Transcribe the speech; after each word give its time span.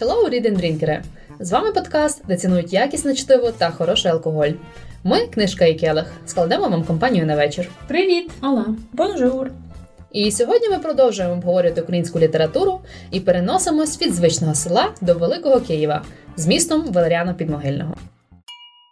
Hello, 0.00 0.30
reading 0.30 0.56
drinkери! 0.56 1.02
З 1.40 1.52
вами 1.52 1.72
подкаст, 1.72 2.22
де 2.28 2.36
цінують 2.36 2.72
якісне 2.72 3.14
чтиво 3.14 3.52
та 3.52 3.70
хороший 3.70 4.10
алкоголь. 4.10 4.50
Ми, 5.04 5.26
книжка 5.26 5.64
і 5.64 5.74
келих, 5.74 6.12
складемо 6.26 6.68
вам 6.68 6.84
компанію 6.84 7.26
на 7.26 7.36
вечір. 7.36 7.68
Привіт! 7.88 8.30
Ола! 8.42 8.66
Бонжур! 8.92 9.50
І 10.12 10.30
сьогодні 10.30 10.68
ми 10.68 10.78
продовжуємо 10.78 11.34
обговорювати 11.34 11.82
українську 11.82 12.18
літературу 12.18 12.80
і 13.10 13.20
переносимось 13.20 14.02
від 14.02 14.14
звичного 14.14 14.54
села 14.54 14.88
до 15.00 15.14
Великого 15.14 15.60
Києва 15.60 16.02
з 16.36 16.46
містом 16.46 16.86
Валеріана 16.92 17.34
Підмогильного. 17.34 17.94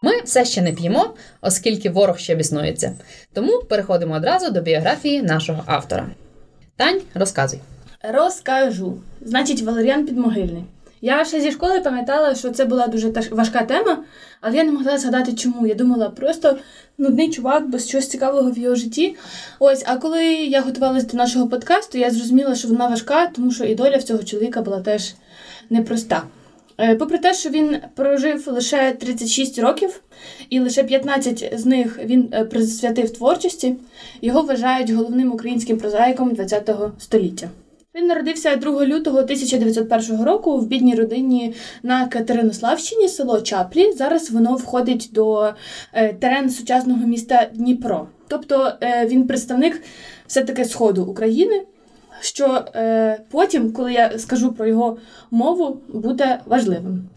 Ми 0.02 0.20
все 0.24 0.44
ще 0.44 0.62
не 0.62 0.72
п'ємо, 0.72 1.14
оскільки 1.40 1.90
ворог 1.90 2.18
ще 2.18 2.34
біснується. 2.34 2.94
Тому 3.32 3.62
переходимо 3.68 4.14
одразу 4.14 4.50
до 4.50 4.60
біографії 4.60 5.22
нашого 5.22 5.62
автора. 5.66 6.06
Тань, 6.76 7.00
розказуй. 7.14 7.60
Розкажу. 8.02 8.96
Значить, 9.20 9.62
Валеріан 9.62 10.06
Підмогильний. 10.06 10.64
Я 11.02 11.24
ще 11.24 11.40
зі 11.40 11.52
школи 11.52 11.80
пам'ятала, 11.80 12.34
що 12.34 12.50
це 12.50 12.64
була 12.64 12.86
дуже 12.86 13.12
важка 13.30 13.62
тема, 13.62 13.98
але 14.40 14.56
я 14.56 14.64
не 14.64 14.72
могла 14.72 14.98
згадати, 14.98 15.32
чому. 15.32 15.66
Я 15.66 15.74
думала, 15.74 16.10
просто 16.10 16.56
нудний 16.98 17.30
чувак 17.30 17.68
без 17.68 17.88
чогось 17.88 18.08
цікавого 18.08 18.50
в 18.50 18.58
його 18.58 18.74
житті. 18.74 19.16
Ось, 19.58 19.82
а 19.86 19.96
коли 19.96 20.24
я 20.34 20.60
готувалася 20.60 21.06
до 21.06 21.16
нашого 21.16 21.48
подкасту, 21.48 21.98
я 21.98 22.10
зрозуміла, 22.10 22.54
що 22.54 22.68
вона 22.68 22.86
важка, 22.86 23.26
тому 23.26 23.50
що 23.50 23.64
і 23.64 23.74
доля 23.74 23.96
в 23.96 24.02
цього 24.02 24.22
чоловіка 24.22 24.62
була 24.62 24.80
теж 24.80 25.14
непроста. 25.70 26.22
Е, 26.78 26.94
попри 26.96 27.18
те, 27.18 27.34
що 27.34 27.50
він 27.50 27.76
прожив 27.94 28.48
лише 28.48 28.92
36 28.92 29.58
років, 29.58 30.00
і 30.50 30.60
лише 30.60 30.84
15 30.84 31.52
з 31.56 31.66
них 31.66 31.98
він 32.04 32.28
е, 32.32 32.44
присвятив 32.44 33.10
творчості, 33.10 33.76
його 34.22 34.42
вважають 34.42 34.90
головним 34.90 35.32
українським 35.32 35.78
прозаїком 35.78 36.36
ХХ 36.36 36.90
століття. 36.98 37.48
Він 37.94 38.06
народився 38.06 38.56
2 38.56 38.86
лютого 38.86 39.18
1901 39.18 40.22
року 40.22 40.58
в 40.58 40.66
бідній 40.66 40.94
родині 40.94 41.54
на 41.82 42.08
Катеринославщині, 42.08 43.08
село 43.08 43.40
Чаплі. 43.40 43.92
Зараз 43.92 44.30
воно 44.30 44.54
входить 44.54 45.10
до 45.12 45.52
е, 45.92 46.12
терен 46.12 46.50
сучасного 46.50 47.06
міста 47.06 47.50
Дніпро. 47.54 48.08
Тобто 48.28 48.72
він 49.06 49.26
представник 49.26 49.82
все-таки 50.26 50.64
Сходу 50.64 51.04
України 51.04 51.66
що 52.20 52.64
е, 52.74 53.20
потім, 53.30 53.72
коли 53.72 53.92
я 53.92 54.18
скажу 54.18 54.52
про 54.52 54.66
його 54.66 54.96
мову, 55.30 55.80
буде 55.88 56.40
важливим. 56.46 57.08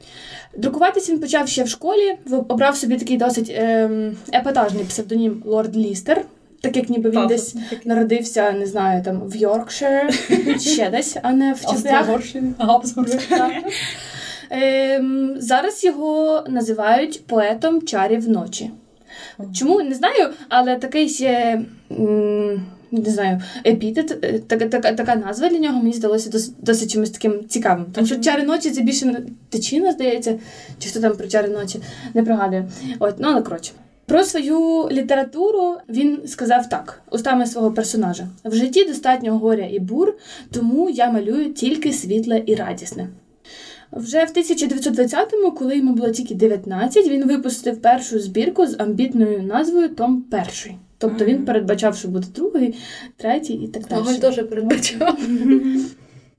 Друкуватись 0.57 1.09
він 1.09 1.19
почав 1.19 1.47
ще 1.47 1.63
в 1.63 1.69
школі, 1.69 2.17
обрав 2.47 2.77
собі 2.77 2.97
такий 2.97 3.17
досить 3.17 3.49
е, 3.49 3.89
епатажний 4.33 4.83
псевдонім 4.83 5.43
Лорд 5.45 5.77
Лістер. 5.77 6.25
Так 6.63 6.77
як 6.77 6.89
ніби 6.89 7.09
він 7.09 7.15
Пафос. 7.15 7.53
десь 7.53 7.85
народився, 7.85 8.51
не 8.51 8.65
знаю, 8.65 9.03
там 9.03 9.21
в 9.27 9.35
Йоркшир, 9.35 10.13
ще 10.59 10.89
десь, 10.89 11.17
а 11.23 11.33
не 11.33 11.53
в 11.53 11.61
Чеплях. 11.61 12.05
Ем, 14.49 15.35
зараз 15.39 15.83
його 15.83 16.43
називають 16.49 17.25
поетом 17.27 17.81
чарів 17.81 18.29
ночі. 18.29 18.71
Чому 19.53 19.81
не 19.81 19.95
знаю, 19.95 20.29
але 20.49 20.75
такий 20.75 21.09
ще 21.09 21.61
не 22.91 23.11
знаю, 23.11 23.41
епітет, 23.65 24.25
е, 24.25 24.39
така 24.39 24.65
така, 24.65 24.93
така 24.93 25.15
назва 25.15 25.49
для 25.49 25.59
нього 25.59 25.77
мені 25.79 25.93
здалося 25.93 26.29
досить, 26.29 26.53
досить 26.59 26.91
чимось 26.91 27.09
таким 27.09 27.47
цікавим. 27.47 27.85
Тому 27.93 28.07
що 28.07 28.15
чари 28.19 28.43
ночі 28.43 28.71
це 28.71 28.81
більше 28.81 29.25
течіна, 29.49 29.91
здається, 29.91 30.39
чи 30.79 30.89
хто 30.89 30.99
там 30.99 31.15
про 31.17 31.27
чари 31.27 31.47
ночі 31.47 31.79
не 32.13 32.23
пригадує. 32.23 32.69
От, 32.99 33.15
ну 33.19 33.27
але 33.31 33.41
коротше. 33.41 33.71
Про 34.05 34.23
свою 34.23 34.89
літературу 34.91 35.75
він 35.89 36.21
сказав 36.25 36.69
так, 36.69 37.01
устами 37.11 37.45
свого 37.45 37.71
персонажа: 37.71 38.27
в 38.45 38.55
житті 38.55 38.85
достатньо 38.85 39.37
горя 39.37 39.67
і 39.71 39.79
бур, 39.79 40.15
тому 40.51 40.89
я 40.89 41.11
малюю 41.11 41.53
тільки 41.53 41.93
світле 41.93 42.43
і 42.45 42.55
радісне. 42.55 43.07
Вже 43.91 44.25
в 44.25 44.29
1920-му, 44.29 45.51
коли 45.51 45.77
йому 45.77 45.93
було 45.93 46.09
тільки 46.09 46.35
19, 46.35 47.07
він 47.07 47.27
випустив 47.27 47.81
першу 47.81 48.19
збірку 48.19 48.67
з 48.67 48.75
амбітною 48.79 49.43
назвою 49.43 49.89
Том 49.89 50.21
Перший. 50.21 50.77
Тобто 50.97 51.25
він 51.25 51.45
передбачав, 51.45 51.95
що 51.95 52.07
буде 52.07 52.27
другий, 52.35 52.75
третій 53.17 53.53
і 53.53 53.67
так 53.67 53.87
далі. 53.87 54.01
Він 54.07 54.19
теж 54.19 54.35
передбачав. 54.35 55.19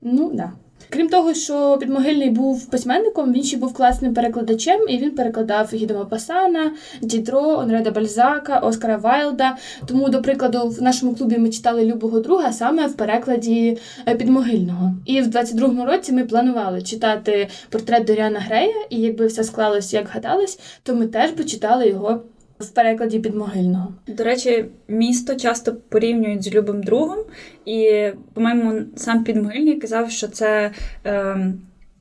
Ну, 0.01 0.29
так. 0.37 0.49
Крім 0.89 1.09
того, 1.09 1.33
що 1.33 1.77
Підмогильний 1.79 2.29
був 2.29 2.65
письменником, 2.65 3.33
він 3.33 3.43
ще 3.43 3.57
був 3.57 3.73
класним 3.73 4.13
перекладачем, 4.13 4.89
і 4.89 4.97
він 4.97 5.11
перекладав 5.11 5.69
Гідома 5.73 6.05
Пасана, 6.05 6.71
Дідро, 7.01 7.41
Онреда 7.41 7.91
Бальзака, 7.91 8.59
Оскара 8.59 8.97
Вайлда. 8.97 9.57
Тому, 9.85 10.09
до 10.09 10.21
прикладу, 10.21 10.67
в 10.67 10.81
нашому 10.81 11.15
клубі 11.15 11.37
ми 11.37 11.49
читали 11.49 11.85
Любого 11.85 12.19
друга 12.19 12.53
саме 12.53 12.87
в 12.87 12.93
перекладі 12.93 13.77
е, 14.07 14.15
Підмогильного. 14.15 14.93
І 15.05 15.21
в 15.21 15.27
22-му 15.27 15.85
році 15.85 16.13
ми 16.13 16.23
планували 16.23 16.81
читати 16.81 17.47
портрет 17.69 18.05
Доріана 18.05 18.39
Грея, 18.39 18.85
і 18.89 19.01
якби 19.01 19.27
все 19.27 19.43
склалося, 19.43 19.97
як 19.97 20.07
гадалось, 20.07 20.59
то 20.83 20.95
ми 20.95 21.07
теж 21.07 21.31
би 21.31 21.43
читали 21.43 21.87
його 21.87 22.21
в 22.59 22.69
перекладі 22.69 23.19
підмогильного. 23.19 23.93
До 24.07 24.23
речі, 24.23 24.65
місто 24.87 25.35
часто 25.35 25.75
порівнюють 25.75 26.43
з 26.43 26.53
любим 26.53 26.83
другом, 26.83 27.19
і, 27.65 28.09
по-моєму, 28.33 28.81
сам 28.95 29.23
підмогильний 29.23 29.79
казав, 29.79 30.11
що 30.11 30.27
це. 30.27 30.71
Е, 31.05 31.53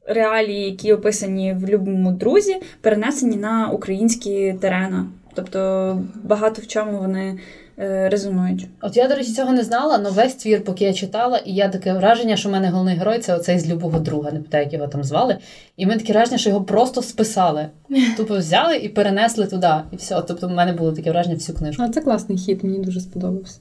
Реалії, 0.07 0.65
які 0.71 0.93
описані 0.93 1.53
в 1.53 1.69
любому 1.69 2.13
друзі, 2.13 2.57
перенесені 2.81 3.37
на 3.37 3.71
українські 3.71 4.55
терена. 4.61 5.07
Тобто 5.35 6.03
багато 6.23 6.63
в 6.63 6.67
чому 6.67 6.99
вони 6.99 7.39
резонують. 7.77 8.69
От 8.81 8.97
я, 8.97 9.09
до 9.09 9.15
речі, 9.15 9.33
цього 9.33 9.53
не 9.53 9.63
знала, 9.63 9.97
але 9.99 10.11
весь 10.11 10.35
твір, 10.35 10.65
поки 10.65 10.85
я 10.85 10.93
читала, 10.93 11.39
і 11.39 11.53
я 11.53 11.69
таке 11.69 11.93
враження, 11.93 12.37
що 12.37 12.49
в 12.49 12.53
мене 12.53 12.69
головний 12.69 12.97
герой 12.97 13.19
це 13.19 13.35
оцей 13.35 13.59
з 13.59 13.69
любого 13.69 13.99
друга, 13.99 14.31
не 14.31 14.39
питаю, 14.39 14.65
як 14.65 14.73
його 14.73 14.89
там 14.89 15.05
звали. 15.05 15.39
І 15.77 15.87
ми 15.87 15.97
таке 15.97 16.13
враження, 16.13 16.39
що 16.39 16.51
його 16.51 16.65
просто 16.65 17.03
списали. 17.03 17.67
Тупо 18.17 18.39
взяли 18.39 18.77
і 18.77 18.89
перенесли 18.89 19.47
туди. 19.47 19.73
І 19.93 19.97
все. 19.97 20.23
Тобто, 20.29 20.49
в 20.49 20.51
мене 20.51 20.73
було 20.73 20.93
таке 20.93 21.11
враження 21.11 21.35
всю 21.35 21.59
книжку. 21.59 21.83
А 21.83 21.89
це 21.89 22.01
класний 22.01 22.39
хід, 22.39 22.65
мені 22.65 22.79
дуже 22.79 23.01
сподобався. 23.01 23.59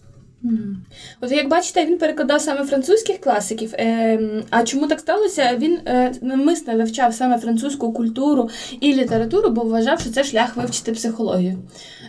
От 1.22 1.32
як 1.32 1.48
бачите, 1.48 1.86
він 1.86 1.98
перекладав 1.98 2.42
саме 2.42 2.66
французьких 2.66 3.18
класиків. 3.20 3.74
Е, 3.74 4.20
А 4.50 4.64
чому 4.64 4.88
так 4.88 5.00
сталося? 5.00 5.56
Він 5.58 5.80
е, 5.86 6.14
намисно 6.22 6.78
вивчав 6.78 7.14
саме 7.14 7.38
французьку 7.38 7.94
культуру 7.94 8.50
і 8.80 8.94
літературу, 8.94 9.50
бо 9.50 9.62
вважав, 9.62 10.00
що 10.00 10.10
це 10.10 10.24
шлях 10.24 10.56
вивчити 10.56 10.92
психологію. 10.92 11.58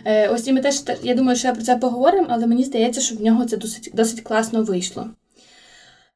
Е, 0.05 0.27
Ось 0.27 0.47
і 0.47 0.53
ми 0.53 0.61
теж 0.61 0.75
я 1.03 1.15
думаю, 1.15 1.37
що 1.37 1.47
я 1.47 1.53
про 1.53 1.63
це 1.63 1.75
поговоримо, 1.75 2.27
але 2.29 2.47
мені 2.47 2.63
здається, 2.63 3.01
що 3.01 3.15
в 3.15 3.21
нього 3.21 3.45
це 3.45 3.57
досить 3.57 3.91
досить 3.93 4.21
класно 4.21 4.63
вийшло. 4.63 5.09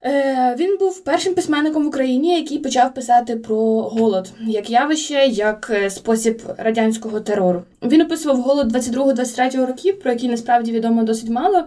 Е, 0.05 0.55
Він 0.59 0.77
був 0.77 1.03
першим 1.03 1.33
письменником 1.33 1.83
в 1.83 1.87
Україні, 1.87 2.39
який 2.39 2.59
почав 2.59 2.93
писати 2.93 3.35
про 3.35 3.81
голод 3.81 4.31
як 4.47 4.69
явище, 4.69 5.27
як 5.27 5.71
спосіб 5.89 6.41
радянського 6.57 7.19
терору. 7.19 7.63
Він 7.83 8.01
описував 8.01 8.41
голод 8.41 8.75
22-23 8.75 9.65
років, 9.65 9.99
про 9.99 10.11
який 10.11 10.29
насправді 10.29 10.71
відомо 10.71 11.03
досить 11.03 11.29
мало. 11.29 11.63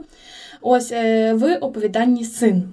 Ось 0.63 0.93
е, 0.93 1.35
в 1.35 1.57
оповіданні 1.57 2.25
син. 2.25 2.65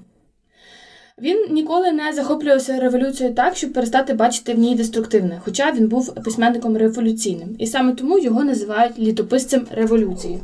Він 1.22 1.47
ніколи 1.50 1.91
не 1.91 2.13
захоплювався 2.13 2.79
революцією 2.79 3.35
так, 3.35 3.55
щоб 3.55 3.73
перестати 3.73 4.13
бачити 4.13 4.53
в 4.53 4.59
ній 4.59 4.75
деструктивне, 4.75 5.41
хоча 5.45 5.72
він 5.72 5.88
був 5.88 6.16
письменником 6.16 6.77
революційним. 6.77 7.55
І 7.59 7.67
саме 7.67 7.94
тому 7.94 8.19
його 8.19 8.44
називають 8.44 9.00
літописцем 9.00 9.67
революції. 9.72 10.39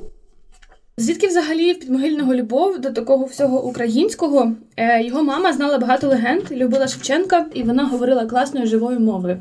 Звідки 0.98 1.28
взагалі 1.28 1.74
в 1.74 1.80
підмогильного 1.80 2.36
любов 2.36 2.80
до 2.80 2.90
такого 2.90 3.26
всього 3.26 3.64
українського? 3.64 4.52
Е, 4.78 5.04
його 5.04 5.24
мама 5.24 5.54
знала 5.54 5.78
багато 5.78 6.08
легенд, 6.08 6.52
любила 6.52 6.88
Шевченка, 6.88 7.46
і 7.54 7.64
вона 7.64 7.86
говорила 7.86 8.26
класною 8.26 8.68
живою 8.68 9.00
мовою. 9.00 9.38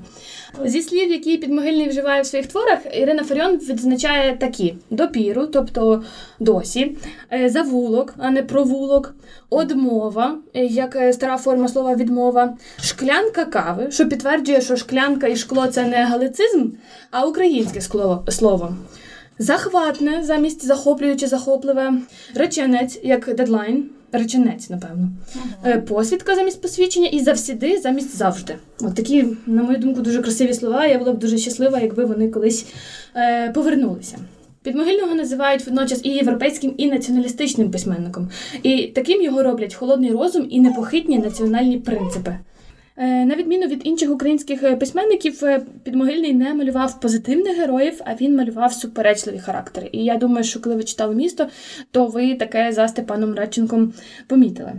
Зі 0.65 0.83
слів, 0.83 1.11
які 1.11 1.37
підмогильний 1.37 1.89
вживає 1.89 2.23
в 2.23 2.27
своїх 2.27 2.47
творах, 2.47 2.79
Ірина 2.95 3.25
Фаріон 3.25 3.57
відзначає 3.57 4.37
такі: 4.37 4.75
допіру, 4.91 5.47
тобто 5.47 6.03
досі, 6.41 6.97
е, 7.33 7.49
завулок, 7.49 8.15
а 8.19 8.31
не 8.31 8.43
провулок, 8.43 9.15
одмова, 9.51 10.39
е, 10.55 10.65
як 10.65 10.99
стара 11.13 11.39
форма 11.39 11.69
слова 11.69 11.95
відмова, 11.95 12.57
шклянка 12.81 13.45
кави, 13.45 13.91
що 13.91 14.09
підтверджує, 14.09 14.61
що 14.61 14.77
шклянка 14.77 15.27
і 15.27 15.37
шкло 15.37 15.67
це 15.67 15.85
не 15.85 16.05
галицизм, 16.05 16.69
а 17.11 17.27
українське 17.27 17.81
слово. 18.29 18.77
Захватне 19.39 20.25
замість 20.25 20.67
захоплююче 20.67 21.27
захопливе, 21.27 21.93
реченець 22.35 23.01
як 23.03 23.35
дедлайн, 23.35 23.91
реченець, 24.13 24.71
напевно, 24.71 25.09
ага. 25.35 25.75
Е, 25.75 25.79
посвідка 25.79 26.35
замість 26.35 26.63
посвідчення 26.63 27.09
і 27.09 27.21
завсіди 27.21 27.79
замість 27.79 28.17
завжди. 28.17 28.57
От 28.81 28.95
такі, 28.95 29.27
на 29.47 29.63
мою 29.63 29.79
думку, 29.79 30.01
дуже 30.01 30.23
красиві 30.23 30.55
слова. 30.55 30.87
Я 30.87 30.99
була 30.99 31.13
б 31.13 31.19
дуже 31.19 31.39
щаслива, 31.39 31.81
якби 31.81 32.05
вони 32.05 32.29
колись 32.29 32.67
е, 33.17 33.51
повернулися. 33.51 34.19
Підмогильного 34.63 35.15
називають 35.15 35.67
водночас 35.67 36.01
і 36.03 36.11
європейським, 36.11 36.75
і 36.77 36.87
націоналістичним 36.87 37.71
письменником. 37.71 38.31
І 38.63 38.83
таким 38.83 39.23
його 39.23 39.43
роблять 39.43 39.75
холодний 39.75 40.11
розум 40.11 40.47
і 40.51 40.61
непохитні 40.61 41.19
національні 41.19 41.79
принципи. 41.79 42.39
Е, 42.97 43.25
на 43.25 43.35
відміну 43.35 43.67
від 43.67 43.87
інших 43.87 44.11
українських 44.11 44.63
е, 44.63 44.77
письменників, 44.77 45.45
е, 45.45 45.63
підмогильний 45.83 46.35
не 46.35 46.55
малював 46.55 47.01
позитивних 47.01 47.57
героїв, 47.57 48.01
а 48.05 48.15
він 48.15 48.37
малював 48.37 48.73
суперечливі 48.73 49.39
характери. 49.39 49.89
І 49.93 50.05
я 50.05 50.17
думаю, 50.17 50.45
що 50.45 50.61
коли 50.61 50.77
ви 50.77 50.85
читали 50.85 51.15
місто, 51.15 51.47
то 51.91 52.07
ви 52.07 52.35
таке 52.35 52.73
за 52.73 52.89
Степаном 52.89 53.35
Радченком 53.35 53.93
помітили. 54.27 54.73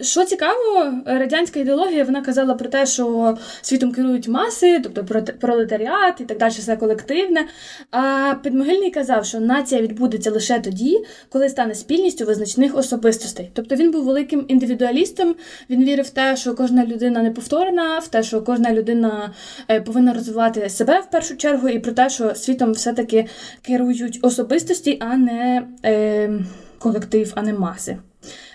Що 0.00 0.24
цікаво, 0.24 0.94
радянська 1.06 1.60
ідеологія 1.60 2.04
вона 2.04 2.22
казала 2.22 2.54
про 2.54 2.68
те, 2.68 2.86
що 2.86 3.36
світом 3.62 3.92
керують 3.92 4.28
маси, 4.28 4.80
тобто 4.82 5.24
пролетаріат 5.40 6.20
і 6.20 6.24
так 6.24 6.38
далі, 6.38 6.52
все 6.52 6.76
колективне. 6.76 7.46
А 7.90 8.34
Підмогильний 8.42 8.90
казав, 8.90 9.26
що 9.26 9.40
нація 9.40 9.82
відбудеться 9.82 10.30
лише 10.30 10.60
тоді, 10.60 11.04
коли 11.28 11.48
стане 11.48 11.74
спільністю 11.74 12.24
визначних 12.24 12.76
особистостей. 12.76 13.50
Тобто 13.54 13.74
він 13.74 13.90
був 13.90 14.04
великим 14.04 14.44
індивідуалістом. 14.48 15.34
Він 15.70 15.84
вірив 15.84 16.04
в 16.04 16.10
те, 16.10 16.36
що 16.36 16.54
кожна 16.54 16.86
людина 16.86 17.22
неповторна, 17.22 17.98
в 17.98 18.08
те, 18.08 18.22
що 18.22 18.42
кожна 18.42 18.72
людина 18.72 19.32
е, 19.68 19.80
повинна 19.80 20.12
розвивати 20.12 20.68
себе 20.68 21.00
в 21.00 21.10
першу 21.10 21.36
чергу, 21.36 21.68
і 21.68 21.78
про 21.78 21.92
те, 21.92 22.10
що 22.10 22.34
світом 22.34 22.72
все-таки 22.72 23.26
керують 23.62 24.18
особистості, 24.22 24.98
а 25.00 25.16
не 25.16 25.66
е, 25.84 26.30
колектив, 26.78 27.32
а 27.34 27.42
не 27.42 27.52
маси. 27.52 27.96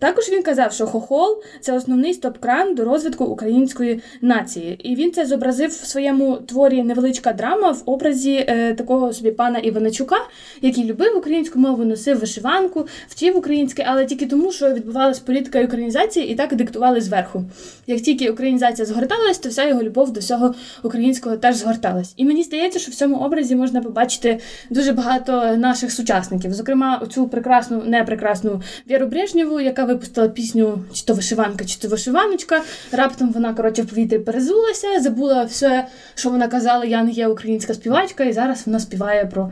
Також 0.05 0.29
він 0.29 0.43
казав, 0.43 0.73
що 0.73 0.87
хохол 0.87 1.43
це 1.61 1.73
основний 1.73 2.13
стоп-кран 2.13 2.75
до 2.75 2.85
розвитку 2.85 3.25
української 3.25 4.01
нації, 4.21 4.91
і 4.91 4.95
він 4.95 5.11
це 5.11 5.25
зобразив 5.25 5.69
в 5.69 5.85
своєму 5.85 6.35
творі 6.37 6.83
невеличка 6.83 7.33
драма 7.33 7.71
в 7.71 7.81
образі 7.85 8.45
е, 8.47 8.73
такого 8.73 9.13
собі 9.13 9.31
пана 9.31 9.59
Іваначука, 9.59 10.15
який 10.61 10.83
любив 10.83 11.17
українську 11.17 11.59
мову, 11.59 11.85
носив 11.85 12.19
вишиванку, 12.19 12.87
вчив 13.07 13.37
українське, 13.37 13.85
але 13.87 14.05
тільки 14.05 14.25
тому, 14.25 14.51
що 14.51 14.73
відбувалась 14.73 15.19
політика 15.19 15.63
українізації 15.63 16.27
і 16.27 16.35
так 16.35 16.55
диктували 16.55 17.01
зверху. 17.01 17.43
Як 17.87 18.01
тільки 18.01 18.31
українізація 18.31 18.85
згорталась, 18.85 19.37
то 19.37 19.49
вся 19.49 19.67
його 19.67 19.83
любов 19.83 20.13
до 20.13 20.19
всього 20.19 20.55
українського 20.83 21.37
теж 21.37 21.55
згорталась. 21.55 22.13
І 22.17 22.25
мені 22.25 22.43
здається, 22.43 22.79
що 22.79 22.91
в 22.91 22.95
цьому 22.95 23.15
образі 23.17 23.55
можна 23.55 23.81
побачити 23.81 24.39
дуже 24.69 24.91
багато 24.91 25.57
наших 25.57 25.91
сучасників, 25.91 26.53
зокрема, 26.53 26.99
оцю 27.03 27.27
прекрасну, 27.27 27.83
непрекрасну 27.85 28.61
Віру 28.89 29.07
Брежнєву, 29.07 29.59
яка 29.59 29.94
випустила 29.95 30.27
пісню, 30.27 30.83
чи 30.94 31.06
то 31.06 31.13
вишиванка, 31.13 31.65
чи 31.65 31.80
то 31.80 31.88
вишиваночка. 31.88 32.62
Раптом 32.92 33.31
вона 33.31 33.53
коротше 33.53 33.81
в 33.81 33.88
повітрі 33.88 34.19
перезулася, 34.19 35.00
забула 35.01 35.44
все, 35.44 35.88
що 36.15 36.30
вона 36.30 36.47
казала. 36.47 36.86
Я 36.86 37.03
не 37.03 37.12
є 37.12 37.27
українська 37.27 37.74
співачка, 37.74 38.24
і 38.24 38.33
зараз 38.33 38.63
вона 38.65 38.80
співає 38.80 39.25
про 39.25 39.51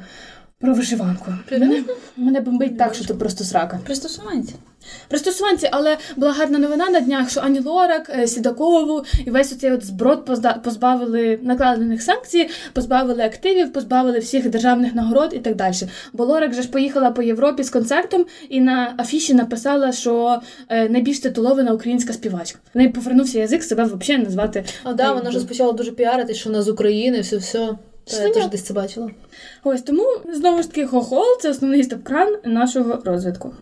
про 0.60 0.74
вишиванку. 0.74 1.34
Мене, 1.52 1.84
мене 2.18 2.42
бомбить 2.42 2.78
так, 2.78 2.96
що 2.96 3.06
це 3.06 3.14
просто 3.14 3.44
срака. 3.44 3.80
Пристосуванці. 3.86 4.56
Пристосуванці, 5.08 5.70
але 5.72 5.98
була 6.16 6.32
гарна 6.32 6.60
новина 6.60 6.90
на 6.90 7.00
днях, 7.00 7.30
що 7.30 7.42
Ані 7.44 7.60
Лорак, 7.60 8.12
е, 8.20 8.28
Сідакову 8.28 9.06
і 9.26 9.30
весь 9.30 9.52
оцей 9.54 9.72
от 9.72 9.86
зброд 9.86 10.30
позбавили 10.64 11.40
накладених 11.42 12.02
санкцій, 12.02 12.50
позбавили 12.74 13.24
активів, 13.24 13.74
позбавили 13.74 14.20
всіх 14.20 14.50
державних 14.50 14.96
нагород 14.96 15.34
і 15.34 15.40
так 15.40 15.56
далі. 15.56 15.74
Бо 16.14 16.26
Лорак 16.26 16.52
вже 16.52 16.62
ж 16.62 16.70
поїхала 16.70 17.12
по 17.12 17.22
Європі 17.22 17.64
з 17.64 17.70
концертом 17.70 18.26
і 18.50 18.62
на 18.62 18.94
афіші 18.98 19.34
написала, 19.34 19.92
що 19.92 20.42
е, 20.70 20.90
найбільш 20.90 21.20
титулована 21.20 21.74
українська 21.74 22.14
співачка. 22.14 22.60
В 22.74 22.78
неї 22.78 22.90
повернувся 22.90 23.40
язик 23.40 23.64
себе 23.64 23.84
взагалі 23.84 24.24
назвати. 24.24 24.64
А 24.84 24.94
да, 24.94 25.12
вона 25.12 25.32
ж 25.32 25.46
почала 25.46 25.72
дуже 25.72 25.92
піарити, 25.92 26.34
що 26.34 26.50
вона 26.50 26.62
з 26.62 26.70
України, 26.70 27.20
все 27.20 27.38
все. 27.38 27.70
Та, 28.06 28.24
я 28.24 28.30
теж 28.30 28.48
десь 28.48 28.62
це 28.62 28.74
бачила. 28.74 29.12
Ось 29.64 29.82
тому 29.82 30.04
знову 30.34 30.62
ж 30.62 30.68
таки 30.68 30.86
хохол 30.86 31.26
це 31.42 31.50
основний 31.50 31.84
стоп-кран 31.84 32.38
нашого 32.46 33.02
розвитку. 33.06 33.54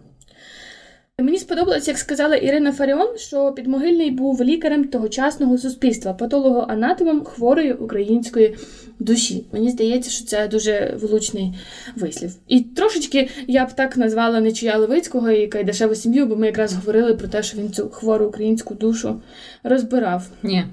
Мені 1.22 1.38
сподобалось, 1.38 1.88
як 1.88 1.98
сказала 1.98 2.36
Ірина 2.36 2.72
Фаріон, 2.72 3.18
що 3.18 3.52
підмогильний 3.52 4.12
був 4.12 4.44
лікарем 4.44 4.84
тогочасного 4.84 5.58
суспільства, 5.58 6.14
патологоанатомом 6.14 7.24
хворої 7.24 7.74
української 7.74 8.56
душі. 9.00 9.46
Мені 9.52 9.70
здається, 9.70 10.12
що 10.12 10.26
це 10.26 10.48
дуже 10.48 10.98
влучний 11.02 11.54
вислів. 11.96 12.32
І 12.48 12.62
трошечки 12.62 13.30
я 13.48 13.66
б 13.66 13.74
так 13.74 13.98
назвала 13.98 14.42
Нечия 14.42 14.78
Левицького 14.78 15.32
і 15.32 15.48
Кайдашеву 15.48 15.96
сім'ю, 15.96 16.26
бо 16.26 16.36
ми 16.36 16.46
якраз 16.46 16.74
говорили 16.74 17.14
про 17.14 17.28
те, 17.28 17.44
що 17.44 17.58
він 17.58 17.72
цю 17.72 17.90
хвору 17.90 18.26
українську 18.26 18.74
душу 18.74 19.22
розбирав. 19.64 20.28
Ні. 20.44 20.66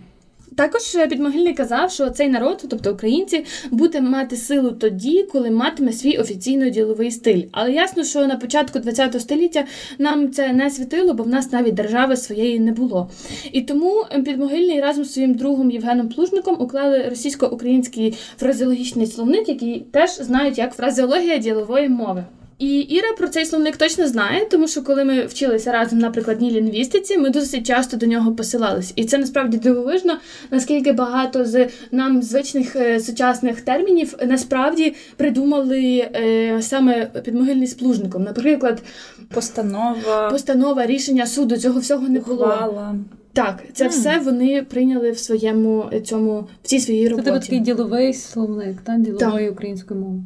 Також 0.56 0.96
підмогильний 1.08 1.54
казав, 1.54 1.90
що 1.90 2.10
цей 2.10 2.28
народ, 2.28 2.64
тобто 2.70 2.92
українці, 2.92 3.44
буде 3.70 4.00
мати 4.00 4.36
силу 4.36 4.70
тоді, 4.70 5.28
коли 5.32 5.50
матиме 5.50 5.92
свій 5.92 6.16
офіційно 6.16 6.68
діловий 6.68 7.10
стиль. 7.10 7.42
Але 7.52 7.72
ясно, 7.72 8.04
що 8.04 8.26
на 8.26 8.36
початку 8.36 8.78
ХХ 8.78 9.20
століття 9.20 9.64
нам 9.98 10.30
це 10.32 10.52
не 10.52 10.70
світило, 10.70 11.14
бо 11.14 11.22
в 11.22 11.28
нас 11.28 11.52
навіть 11.52 11.74
держави 11.74 12.16
своєї 12.16 12.60
не 12.60 12.72
було. 12.72 13.10
І 13.52 13.62
тому 13.62 14.04
підмогильний 14.24 14.80
разом 14.80 15.04
з 15.04 15.12
своїм 15.12 15.34
другом 15.34 15.70
Євгеном 15.70 16.08
Плужником 16.08 16.56
уклали 16.58 17.08
російсько-український 17.08 18.14
фразеологічний 18.38 19.06
словник, 19.06 19.48
який 19.48 19.80
теж 19.80 20.10
знають 20.10 20.58
як 20.58 20.74
фразеологія 20.74 21.38
ділової 21.38 21.88
мови. 21.88 22.24
І 22.58 22.78
Іра 22.78 23.08
про 23.19 23.28
цей 23.28 23.44
словник 23.44 23.76
точно 23.76 24.08
знає, 24.08 24.46
тому 24.50 24.69
що 24.69 24.82
коли 24.82 25.05
ми 25.05 25.26
вчилися 25.26 25.72
разом 25.72 25.99
на 25.99 26.10
прикладній 26.10 26.50
лінгвістиці, 26.50 27.19
ми 27.19 27.31
досить 27.31 27.66
часто 27.66 27.96
до 27.96 28.06
нього 28.06 28.32
посилались. 28.32 28.93
І 28.96 29.05
це 29.05 29.19
насправді 29.19 29.56
дивовижно, 29.56 30.16
наскільки 30.50 30.93
багато 30.93 31.44
з 31.44 31.69
нам 31.90 32.22
звичних 32.22 32.76
е, 32.76 33.00
сучасних 33.00 33.60
термінів 33.60 34.14
насправді 34.26 34.94
придумали 35.16 36.10
е, 36.14 36.58
саме 36.62 37.06
підмогильний 37.06 37.66
з 37.66 37.75
плужником. 37.75 38.22
Наприклад, 38.22 38.82
постанова, 39.34 40.31
постанова 40.31 40.87
рішення 40.87 41.26
суду 41.26 41.56
цього 41.56 41.81
всього 41.81 42.08
не 42.08 42.20
було. 42.20 42.94
Так, 43.32 43.64
це 43.72 43.84
mm. 43.84 43.88
все 43.88 44.19
вони 44.19 44.62
прийняли 44.62 45.11
в 45.11 45.19
своєму 45.19 45.90
цьому 46.04 46.49
в 46.62 46.66
цій 46.66 46.81
своїй 46.81 47.08
роботі. 47.08 47.31
Це 47.31 47.40
такий 47.40 47.61
діловий 47.61 48.14
словник, 48.14 48.81
та 48.81 48.96
ділової 48.96 49.46
так. 49.46 49.52
української 49.52 50.00
мови. 50.00 50.20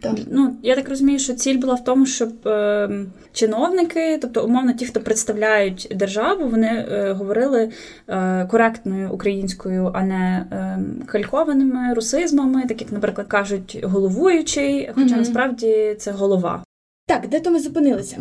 Так. 0.00 0.12
Ну, 0.30 0.56
Я 0.62 0.74
так 0.74 0.88
розумію, 0.88 1.18
що 1.18 1.32
ціль 1.32 1.58
була 1.58 1.74
в 1.74 1.84
тому, 1.84 2.06
щоб 2.06 2.48
е, 2.48 2.88
чиновники, 3.32 4.18
тобто, 4.22 4.44
умовно, 4.44 4.72
ті, 4.72 4.86
хто 4.86 5.00
представляють 5.00 5.88
державу, 5.94 6.48
вони 6.48 6.66
е, 6.66 7.12
говорили 7.12 7.70
е, 8.08 8.46
коректною 8.50 9.10
українською, 9.12 9.90
а 9.94 10.02
не 10.02 10.46
е, 10.52 10.78
калькованими 11.06 11.94
русизмами, 11.94 12.62
так 12.68 12.80
як, 12.80 12.92
наприклад, 12.92 13.26
кажуть 13.26 13.80
головуючий, 13.82 14.90
хоча 14.94 15.14
mm-hmm. 15.14 15.18
насправді 15.18 15.96
це 15.98 16.10
голова. 16.10 16.64
Так, 17.08 17.28
де 17.28 17.40
то 17.40 17.50
ми 17.50 17.60
зупинилися? 17.60 18.16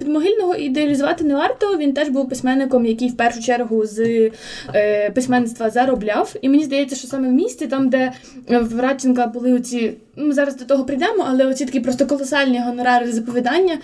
Підмогильного 0.00 0.54
ідеалізувати 0.54 1.24
не 1.24 1.34
варто. 1.34 1.76
Він 1.76 1.92
теж 1.92 2.08
був 2.08 2.28
письменником, 2.28 2.86
який 2.86 3.08
в 3.08 3.16
першу 3.16 3.42
чергу 3.42 3.86
з 3.86 4.30
е, 4.74 5.10
письменництва 5.10 5.70
заробляв. 5.70 6.34
І 6.42 6.48
мені 6.48 6.64
здається, 6.64 6.96
що 6.96 7.08
саме 7.08 7.28
в 7.28 7.32
місті, 7.32 7.66
там, 7.66 7.88
де 7.88 8.12
в 8.48 8.80
Радченка 8.80 9.26
були 9.26 9.52
оці 9.52 9.92
ми 10.16 10.32
зараз 10.34 10.56
до 10.56 10.64
того 10.64 10.84
прийдемо, 10.84 11.26
але 11.28 11.46
оці 11.46 11.64
такі 11.66 11.80
просто 11.80 12.06
колосальні 12.06 12.60
гонорари 12.60 13.12
заповідання. 13.12 13.78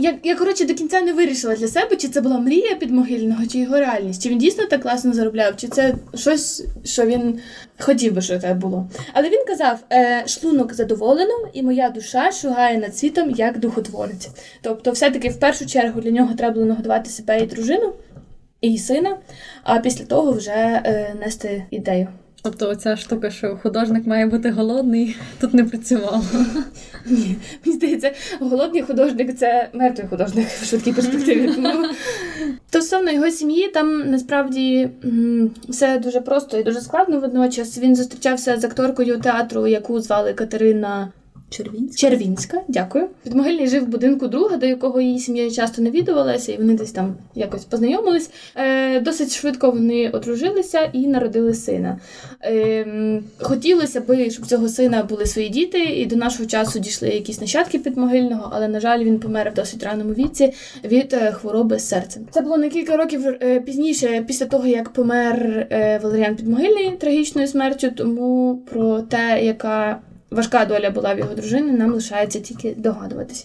Я, 0.00 0.18
я 0.22 0.36
коротше 0.36 0.64
до 0.64 0.74
кінця 0.74 1.00
не 1.00 1.12
вирішила 1.12 1.56
для 1.56 1.68
себе, 1.68 1.96
чи 1.96 2.08
це 2.08 2.20
була 2.20 2.38
мрія 2.38 2.74
підмогильного, 2.74 3.46
чи 3.46 3.58
його 3.58 3.78
реальність, 3.78 4.22
чи 4.22 4.28
він 4.28 4.38
дійсно 4.38 4.66
так 4.66 4.82
класно 4.82 5.12
заробляв, 5.12 5.56
чи 5.56 5.68
це 5.68 5.94
щось, 6.14 6.64
що 6.84 7.06
він 7.06 7.40
хотів 7.78 8.12
би, 8.12 8.20
що 8.20 8.38
це 8.38 8.54
було. 8.54 8.88
Але 9.12 9.28
він 9.30 9.44
казав: 9.46 9.78
е, 9.92 10.24
шлунок 10.26 10.74
задоволено, 10.74 11.34
і 11.52 11.62
моя 11.62 11.90
душа 11.90 12.32
шугає 12.32 12.78
над 12.78 12.96
світом 12.96 13.30
як 13.30 13.58
духотворець. 13.58 14.28
Тобто, 14.62 14.92
все-таки 14.92 15.28
в 15.28 15.40
першу 15.40 15.66
чергу 15.66 16.00
для 16.00 16.10
нього 16.10 16.34
треба 16.34 16.54
було 16.54 16.66
нагодувати 16.66 17.10
себе 17.10 17.40
і 17.40 17.46
дружину, 17.46 17.92
і 18.60 18.78
сина, 18.78 19.16
а 19.62 19.78
після 19.78 20.04
того 20.04 20.32
вже 20.32 20.50
е, 20.50 21.14
нести 21.20 21.64
ідею. 21.70 22.08
Тобто 22.46 22.68
оця 22.68 22.96
штука, 22.96 23.30
що 23.30 23.58
художник 23.62 24.06
має 24.06 24.26
бути 24.26 24.50
голодний, 24.50 25.16
тут 25.40 25.54
не 25.54 25.64
працювало. 25.64 26.24
Ні, 27.06 27.36
мені 27.64 27.76
здається, 27.76 28.12
голодний 28.40 28.82
художник 28.82 29.36
це 29.38 29.68
мертвий 29.72 30.08
художник 30.08 30.46
в 30.48 30.64
швидкій 30.64 30.92
перспективі. 30.92 31.50
Стосовно 32.68 33.10
його 33.10 33.30
сім'ї, 33.30 33.68
там 33.68 34.10
насправді 34.10 34.90
все 35.68 35.98
дуже 35.98 36.20
просто 36.20 36.58
і 36.58 36.62
дуже 36.62 36.80
складно 36.80 37.20
водночас. 37.20 37.78
Він 37.78 37.96
зустрічався 37.96 38.56
з 38.56 38.64
акторкою 38.64 39.20
театру, 39.20 39.66
яку 39.66 40.00
звали 40.00 40.32
Катерина. 40.32 41.08
Червінська. 41.50 41.96
Червінська, 41.98 42.60
дякую. 42.68 43.08
Підмогильний 43.22 43.68
жив 43.68 43.84
в 43.84 43.86
будинку 43.86 44.28
друга, 44.28 44.56
до 44.56 44.66
якого 44.66 45.00
її 45.00 45.18
сім'я 45.18 45.50
часто 45.50 45.82
навідувалася, 45.82 46.52
і 46.52 46.56
вони 46.56 46.74
десь 46.74 46.92
там 46.92 47.14
якось 47.34 47.64
познайомились. 47.64 48.30
Е, 48.56 49.00
Досить 49.00 49.36
швидко 49.36 49.70
вони 49.70 50.10
одружилися 50.10 50.80
і 50.92 51.06
народили 51.06 51.54
сина. 51.54 51.98
Е, 52.44 53.22
Хотілося 53.40 54.00
би, 54.00 54.30
щоб 54.30 54.46
цього 54.46 54.68
сина 54.68 55.02
були 55.02 55.26
свої 55.26 55.48
діти, 55.48 55.78
і 55.78 56.06
до 56.06 56.16
нашого 56.16 56.46
часу 56.48 56.78
дійшли 56.78 57.08
якісь 57.08 57.40
нащадки 57.40 57.78
підмогильного, 57.78 58.50
але, 58.52 58.68
на 58.68 58.80
жаль, 58.80 59.04
він 59.04 59.18
помер 59.18 59.50
в 59.50 59.54
досить 59.54 59.82
раному 59.82 60.12
віці 60.12 60.52
від 60.84 61.12
е, 61.12 61.32
хвороби 61.32 61.78
серцем. 61.78 62.26
Це 62.30 62.40
було 62.40 62.56
на 62.56 62.68
кілька 62.68 62.96
років 62.96 63.26
е, 63.26 63.60
пізніше, 63.60 64.24
після 64.26 64.46
того, 64.46 64.66
як 64.66 64.88
помер 64.88 65.66
е, 65.70 66.00
Валеріан 66.02 66.36
Підмогильний 66.36 66.90
трагічною 66.90 67.48
смертю, 67.48 67.90
тому 67.96 68.62
про 68.70 69.00
те, 69.00 69.44
яка 69.44 70.00
важка 70.30 70.64
доля 70.64 70.90
була 70.90 71.14
в 71.14 71.18
його 71.18 71.34
дружини, 71.34 71.72
нам 71.72 71.94
лишається 71.94 72.40
тільки 72.40 72.74
догадуватися. 72.76 73.44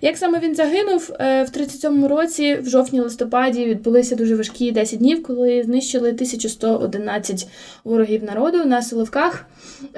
Як 0.00 0.16
саме 0.16 0.40
він 0.40 0.54
загинув, 0.54 1.12
е, 1.20 1.42
в 1.42 1.48
37-му 1.48 2.08
році, 2.08 2.54
в 2.54 2.68
жовтні-листопаді, 2.68 3.64
відбулися 3.64 4.16
дуже 4.16 4.36
важкі 4.36 4.72
10 4.72 4.98
днів, 4.98 5.22
коли 5.22 5.62
знищили 5.62 6.12
1111 6.12 7.48
ворогів 7.84 8.24
народу 8.24 8.64
на 8.64 8.82
Соловках. 8.82 9.46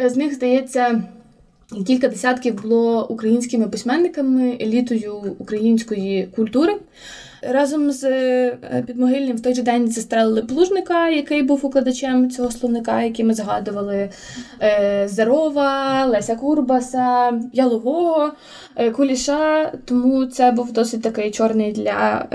З 0.04 0.16
них, 0.16 0.34
здається, 0.34 1.02
кілька 1.87 2.08
десятків 2.08 2.62
було 2.62 3.06
українськими 3.06 3.68
письменниками, 3.68 4.58
елітою 4.60 5.37
української 5.38 6.28
культури. 6.37 6.76
Разом 7.42 7.90
з 7.90 8.04
е, 8.04 8.85
підмогильним 8.87 9.37
в 9.37 9.42
той 9.42 9.54
же 9.54 9.62
день 9.62 9.90
застрелили 9.90 10.42
плужника, 10.42 11.09
який 11.09 11.42
був 11.42 11.66
укладачем 11.66 12.30
цього 12.30 12.50
словника, 12.50 13.02
який 13.02 13.25
ми 13.25 13.35
згадували. 13.35 14.11
Е, 14.62 15.09
Зарова, 15.09 16.07
Леся 16.07 16.37
Курбаса, 16.37 17.33
Ялового, 17.52 18.33
е, 18.76 18.90
Куліша. 18.90 19.73
Тому 19.85 20.26
це 20.26 20.52
був 20.52 20.73
досить 20.73 21.02
такий 21.02 21.30
чорний 21.30 21.73
для 21.73 22.26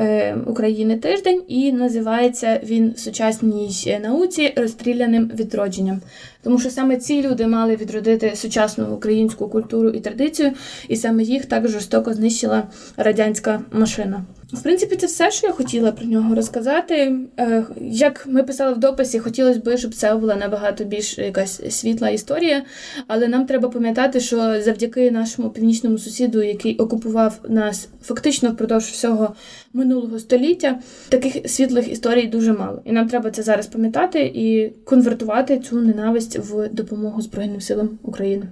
України 0.48 0.98
тиждень, 0.98 1.42
і 1.48 1.72
називається 1.72 2.60
він 2.64 2.94
в 2.96 3.00
сучасній 3.00 4.00
науці 4.04 4.54
розстріляним 4.58 5.32
відродженням. 5.36 6.02
Тому 6.44 6.60
що 6.60 6.70
саме 6.70 6.98
ці 6.98 7.22
люди 7.22 7.48
мали 7.48 7.76
відродити 7.76 8.36
сучасну 8.36 8.94
українську 8.94 9.48
культуру 9.48 9.90
і 9.90 10.00
традицію, 10.00 10.52
і 10.88 10.96
саме 10.96 11.24
їх 11.24 11.46
так 11.46 11.68
жорстоко 11.68 12.14
знищила 12.14 12.64
радянська 12.98 13.62
машина. 13.72 14.26
В 14.54 14.64
принципі, 14.64 14.96
це 14.96 15.08
все, 15.08 15.32
що 15.32 15.48
я 15.48 15.54
хотіла 15.54 15.92
про 15.92 16.06
нього 16.06 16.36
розказати. 16.36 17.16
Е, 17.40 17.66
як 17.82 18.28
ми 18.28 18.44
писали 18.44 18.74
в 18.74 18.78
дописі, 18.78 19.20
хотілося 19.20 19.60
б, 19.60 19.78
щоб 19.78 19.94
це 19.94 20.16
була 20.16 20.36
набагато 20.36 20.84
більш 20.84 21.18
якась 21.18 21.76
світла 21.80 22.10
історія. 22.10 22.64
Але 23.08 23.28
нам 23.28 23.46
треба 23.46 23.70
пам'ятати, 23.70 24.20
що 24.20 24.62
завдяки 24.62 25.12
нашому 25.12 25.50
північному 25.50 25.98
сусіду, 25.98 26.42
який 26.44 26.78
окупував 26.78 27.40
нас 27.50 27.90
фактично 28.04 28.52
впродовж 28.52 28.84
всього 28.84 29.36
минулого 29.74 30.20
століття, 30.20 30.80
таких 31.10 31.50
світлих 31.50 31.92
історій 31.92 32.28
дуже 32.28 32.54
мало. 32.54 32.82
І 32.86 32.92
нам 32.92 33.08
треба 33.08 33.32
це 33.32 33.44
зараз 33.44 33.68
пам'ятати 33.68 34.32
і 34.36 34.70
конвертувати 34.86 35.60
цю 35.60 35.82
ненависть 35.82 36.40
в 36.40 36.70
допомогу 36.70 37.22
Збройним 37.22 37.62
силам 37.62 37.90
України. 38.04 38.48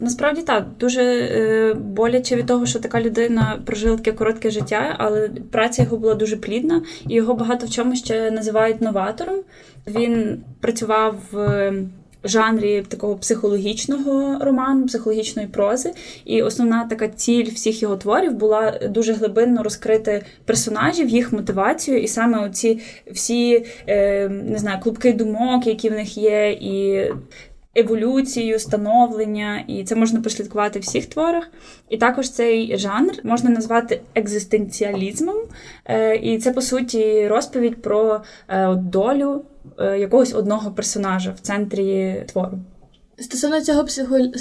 Насправді 0.00 0.42
так, 0.42 0.66
дуже 0.80 1.02
е, 1.02 1.74
боляче 1.74 2.36
від 2.36 2.46
того, 2.46 2.66
що 2.66 2.78
така 2.78 3.00
людина 3.00 3.62
прожила 3.66 3.96
таке 3.96 4.12
коротке 4.12 4.50
життя, 4.50 4.96
але 4.98 5.28
праця 5.28 5.82
його 5.82 5.96
була 5.96 6.14
дуже 6.14 6.36
плідна, 6.36 6.82
і 7.08 7.14
його 7.14 7.34
багато 7.34 7.66
в 7.66 7.70
чому 7.70 7.96
ще 7.96 8.30
називають 8.30 8.80
новатором. 8.80 9.36
Він 9.86 10.42
працював 10.60 11.20
в 11.32 11.72
жанрі 12.28 12.84
такого 12.88 13.16
психологічного 13.16 14.44
роману, 14.44 14.86
психологічної 14.86 15.48
прози. 15.48 15.92
І 16.24 16.42
основна 16.42 16.84
така 16.84 17.08
ціль 17.08 17.50
всіх 17.50 17.82
його 17.82 17.96
творів 17.96 18.32
була 18.32 18.80
дуже 18.90 19.12
глибинно 19.12 19.62
розкрити 19.62 20.24
персонажів, 20.44 21.08
їх 21.08 21.32
мотивацію, 21.32 22.02
і 22.02 22.08
саме 22.08 22.46
оці 22.46 22.80
всі 23.10 23.66
е, 23.86 24.28
не 24.28 24.58
знаю, 24.58 24.80
клубки 24.82 25.12
думок, 25.12 25.66
які 25.66 25.88
в 25.88 25.92
них 25.92 26.18
є, 26.18 26.50
і 26.60 27.04
еволюцію, 27.76 28.58
становлення, 28.58 29.64
і 29.66 29.84
це 29.84 29.96
можна 29.96 30.20
прослідкувати 30.20 30.78
в 30.78 30.82
всіх 30.82 31.06
творах. 31.06 31.50
І 31.88 31.96
також 31.96 32.30
цей 32.30 32.78
жанр 32.78 33.12
можна 33.22 33.50
назвати 33.50 34.00
екзистенціалізмом, 34.14 35.36
е, 35.84 36.16
і 36.16 36.38
це 36.38 36.52
по 36.52 36.60
суті 36.60 37.28
розповідь 37.28 37.82
про 37.82 38.20
е, 38.48 38.74
долю 38.74 39.42
е, 39.78 39.98
якогось 39.98 40.34
одного 40.34 40.70
персонажа 40.70 41.30
в 41.30 41.40
центрі 41.40 42.22
твору. 42.26 42.58
Стосовно 43.20 43.60
цього 43.60 43.84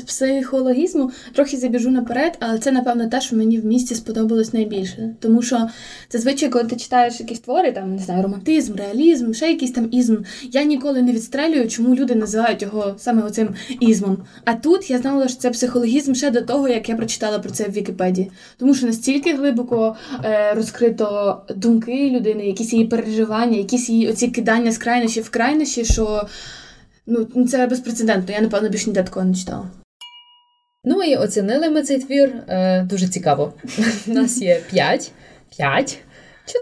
психологізму, 0.08 1.12
трохи 1.34 1.58
забіжу 1.58 1.90
наперед, 1.92 2.38
але 2.40 2.60
це, 2.60 2.72
напевно, 2.72 3.10
те, 3.10 3.22
що 3.22 3.36
мені 3.36 3.60
в 3.60 3.66
місті 3.66 3.96
сподобалось 3.96 4.54
найбільше. 4.54 5.16
Тому 5.20 5.42
що 5.42 5.70
зазвичай, 6.10 6.50
коли 6.50 6.66
ти 6.66 6.76
читаєш 6.76 7.20
якісь 7.20 7.40
твори, 7.40 7.72
там 7.72 7.96
не 7.96 8.02
знаю, 8.02 8.24
романтизм, 8.24 8.76
реалізм, 8.76 9.34
ще 9.34 9.48
якийсь 9.48 9.72
там 9.72 9.88
ізм, 9.92 10.18
я 10.52 10.64
ніколи 10.64 11.02
не 11.02 11.12
відстрелюю, 11.12 11.68
чому 11.68 11.96
люди 11.96 12.16
називають 12.16 12.62
його 12.62 12.96
саме 12.98 13.22
оцим 13.22 13.50
ізмом. 13.80 14.18
А 14.46 14.54
тут 14.54 14.90
я 14.90 14.98
знала, 14.98 15.28
що 15.28 15.38
це 15.38 15.50
психологізм 15.50 16.14
ще 16.14 16.32
до 16.32 16.42
того, 16.42 16.68
як 16.70 16.90
я 16.90 16.96
прочитала 16.96 17.40
про 17.40 17.50
це 17.50 17.64
в 17.64 17.72
Вікіпедії. 17.72 18.32
Тому 18.58 18.74
що 18.74 18.86
настільки 18.86 19.34
глибоко 19.34 19.96
е, 20.26 20.54
розкрито 20.54 21.42
думки 21.56 22.10
людини, 22.10 22.46
якісь 22.46 22.74
її 22.74 22.86
переживання, 22.86 23.58
якісь 23.58 23.90
її 23.90 24.10
оці 24.10 24.28
кидання 24.28 24.72
з 24.72 24.78
крайнощі 24.78 25.22
в 25.22 25.30
крайнощі, 25.30 25.86
що. 25.86 26.28
Ну, 27.08 27.48
це 27.48 27.68
безпрецедентно, 27.68 28.36
я, 28.36 28.42
напевно, 28.42 28.70
більше 28.70 28.88
ніде 28.90 29.04
такого 29.04 29.26
не 29.26 29.36
читала. 29.36 29.68
Ну 30.84 31.04
і 31.04 31.16
оцінили 31.16 31.70
ми 31.70 31.82
цей 31.82 32.00
твір 32.00 32.44
е, 32.48 32.84
дуже 32.84 33.08
цікаво. 33.08 33.54
У 34.08 34.12
нас 34.12 34.42
є 34.42 34.62
5, 34.72 35.12
5, 35.58 35.98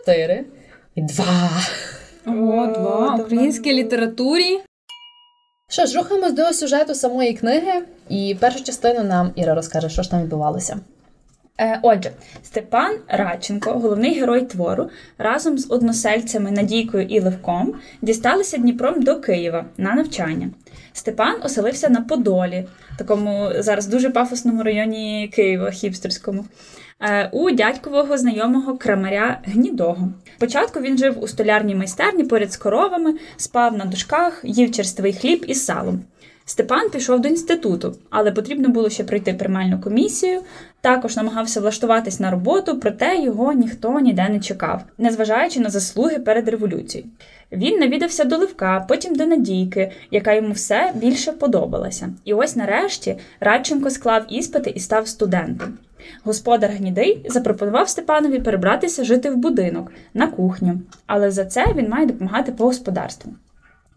4 0.06 0.46
і 0.96 1.02
2. 1.02 1.26
О, 2.26 2.32
два. 2.68 3.16
Українській 3.16 3.74
літературі. 3.74 4.60
Що 5.70 5.86
ж, 5.86 5.98
рухаємось 5.98 6.34
до 6.34 6.54
сюжету 6.54 6.96
самої 6.96 7.34
книги, 7.34 7.84
і 8.10 8.38
першу 8.40 8.64
частину 8.64 9.04
нам 9.04 9.32
Іра 9.36 9.56
розкаже, 9.56 9.90
що 9.90 10.04
ж 10.04 10.12
там 10.12 10.22
відбувалося. 10.22 10.80
Е, 11.62 11.80
отже, 11.82 12.12
Степан 12.44 12.98
Радченко, 13.08 13.72
головний 13.72 14.20
герой 14.20 14.42
твору, 14.42 14.90
разом 15.18 15.58
з 15.58 15.72
односельцями 15.72 16.52
Надійкою 16.52 17.08
і 17.08 17.20
Левком 17.20 17.74
дісталися 18.02 18.58
Дніпром 18.58 19.04
до 19.04 19.20
Києва 19.20 19.66
на 19.78 19.94
навчання. 19.96 20.50
Степан 20.94 21.36
оселився 21.44 21.90
на 21.90 22.02
Подолі, 22.02 22.68
такому 22.98 23.50
зараз 23.60 23.88
дуже 23.88 24.10
пафосному 24.10 24.64
районі 24.64 25.32
Києва, 25.34 25.72
хіпстерському, 25.72 26.46
е, 27.02 27.30
у 27.32 27.52
дядькового 27.52 28.18
знайомого 28.18 28.78
крамаря 28.78 29.40
Гнідого. 29.44 30.10
Спочатку 30.38 30.80
він 30.80 30.98
жив 30.98 31.24
у 31.24 31.28
столярній 31.28 31.76
майстерні 31.76 32.24
поряд 32.24 32.54
з 32.54 32.58
коровами, 32.58 33.16
спав 33.38 33.78
на 33.78 33.86
дужках, 33.86 34.42
їв 34.44 34.72
черствий 34.72 35.14
хліб 35.14 35.46
із 35.48 35.66
салом. 35.66 36.04
Степан 36.46 36.90
пішов 36.90 37.22
до 37.22 37.28
інституту, 37.28 37.96
але 38.10 38.32
потрібно 38.32 38.70
було 38.70 38.90
ще 38.90 39.04
пройти 39.04 39.34
приймальну 39.34 39.80
комісію. 39.82 40.42
Також 40.82 41.16
намагався 41.16 41.62
влаштуватись 41.62 42.20
на 42.20 42.32
роботу, 42.32 42.80
проте 42.80 43.22
його 43.22 43.54
ніхто 43.54 44.00
ніде 44.00 44.30
не 44.30 44.40
чекав, 44.40 44.84
незважаючи 44.98 45.60
на 45.60 45.70
заслуги 45.70 46.20
перед 46.20 46.50
революцією. 46.50 47.10
Він 47.52 47.80
навідався 47.80 48.24
до 48.24 48.38
Левка, 48.38 48.86
потім 48.90 49.16
до 49.16 49.26
Надійки, 49.26 49.92
яка 50.12 50.34
йому 50.34 50.54
все 50.54 50.92
більше 50.96 51.32
подобалася. 51.32 52.10
І 52.26 52.34
ось 52.34 52.56
нарешті 52.56 53.18
Радченко 53.40 53.90
склав 53.90 54.26
іспити 54.30 54.70
і 54.70 54.80
став 54.80 55.08
студентом. 55.08 55.78
Господар 56.24 56.72
Гнідий 56.72 57.26
запропонував 57.30 57.90
Степанові 57.90 58.40
перебратися 58.40 59.04
жити 59.04 59.30
в 59.30 59.36
будинок 59.36 59.92
на 60.14 60.28
кухню, 60.28 60.82
але 61.06 61.32
за 61.32 61.46
це 61.46 61.66
він 61.76 61.90
має 61.90 62.06
допомагати 62.06 62.52
по 62.52 62.66
господарству. 62.66 63.34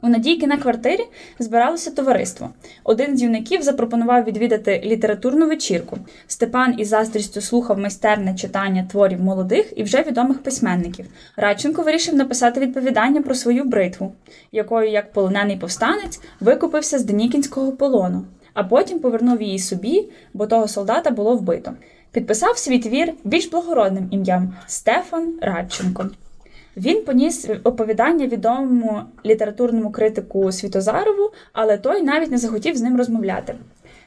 У 0.02 0.08
Надійки 0.08 0.46
на 0.46 0.56
квартирі 0.56 1.04
збиралося 1.38 1.90
товариство. 1.90 2.50
Один 2.84 3.16
з 3.16 3.22
юнаків 3.22 3.62
запропонував 3.62 4.24
відвідати 4.24 4.82
літературну 4.84 5.46
вечірку. 5.46 5.98
Степан 6.26 6.74
із 6.78 6.88
заздрістю 6.88 7.40
слухав 7.40 7.78
майстерне 7.78 8.34
читання 8.34 8.86
творів 8.90 9.20
молодих 9.20 9.72
і 9.76 9.82
вже 9.82 10.02
відомих 10.02 10.38
письменників. 10.38 11.06
Радченко 11.36 11.82
вирішив 11.82 12.14
написати 12.14 12.60
відповідання 12.60 13.22
про 13.22 13.34
свою 13.34 13.64
бритву, 13.64 14.12
якою, 14.52 14.90
як 14.90 15.12
полонений 15.12 15.56
повстанець, 15.56 16.20
викупився 16.40 16.98
з 16.98 17.04
Денікінського 17.04 17.72
полону, 17.72 18.24
а 18.54 18.64
потім 18.64 18.98
повернув 18.98 19.42
її 19.42 19.58
собі, 19.58 20.08
бо 20.34 20.46
того 20.46 20.68
солдата 20.68 21.10
було 21.10 21.36
вбито. 21.36 21.72
Підписав 22.12 22.58
свій 22.58 22.78
твір 22.78 23.12
більш 23.24 23.46
благородним 23.50 24.08
ім'ям 24.10 24.54
Стефан 24.66 25.38
Радченко. 25.42 26.10
Він 26.76 27.04
поніс 27.04 27.48
оповідання 27.64 28.26
відомому 28.26 29.00
літературному 29.26 29.90
критику 29.90 30.52
Світозарову, 30.52 31.30
але 31.52 31.78
той 31.78 32.02
навіть 32.02 32.30
не 32.30 32.38
захотів 32.38 32.76
з 32.76 32.82
ним 32.82 32.96
розмовляти. 32.96 33.54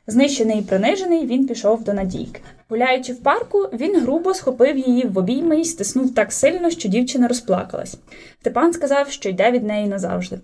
Знищений 0.07 0.59
і 0.59 0.61
принижений, 0.61 1.25
він 1.25 1.47
пішов 1.47 1.83
до 1.83 1.93
Надійки. 1.93 2.41
Гуляючи 2.69 3.13
в 3.13 3.17
парку, 3.17 3.57
він 3.73 4.01
грубо 4.01 4.33
схопив 4.33 4.77
її 4.77 5.07
в 5.07 5.17
обійми 5.17 5.59
і 5.59 5.65
стиснув 5.65 6.15
так 6.15 6.33
сильно, 6.33 6.69
що 6.69 6.89
дівчина 6.89 7.27
розплакалась. 7.27 7.97
Степан 8.39 8.73
сказав, 8.73 9.09
що 9.09 9.29
йде 9.29 9.51
від 9.51 9.63
неї 9.63 9.87
назавжди. 9.87 10.39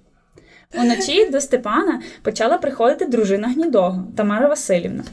Уночі 0.80 1.30
до 1.30 1.42
Степана 1.42 2.02
почала 2.22 2.58
приходити 2.58 3.06
дружина 3.06 3.48
гнідого 3.48 4.04
Тамара 4.16 4.48
Васильівна. 4.48 5.04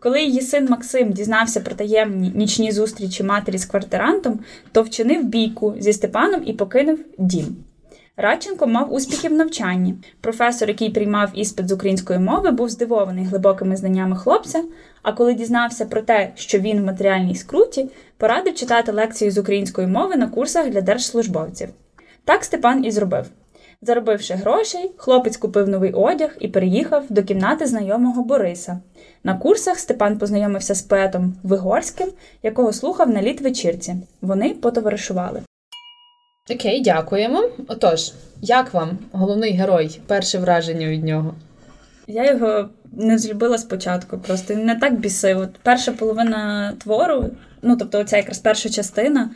Коли 0.00 0.22
її 0.22 0.40
син 0.40 0.66
Максим 0.70 1.12
дізнався 1.12 1.60
про 1.60 1.74
таємні 1.74 2.32
нічні 2.34 2.72
зустрічі 2.72 3.22
матері 3.22 3.58
з 3.58 3.64
квартирантом, 3.64 4.40
то 4.72 4.82
вчинив 4.82 5.24
бійку 5.24 5.74
зі 5.78 5.92
Степаном 5.92 6.42
і 6.46 6.52
покинув 6.52 6.98
дім. 7.18 7.56
Радченко 8.16 8.66
мав 8.66 8.92
успіхи 8.92 9.28
в 9.28 9.32
навчанні. 9.32 9.94
Професор, 10.20 10.68
який 10.68 10.90
приймав 10.90 11.30
іспит 11.34 11.68
з 11.68 11.72
української 11.72 12.18
мови, 12.18 12.50
був 12.50 12.68
здивований 12.68 13.24
глибокими 13.24 13.76
знаннями 13.76 14.16
хлопця. 14.16 14.64
А 15.02 15.12
коли 15.12 15.34
дізнався 15.34 15.86
про 15.86 16.02
те, 16.02 16.32
що 16.34 16.58
він 16.58 16.80
в 16.80 16.84
матеріальній 16.84 17.34
скруті, 17.34 17.88
порадив 18.16 18.54
читати 18.54 18.92
лекції 18.92 19.30
з 19.30 19.38
української 19.38 19.86
мови 19.86 20.16
на 20.16 20.26
курсах 20.26 20.68
для 20.70 20.80
держслужбовців. 20.80 21.68
Так 22.24 22.44
Степан 22.44 22.84
і 22.84 22.90
зробив. 22.90 23.26
Заробивши 23.84 24.34
грошей, 24.34 24.90
хлопець 24.96 25.36
купив 25.36 25.68
новий 25.68 25.92
одяг 25.92 26.36
і 26.40 26.48
переїхав 26.48 27.04
до 27.08 27.22
кімнати 27.22 27.66
знайомого 27.66 28.22
Бориса. 28.22 28.80
На 29.24 29.34
курсах 29.38 29.78
Степан 29.78 30.18
познайомився 30.18 30.74
з 30.74 30.82
поетом 30.82 31.34
Вигорським, 31.42 32.08
якого 32.42 32.72
слухав 32.72 33.10
на 33.10 33.22
літ 33.22 33.40
вечірці. 33.40 33.96
Вони 34.20 34.50
потоваришували. 34.50 35.42
Окей, 36.50 36.82
дякуємо. 36.82 37.44
Отож, 37.68 38.12
як 38.40 38.74
вам 38.74 38.98
головний 39.12 39.52
герой? 39.52 40.00
Перше 40.06 40.38
враження 40.38 40.88
від 40.88 41.04
нього? 41.04 41.34
Я 42.06 42.32
його 42.32 42.68
не 42.92 43.18
злюбила 43.18 43.58
спочатку, 43.58 44.18
просто 44.18 44.54
не 44.54 44.74
так 44.74 45.00
бісив. 45.00 45.38
От 45.38 45.50
Перша 45.62 45.92
половина 45.92 46.72
твору, 46.78 47.30
ну 47.62 47.76
тобто, 47.76 48.00
оця 48.00 48.16
якраз 48.16 48.38
перша 48.38 48.68
частина. 48.68 49.30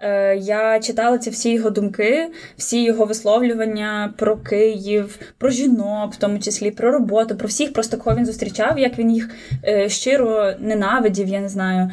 Е, 0.00 0.36
Я 0.36 0.80
читала 0.80 1.18
ці 1.18 1.30
всі 1.30 1.52
його 1.52 1.70
думки, 1.70 2.30
всі 2.56 2.84
його 2.84 3.04
висловлювання 3.04 4.14
про 4.16 4.36
Київ, 4.36 5.18
про 5.38 5.50
жінок, 5.50 6.12
в 6.12 6.16
тому 6.16 6.38
числі 6.38 6.70
про 6.70 6.92
роботу, 6.92 7.36
про 7.36 7.48
всіх, 7.48 7.72
просто 7.72 7.96
кого 7.96 8.16
він 8.16 8.26
зустрічав, 8.26 8.78
як 8.78 8.98
він 8.98 9.10
їх 9.10 9.30
е, 9.64 9.88
щиро 9.88 10.52
ненавидів, 10.58 11.28
я 11.28 11.40
не 11.40 11.48
знаю, 11.48 11.90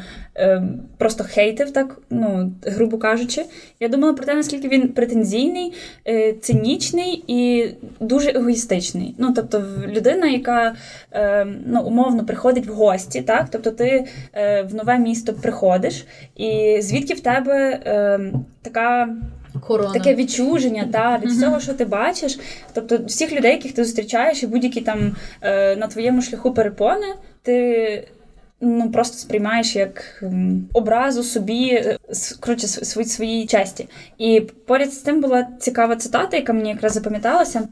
просто 0.98 1.24
хейтив, 1.24 1.70
так, 1.70 1.98
ну, 2.10 2.52
грубо 2.62 2.98
кажучи. 2.98 3.44
Я 3.80 3.88
думала 3.88 4.12
про 4.12 4.26
те, 4.26 4.34
наскільки 4.34 4.68
він 4.68 4.88
претензійний, 4.88 5.72
е, 6.08 6.32
цинічний 6.32 7.24
і 7.26 7.70
дуже 8.00 8.30
егоїстичний. 8.30 9.14
Ну, 9.18 9.32
тобто, 9.36 9.64
людина, 9.88 10.26
яка 10.26 10.74
е, 11.12 11.46
ну, 11.66 11.82
умовно 11.82 12.24
приходить 12.24 12.66
в 12.66 12.72
гості, 12.72 13.22
так? 13.22 13.46
Тобто 13.50 13.70
ти 13.70 14.06
е, 14.32 14.62
в 14.62 14.74
нове 14.74 14.98
місто 14.98 15.32
приходиш, 15.32 16.06
і 16.36 16.78
звідки 16.80 17.14
в 17.14 17.20
тебе 17.20 17.80
е, 17.86 18.20
така 18.62 19.08
Корона. 19.60 19.92
таке 19.92 20.14
відчуження 20.14 20.88
та, 20.92 21.18
від 21.18 21.30
всього, 21.30 21.60
що 21.60 21.72
ти 21.72 21.84
бачиш. 21.84 22.38
Тобто, 22.72 22.98
всіх 23.06 23.32
людей, 23.32 23.52
яких 23.52 23.72
ти 23.72 23.84
зустрічаєш, 23.84 24.42
і 24.42 24.46
будь-які 24.46 24.80
там 24.80 25.16
е, 25.42 25.76
на 25.76 25.86
твоєму 25.86 26.22
шляху 26.22 26.54
перепони, 26.54 27.06
ти. 27.42 28.08
Ну, 28.60 28.90
просто 28.90 29.18
сприймаєш 29.18 29.76
як 29.76 30.24
образу 30.72 31.22
собі, 31.22 31.68
е, 31.70 31.98
коротше, 32.40 32.68
свої, 32.68 33.08
своїй 33.08 33.46
честі. 33.46 33.88
І 34.18 34.40
поряд 34.66 34.92
з 34.92 34.96
тим 34.96 35.20
була 35.20 35.48
цікава 35.60 35.96
цитата, 35.96 36.36
яка 36.36 36.52
мені 36.52 36.70
якраз 36.70 36.92
запам'яталася. 36.92 37.68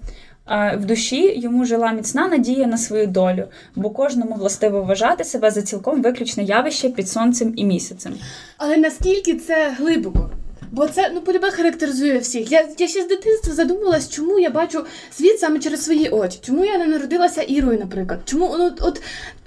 В 0.77 0.85
душі 0.85 1.39
йому 1.39 1.65
жила 1.65 1.93
міцна 1.93 2.29
надія 2.29 2.67
на 2.67 2.79
свою 2.79 3.07
долю, 3.07 3.45
бо 3.77 3.91
кожному 3.91 4.35
властиво 4.35 4.83
вважати 4.83 5.25
себе 5.25 5.51
за 5.51 5.63
цілком 5.63 6.03
виключне 6.03 6.45
явище 6.45 6.89
під 6.89 7.09
сонцем 7.09 7.53
і 7.57 7.65
місяцем. 7.65 8.15
Але 8.59 8.77
наскільки 8.77 9.35
це 9.35 9.75
глибоко? 9.79 10.31
Бо 10.73 10.89
це 10.89 11.11
ну 11.15 11.21
полюбе 11.21 11.51
характеризує 11.51 12.19
всіх. 12.19 12.53
Я, 12.53 12.69
я 12.79 12.89
ще 12.89 13.03
з 13.03 13.09
дитинства 13.09 13.55
задумувалась, 13.55 14.11
чому 14.11 14.39
я 14.39 14.51
бачу 14.51 14.85
світ 15.11 15.41
саме 15.41 15.59
через 15.59 15.85
свої 15.85 16.09
очі. 16.09 16.39
Чому 16.43 16.65
я 16.65 16.79
не 16.79 16.87
народилася 16.87 17.43
Ірою, 17.43 17.79
наприклад? 17.79 18.21
Чому 18.25 18.55
ну, 18.59 18.73
от 18.81 19.03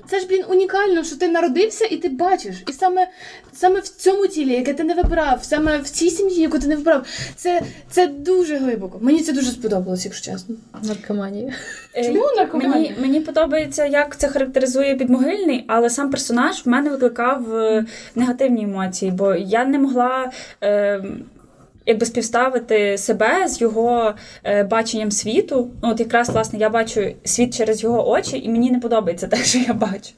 це 0.09 0.19
ж 0.19 0.27
блін 0.27 0.43
унікально, 0.49 1.03
що 1.03 1.15
ти 1.15 1.27
народився 1.27 1.85
і 1.85 1.97
ти 1.97 2.09
бачиш. 2.09 2.55
І 2.67 2.73
саме 2.73 3.07
саме 3.53 3.79
в 3.79 3.87
цьому 3.87 4.27
тілі, 4.27 4.53
яке 4.53 4.73
ти 4.73 4.83
не 4.83 4.93
вибрав, 4.93 5.43
саме 5.43 5.77
в 5.77 5.89
цій 5.89 6.09
сім'ї, 6.09 6.41
яку 6.41 6.59
ти 6.59 6.67
не 6.67 6.75
вибрав, 6.75 7.05
це, 7.35 7.61
це 7.89 8.07
дуже 8.07 8.57
глибоко. 8.57 8.99
Мені 9.01 9.21
це 9.21 9.33
дуже 9.33 9.51
сподобалось, 9.51 10.05
якщо 10.05 10.31
чесно. 10.31 10.55
Наркоманія. 10.83 11.53
Е, 11.95 12.05
Чому 12.05 12.25
наркоманія? 12.37 12.73
Мені, 12.75 12.95
мені 13.01 13.21
подобається, 13.21 13.85
як 13.85 14.17
це 14.17 14.27
характеризує 14.27 14.95
підмогильний, 14.95 15.65
але 15.67 15.89
сам 15.89 16.11
персонаж 16.11 16.65
в 16.65 16.69
мене 16.69 16.89
викликав 16.89 17.55
е, 17.55 17.85
негативні 18.15 18.63
емоції, 18.63 19.11
бо 19.11 19.35
я 19.35 19.65
не 19.65 19.79
могла. 19.79 20.31
Е, 20.63 21.03
Якби 21.87 22.05
співставити 22.05 22.97
себе 22.97 23.47
з 23.47 23.61
його 23.61 24.13
е, 24.43 24.63
баченням 24.63 25.11
світу. 25.11 25.69
Ну, 25.83 25.91
от 25.91 25.99
якраз 25.99 26.29
власне 26.29 26.59
я 26.59 26.69
бачу 26.69 27.15
світ 27.23 27.57
через 27.57 27.83
його 27.83 28.09
очі, 28.09 28.37
і 28.37 28.49
мені 28.49 28.71
не 28.71 28.79
подобається 28.79 29.27
те, 29.31 29.37
що 29.37 29.59
я 29.59 29.73
бачу. 29.73 30.11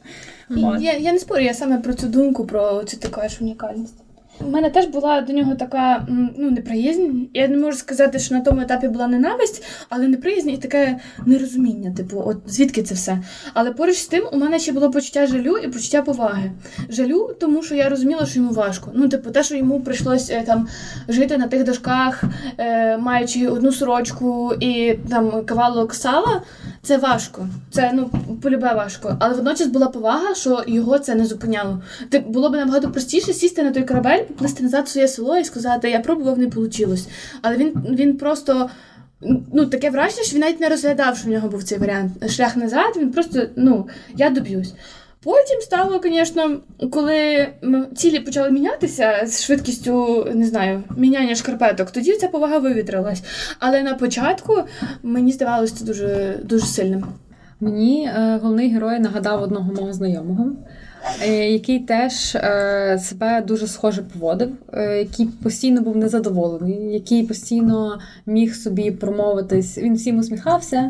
От. 0.49 0.81
Я, 0.81 0.97
я 0.97 1.13
не 1.13 1.19
спорю, 1.19 1.41
я 1.41 1.53
саме 1.53 1.77
про 1.77 1.93
цю 1.93 2.07
думку, 2.07 2.45
про 2.45 2.83
цю 2.83 2.97
таку 2.97 3.29
ж 3.29 3.37
унікальність. 3.41 3.95
У 4.41 4.49
мене 4.49 4.69
теж 4.69 4.85
була 4.85 5.21
до 5.21 5.33
нього 5.33 5.55
така 5.55 6.07
ну, 6.37 6.51
неприязнь. 6.51 7.09
Я 7.33 7.47
не 7.47 7.57
можу 7.57 7.77
сказати, 7.77 8.19
що 8.19 8.35
на 8.35 8.41
тому 8.41 8.61
етапі 8.61 8.87
була 8.87 9.07
ненависть, 9.07 9.63
але 9.89 10.07
неприязнь 10.07 10.49
і 10.49 10.57
таке 10.57 10.99
нерозуміння, 11.25 11.91
типу, 11.91 12.23
от 12.25 12.37
звідки 12.47 12.83
це 12.83 12.95
все. 12.95 13.19
Але 13.53 13.71
поруч 13.71 13.97
з 13.97 14.07
тим 14.07 14.23
у 14.31 14.37
мене 14.37 14.59
ще 14.59 14.71
було 14.71 14.91
почуття 14.91 15.27
жалю 15.27 15.57
і 15.57 15.67
почуття 15.67 16.01
поваги. 16.01 16.51
Жалю, 16.89 17.35
тому 17.39 17.63
що 17.63 17.75
я 17.75 17.89
розуміла, 17.89 18.25
що 18.25 18.39
йому 18.39 18.51
важко. 18.51 18.91
Ну, 18.95 19.09
типу, 19.09 19.31
те, 19.31 19.43
що 19.43 19.55
йому 19.55 19.81
прийшлось 19.81 20.29
е, 20.29 20.43
там 20.45 20.67
жити 21.07 21.37
на 21.37 21.47
тих 21.47 21.63
дошках, 21.63 22.23
е, 22.57 22.97
маючи 22.97 23.47
одну 23.47 23.71
сорочку 23.71 24.53
і 24.59 24.93
там 25.09 25.45
кавалок 25.45 25.93
сала, 25.93 26.41
це 26.81 26.97
важко. 26.97 27.47
Це 27.71 27.91
ну 27.93 28.09
полюбе 28.41 28.73
важко. 28.73 29.17
Але 29.19 29.35
водночас 29.35 29.67
була 29.67 29.87
повага, 29.87 30.35
що 30.35 30.63
його 30.67 30.99
це 30.99 31.15
не 31.15 31.25
зупиняло. 31.25 31.81
Ти 32.09 32.19
було 32.19 32.49
б 32.49 32.53
набагато 32.53 32.91
простіше 32.91 33.33
сісти 33.33 33.63
на 33.63 33.71
той 33.71 33.83
корабель, 33.83 34.23
назад 34.59 34.89
своє 34.89 35.07
село 35.07 35.37
і 35.37 35.43
сказати, 35.43 35.89
я 35.89 35.99
пробував, 35.99 36.39
не 36.39 36.47
вийшло. 36.47 36.95
Але 37.41 37.57
він, 37.57 37.73
він 37.89 38.17
просто. 38.17 38.69
Ну, 39.53 39.65
таке 39.65 39.89
враження, 39.89 40.23
що 40.23 40.33
він 40.35 40.41
навіть 40.41 40.59
не 40.59 40.69
розглядав, 40.69 41.17
що 41.17 41.27
в 41.27 41.31
нього 41.31 41.47
був 41.47 41.63
цей 41.63 41.77
варіант. 41.77 42.31
Шлях 42.31 42.57
назад, 42.57 42.93
він 42.97 43.11
просто, 43.11 43.41
ну, 43.55 43.87
я 44.15 44.29
доб'юсь. 44.29 44.73
Потім 45.23 45.61
стало, 45.61 46.01
звісно, 46.03 46.57
коли 46.91 47.47
цілі 47.95 48.19
почали 48.19 48.51
мінятися 48.51 49.23
з 49.25 49.43
швидкістю, 49.43 50.27
не 50.33 50.45
знаю, 50.45 50.83
міняння 50.97 51.35
шкарпеток, 51.35 51.91
тоді 51.91 52.13
ця 52.13 52.27
повага 52.27 52.57
вивітрилась. 52.57 53.23
Але 53.59 53.83
на 53.83 53.93
початку 53.93 54.63
мені 55.03 55.31
здавалося 55.31 55.75
це 55.75 55.85
дуже, 55.85 56.39
дуже 56.43 56.65
сильним. 56.65 57.05
Мені 57.59 58.05
е, 58.05 58.39
головний 58.41 58.69
герой 58.69 58.99
нагадав 58.99 59.41
одного 59.41 59.73
мого 59.73 59.93
знайомого, 59.93 60.51
який 61.27 61.79
теж 61.79 62.35
е, 62.35 62.99
себе 63.01 63.41
дуже 63.47 63.67
схоже 63.67 64.01
поводив, 64.01 64.51
е, 64.73 64.97
який 64.97 65.25
постійно 65.25 65.81
був 65.81 65.97
незадоволений, 65.97 66.93
який 66.93 67.23
постійно 67.23 67.99
міг 68.25 68.55
собі 68.55 68.91
промовитись. 68.91 69.77
Він 69.77 69.95
всім 69.95 70.19
усміхався. 70.19 70.89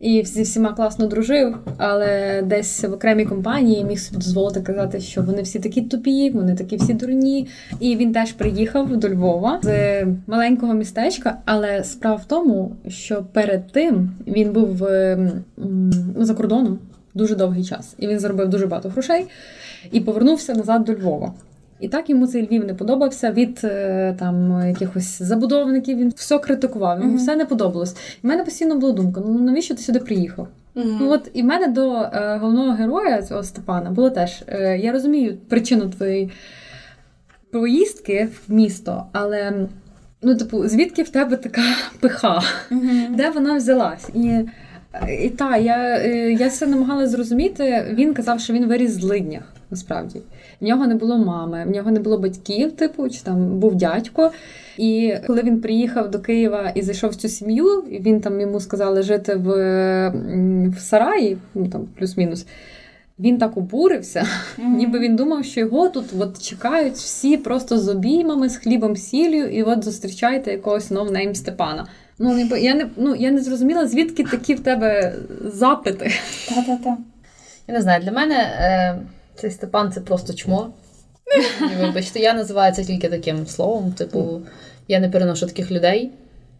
І 0.00 0.24
зі 0.24 0.42
всіма 0.42 0.72
класно 0.72 1.06
дружив, 1.06 1.56
але 1.76 2.42
десь 2.42 2.84
в 2.84 2.92
окремій 2.92 3.24
компанії 3.24 3.84
міг 3.84 3.98
собі 3.98 4.16
дозволити 4.16 4.60
казати, 4.60 5.00
що 5.00 5.22
вони 5.22 5.42
всі 5.42 5.58
такі 5.58 5.82
тупі, 5.82 6.30
вони 6.30 6.54
такі 6.54 6.76
всі 6.76 6.94
дурні. 6.94 7.48
І 7.80 7.96
він 7.96 8.12
теж 8.12 8.32
приїхав 8.32 8.96
до 8.96 9.08
Львова 9.08 9.60
з 9.62 10.04
маленького 10.26 10.74
містечка. 10.74 11.38
Але 11.44 11.84
справа 11.84 12.16
в 12.16 12.24
тому, 12.24 12.72
що 12.88 13.24
перед 13.32 13.72
тим 13.72 14.10
він 14.26 14.52
був 14.52 14.84
е, 14.84 15.12
м, 15.58 15.90
ну, 16.16 16.24
за 16.24 16.34
кордоном 16.34 16.78
дуже 17.14 17.34
довгий 17.34 17.64
час, 17.64 17.94
і 17.98 18.06
він 18.06 18.18
заробив 18.18 18.48
дуже 18.48 18.66
багато 18.66 18.88
грошей 18.88 19.26
і 19.92 20.00
повернувся 20.00 20.54
назад 20.54 20.84
до 20.84 20.94
Львова. 20.94 21.32
І 21.80 21.88
так 21.88 22.10
йому 22.10 22.26
цей 22.26 22.46
Львів 22.46 22.64
не 22.66 22.74
подобався 22.74 23.30
від 23.30 23.60
е, 23.64 24.14
там 24.18 24.62
якихось 24.68 25.22
забудовників. 25.22 25.98
Він 25.98 26.12
все 26.16 26.38
критикував, 26.38 26.98
йому 26.98 27.10
Мгм. 27.10 27.18
все 27.18 27.36
не 27.36 27.44
подобалось. 27.44 27.92
І 27.92 28.26
в 28.26 28.28
мене 28.28 28.44
постійно 28.44 28.76
була 28.78 28.92
думка: 28.92 29.22
ну 29.26 29.38
навіщо 29.38 29.74
ти 29.74 29.82
сюди 29.82 29.98
приїхав? 29.98 30.48
Ну 30.74 31.10
от 31.10 31.30
і 31.34 31.42
в 31.42 31.44
мене 31.44 31.68
до 31.68 31.92
е, 31.94 32.38
головного 32.40 32.72
героя 32.72 33.22
цього 33.22 33.42
Степана 33.42 33.90
було 33.90 34.10
теж. 34.10 34.42
Е, 34.46 34.78
я 34.78 34.92
розумію 34.92 35.36
причину 35.48 35.88
твоєї 35.90 36.30
поїздки 37.52 38.28
в 38.48 38.52
місто, 38.52 39.04
але 39.12 39.52
ну, 40.22 40.34
типу, 40.36 40.68
звідки 40.68 41.02
в 41.02 41.08
тебе 41.08 41.36
така 41.36 41.62
пиха? 42.00 42.42
Де 43.10 43.30
вона 43.30 43.56
взялась? 43.56 44.08
І, 44.14 44.40
і 45.22 45.28
та, 45.28 45.56
я, 45.56 45.98
е, 45.98 46.32
я 46.32 46.48
все 46.48 46.66
намагалася 46.66 47.08
зрозуміти. 47.08 47.86
Він 47.94 48.14
казав, 48.14 48.40
що 48.40 48.52
він 48.52 48.66
виріс 48.66 48.90
в 48.90 49.00
злиднях, 49.00 49.42
насправді. 49.70 50.20
В 50.60 50.64
нього 50.64 50.86
не 50.86 50.94
було 50.94 51.18
мами, 51.18 51.64
в 51.64 51.70
нього 51.70 51.90
не 51.90 52.00
було 52.00 52.18
батьків, 52.18 52.72
типу, 52.72 53.08
чи 53.08 53.20
там 53.22 53.58
був 53.58 53.74
дядько. 53.74 54.30
І 54.78 55.14
коли 55.26 55.42
він 55.42 55.60
приїхав 55.60 56.10
до 56.10 56.18
Києва 56.18 56.72
і 56.74 56.82
зайшов 56.82 57.10
в 57.10 57.14
цю 57.14 57.28
сім'ю, 57.28 57.84
і 57.90 57.98
він 57.98 58.20
там 58.20 58.40
йому 58.40 58.60
сказали 58.60 59.02
жити 59.02 59.34
в, 59.34 59.48
в 60.68 60.78
сараї, 60.78 61.38
ну 61.54 61.68
там 61.68 61.88
плюс-мінус. 61.98 62.46
Він 63.18 63.38
так 63.38 63.56
обурився, 63.56 64.26
ніби 64.58 64.98
він 64.98 65.16
думав, 65.16 65.44
що 65.44 65.60
його 65.60 65.88
тут 65.88 66.04
от 66.18 66.42
чекають 66.42 66.94
всі 66.94 67.36
просто 67.36 67.78
з 67.78 67.88
обіймами, 67.88 68.48
з 68.48 68.56
хлібом 68.56 68.96
сіллю, 68.96 69.44
і 69.44 69.62
от 69.62 69.84
зустрічаєте 69.84 70.52
якогось 70.52 70.90
новнейм 70.90 71.34
Степана. 71.34 71.86
Ну, 72.22 72.34
ніби 72.34 72.60
я 72.60 72.74
не 72.74 72.86
ну 72.96 73.14
я 73.14 73.30
не 73.30 73.42
зрозуміла, 73.42 73.86
звідки 73.86 74.24
такі 74.24 74.54
в 74.54 74.60
тебе 74.60 75.14
запити. 75.44 76.12
Та-та-та. 76.48 76.96
Я 77.68 77.74
не 77.74 77.80
знаю, 77.80 78.02
для 78.02 78.12
мене 78.12 78.34
е, 78.34 78.98
цей 79.34 79.50
Степан 79.50 79.92
це 79.92 80.00
просто 80.00 80.34
чмо. 80.34 80.70
Вибачте, 81.80 82.20
я 82.20 82.34
називаю 82.34 82.74
це 82.74 82.84
тільки 82.84 83.08
таким 83.08 83.46
словом. 83.46 83.92
Типу, 83.92 84.40
я 84.88 85.00
не 85.00 85.08
переношу 85.08 85.46
таких 85.46 85.70
людей. 85.70 86.10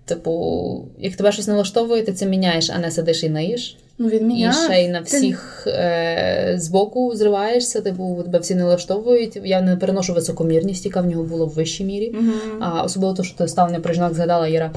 Типу, 0.05 0.85
як 0.99 1.16
тебе 1.16 1.33
щось 1.33 1.49
налаштовує, 1.49 2.03
ти 2.03 2.12
це 2.12 2.27
міняєш, 2.27 2.70
а 2.70 2.79
не 2.79 2.90
сидиш 2.90 3.25
і 3.25 3.29
наїш. 3.29 3.77
Ну, 3.99 4.09
він 4.09 4.33
І 4.33 4.53
ще 4.53 4.85
й 4.85 4.88
на 4.88 4.99
Ти- 4.99 5.05
всіх 5.05 5.64
е, 5.66 6.55
збоку 6.57 7.16
зриваєшся, 7.16 7.81
типу, 7.81 8.23
тебе 8.25 8.38
всі 8.38 8.55
не 8.55 8.62
налаштовують. 8.62 9.40
Я 9.44 9.61
не 9.61 9.77
переношу 9.77 10.14
високомірність, 10.14 10.85
яка 10.85 11.01
в 11.01 11.07
нього 11.07 11.23
була 11.23 11.44
в 11.44 11.49
вищій 11.49 11.85
мірі. 11.85 12.14
А 12.61 12.83
особливо 12.83 13.14
те, 13.14 13.23
що 13.23 13.38
ти 13.38 13.49
ставлення 13.49 13.81
про 13.81 13.94
жінок 13.94 14.14
згадала 14.14 14.49
Іра. 14.49 14.70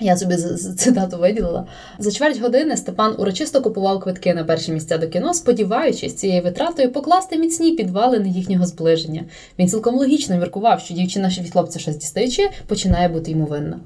Я 0.00 0.16
собі 0.16 0.36
цитату 0.76 1.18
виділила. 1.18 1.66
За 1.98 2.10
чверть 2.10 2.40
години 2.40 2.76
Степан 2.76 3.14
урочисто 3.18 3.60
купував 3.60 4.00
квитки 4.00 4.34
на 4.34 4.44
перші 4.44 4.72
місця 4.72 4.98
до 4.98 5.08
кіно, 5.08 5.34
сподіваючись 5.34 6.14
цією 6.14 6.42
витратою 6.42 6.92
покласти 6.92 7.38
міцні 7.38 7.72
підвалини 7.72 8.28
їхнього 8.28 8.66
зближення. 8.66 9.24
Він 9.58 9.68
цілком 9.68 9.94
логічно 9.94 10.36
міркував, 10.36 10.80
що 10.80 10.94
дівчина 10.94 11.28
від 11.28 11.52
хлопця 11.52 11.78
щось 11.78 11.96
дістаючи, 11.96 12.50
починає 12.66 13.08
бути 13.08 13.30
йому 13.30 13.44
винна. 13.44 13.80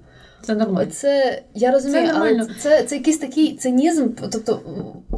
Це 0.47 0.55
нормально. 0.55 0.91
Це 0.91 1.43
я 1.55 1.71
розумію, 1.71 2.07
Це 2.07 2.13
але 2.17 2.47
це, 2.61 2.83
це 2.83 2.97
якийсь 2.97 3.19
такий 3.19 3.57
цинізм. 3.57 4.09
Тобто, 4.31 4.61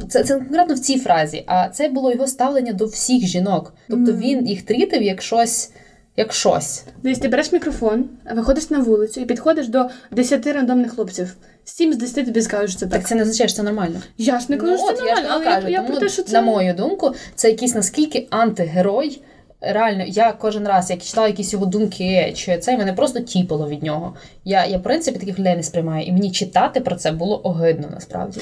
це, 0.09 0.23
це 0.23 0.35
конкретно 0.35 0.75
в 0.75 0.79
цій 0.79 0.99
фразі, 0.99 1.43
а 1.45 1.69
це 1.69 1.89
було 1.89 2.11
його 2.11 2.27
ставлення 2.27 2.73
до 2.73 2.85
всіх 2.85 3.27
жінок. 3.27 3.73
Тобто 3.89 4.13
він 4.13 4.47
їх 4.47 4.61
трітив 4.61 5.03
як 5.03 5.21
щось. 5.21 5.71
Як 6.17 6.33
щось. 6.33 6.83
Десь 7.03 7.19
ти 7.19 7.27
береш 7.27 7.51
мікрофон, 7.51 8.05
виходиш 8.35 8.69
на 8.69 8.79
вулицю 8.79 9.21
і 9.21 9.25
підходиш 9.25 9.67
до 9.67 9.89
10 10.11 10.47
рандомних 10.47 10.91
хлопців. 10.91 11.35
7 11.63 11.93
з 11.93 11.97
10 11.97 12.25
тобі 12.25 12.41
скажуть, 12.41 12.69
що 12.69 12.79
це 12.79 12.85
так. 12.85 12.99
Так 12.99 13.07
це 13.07 13.15
не 13.15 13.21
означає, 13.21 13.47
що 13.47 13.57
це 13.57 13.63
нормально. 13.63 14.01
Я 14.17 14.39
ж 14.39 14.45
не 14.49 14.57
кажу, 14.57 14.71
Ну, 14.71 14.77
що 14.77 14.97
це 14.97 15.03
нормально, 15.03 15.27
але 15.31 15.45
кажу, 15.45 15.67
я, 15.67 15.81
я 15.81 15.83
про 15.83 15.97
те, 15.97 16.09
що 16.09 16.23
це... 16.23 16.33
на 16.33 16.41
мою 16.41 16.73
думку, 16.73 17.13
це 17.35 17.49
якийсь 17.49 17.75
наскільки 17.75 18.27
антигерой. 18.29 19.21
Реально, 19.61 20.03
я 20.07 20.31
кожен 20.31 20.67
раз, 20.67 20.89
як 20.89 21.01
читала 21.01 21.27
якісь 21.27 21.53
його 21.53 21.65
думки, 21.65 22.33
чи 22.35 22.57
це 22.57 22.77
мене 22.77 22.93
просто 22.93 23.19
тіпало 23.19 23.69
від 23.69 23.83
нього. 23.83 24.15
Я, 24.45 24.65
я 24.65 24.77
в 24.77 24.83
принципі 24.83 25.19
таких 25.19 25.39
людей 25.39 25.55
не 25.55 25.63
сприймаю, 25.63 26.05
і 26.05 26.11
мені 26.11 26.31
читати 26.31 26.81
про 26.81 26.95
це 26.95 27.11
було 27.11 27.41
огидно 27.43 27.87
насправді. 27.91 28.39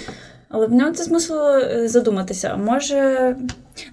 Але 0.55 0.67
в 0.67 0.73
нього 0.73 0.91
це 0.91 1.03
змусило 1.03 1.57
е, 1.57 1.87
задуматися. 1.87 2.51
А 2.53 2.57
може, 2.57 3.35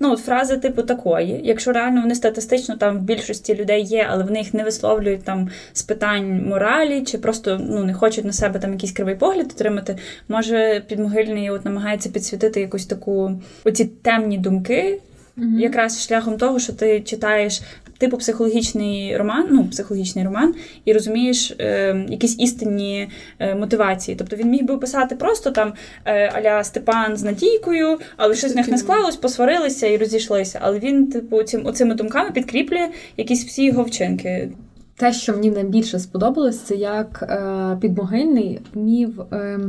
ну 0.00 0.12
от 0.12 0.18
фрази 0.18 0.56
типу 0.56 0.82
такої, 0.82 1.40
якщо 1.44 1.72
реально 1.72 2.02
вони 2.02 2.14
статистично 2.14 2.76
там 2.76 2.98
в 2.98 3.02
більшості 3.02 3.54
людей 3.54 3.82
є, 3.82 4.06
але 4.10 4.24
вони 4.24 4.38
їх 4.38 4.54
не 4.54 4.64
висловлюють 4.64 5.24
там 5.24 5.50
з 5.72 5.82
питань 5.82 6.46
моралі, 6.48 7.02
чи 7.02 7.18
просто 7.18 7.60
ну 7.62 7.84
не 7.84 7.94
хочуть 7.94 8.24
на 8.24 8.32
себе 8.32 8.58
там 8.58 8.72
якийсь 8.72 8.92
кривий 8.92 9.14
погляд 9.14 9.46
отримати. 9.54 9.96
Може, 10.28 10.82
підмогильний 10.88 11.50
от 11.50 11.64
намагається 11.64 12.08
підсвітити 12.08 12.60
якусь 12.60 12.86
таку 12.86 13.32
оці 13.64 13.84
темні 13.84 14.38
думки, 14.38 15.00
Мгм. 15.36 15.60
якраз 15.60 16.06
шляхом 16.06 16.38
того, 16.38 16.58
що 16.58 16.72
ти 16.72 17.00
читаєш. 17.00 17.60
Типу 18.02 18.16
психологічний 18.16 19.16
роман, 19.16 19.46
ну 19.50 19.64
психологічний 19.64 20.24
роман, 20.24 20.54
і 20.84 20.92
розумієш 20.92 21.56
е, 21.58 22.06
якісь 22.08 22.40
істинні 22.40 23.08
е, 23.38 23.54
мотивації. 23.54 24.16
Тобто 24.16 24.36
він 24.36 24.50
міг 24.50 24.64
би 24.64 24.78
писати 24.78 25.16
просто 25.16 25.50
там 25.50 25.72
е, 26.04 26.32
аля 26.34 26.64
Степан 26.64 27.16
з 27.16 27.22
Надійкою, 27.22 27.98
але 28.16 28.34
щось 28.34 28.52
в 28.52 28.56
них 28.56 28.68
не 28.68 28.78
склалось, 28.78 29.16
посварилися 29.16 29.86
і 29.86 29.96
розійшлися. 29.96 30.58
Але 30.62 30.78
він, 30.78 31.06
типу, 31.06 31.42
цим 31.42 31.66
оцими 31.66 31.94
думками 31.94 32.30
підкріплює 32.30 32.88
якісь 33.16 33.44
всі 33.44 33.64
його 33.64 33.82
вчинки. 33.82 34.48
Те, 34.96 35.12
що 35.12 35.32
мені 35.32 35.50
найбільше 35.50 35.98
сподобалось, 35.98 36.60
це 36.60 36.74
як 36.74 37.22
е, 37.22 37.78
підмогильний 37.80 38.60
вмів 38.74 39.20
е, 39.20 39.60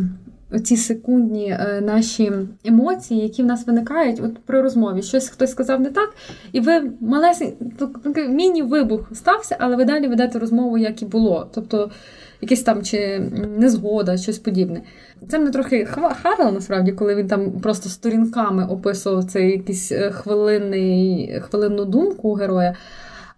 оці 0.53 0.77
секундні 0.77 1.57
е, 1.59 1.81
наші 1.81 2.31
емоції, 2.65 3.21
які 3.21 3.43
в 3.43 3.45
нас 3.45 3.67
виникають 3.67 4.21
от 4.23 4.37
при 4.45 4.61
розмові. 4.61 5.01
Щось 5.01 5.29
хтось 5.29 5.51
сказав 5.51 5.81
не 5.81 5.89
так, 5.89 6.13
і 6.51 6.59
ви 6.59 6.91
малесень, 6.99 7.53
такий 8.03 8.27
міні-вибух 8.27 9.09
стався, 9.13 9.57
але 9.59 9.75
ви 9.75 9.85
далі 9.85 10.07
ведете 10.07 10.39
розмову, 10.39 10.77
як 10.77 11.01
і 11.01 11.05
було. 11.05 11.49
Тобто 11.53 11.91
якась 12.41 12.61
там 12.61 12.83
чи 12.83 13.19
незгода, 13.57 14.17
щось 14.17 14.39
подібне. 14.39 14.81
Це 15.29 15.39
мене 15.39 15.51
трохи 15.51 15.85
харило, 16.23 16.51
насправді, 16.51 16.91
коли 16.91 17.15
він 17.15 17.27
там 17.27 17.51
просто 17.51 17.89
сторінками 17.89 18.65
описував 18.65 19.23
цей 19.23 19.51
якийсь 19.51 19.91
е, 19.91 20.11
хвилинний, 20.11 21.33
хвилинну 21.41 21.85
думку 21.85 22.33
героя. 22.33 22.75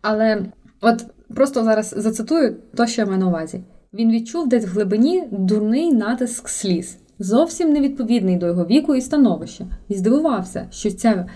Але 0.02 0.46
от 0.82 1.06
просто 1.36 1.64
зараз 1.64 1.94
зацитую 1.98 2.56
то, 2.76 2.88
що 2.88 3.02
я 3.02 3.06
маю 3.06 3.20
на 3.20 3.28
увазі. 3.28 3.62
Він 3.94 4.12
відчув 4.12 4.50
десь 4.50 4.66
в 4.66 4.70
глибині 4.70 5.24
дурний 5.32 5.94
натиск 5.94 6.50
сліз, 6.50 6.98
зовсім 7.20 7.74
невідповідний 7.74 8.38
до 8.38 8.48
його 8.48 8.66
віку 8.66 8.96
і 8.96 9.02
становища, 9.02 9.66
і 9.90 9.96
здивувався, 9.96 10.68
що 10.72 10.92
ця 10.92 11.30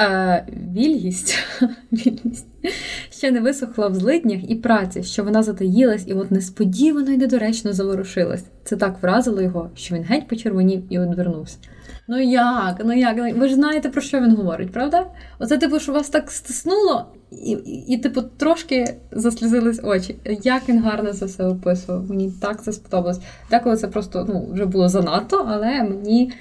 е, 0.00 0.46
вільгість, 0.74 1.38
вільгість 1.92 2.46
ще 3.10 3.30
не 3.30 3.40
висохла 3.40 3.88
в 3.88 3.94
злиднях 3.94 4.50
і 4.50 4.54
праці, 4.54 5.02
що 5.02 5.24
вона 5.24 5.42
затаїлась 5.42 6.08
і 6.08 6.12
от 6.12 6.30
несподівано 6.30 7.10
й 7.10 7.16
недоречно 7.16 7.72
заворушилась. 7.72 8.44
Це 8.64 8.76
так 8.76 9.02
вразило 9.02 9.42
його, 9.42 9.70
що 9.74 9.94
він 9.94 10.02
геть 10.02 10.28
почервонів 10.28 10.82
і 10.90 10.98
одвернувся. 10.98 11.56
Ну 12.08 12.20
як? 12.20 12.82
Ну 12.84 12.92
як? 12.92 13.36
Ви 13.36 13.48
ж 13.48 13.54
знаєте, 13.54 13.88
про 13.88 14.00
що 14.00 14.20
він 14.20 14.36
говорить, 14.36 14.72
правда? 14.72 15.06
Оце, 15.38 15.58
типу, 15.58 15.80
що 15.80 15.92
вас 15.92 16.08
так 16.08 16.30
стиснуло, 16.30 17.06
і, 17.30 17.50
і, 17.50 17.94
і 17.94 17.98
типу, 17.98 18.22
трошки 18.22 18.94
заслізились 19.12 19.80
очі. 19.82 20.16
Як 20.42 20.68
він 20.68 20.82
гарно 20.82 21.12
це 21.12 21.26
все 21.26 21.44
описував. 21.44 22.10
Мені 22.10 22.32
так 22.40 22.62
це 22.62 22.72
сподобалось. 22.72 23.20
Деколи 23.50 23.76
це 23.76 23.88
просто 23.88 24.26
ну, 24.28 24.48
вже 24.52 24.66
було 24.66 24.88
занадто, 24.88 25.46
але 25.48 25.82
мені, 25.82 26.32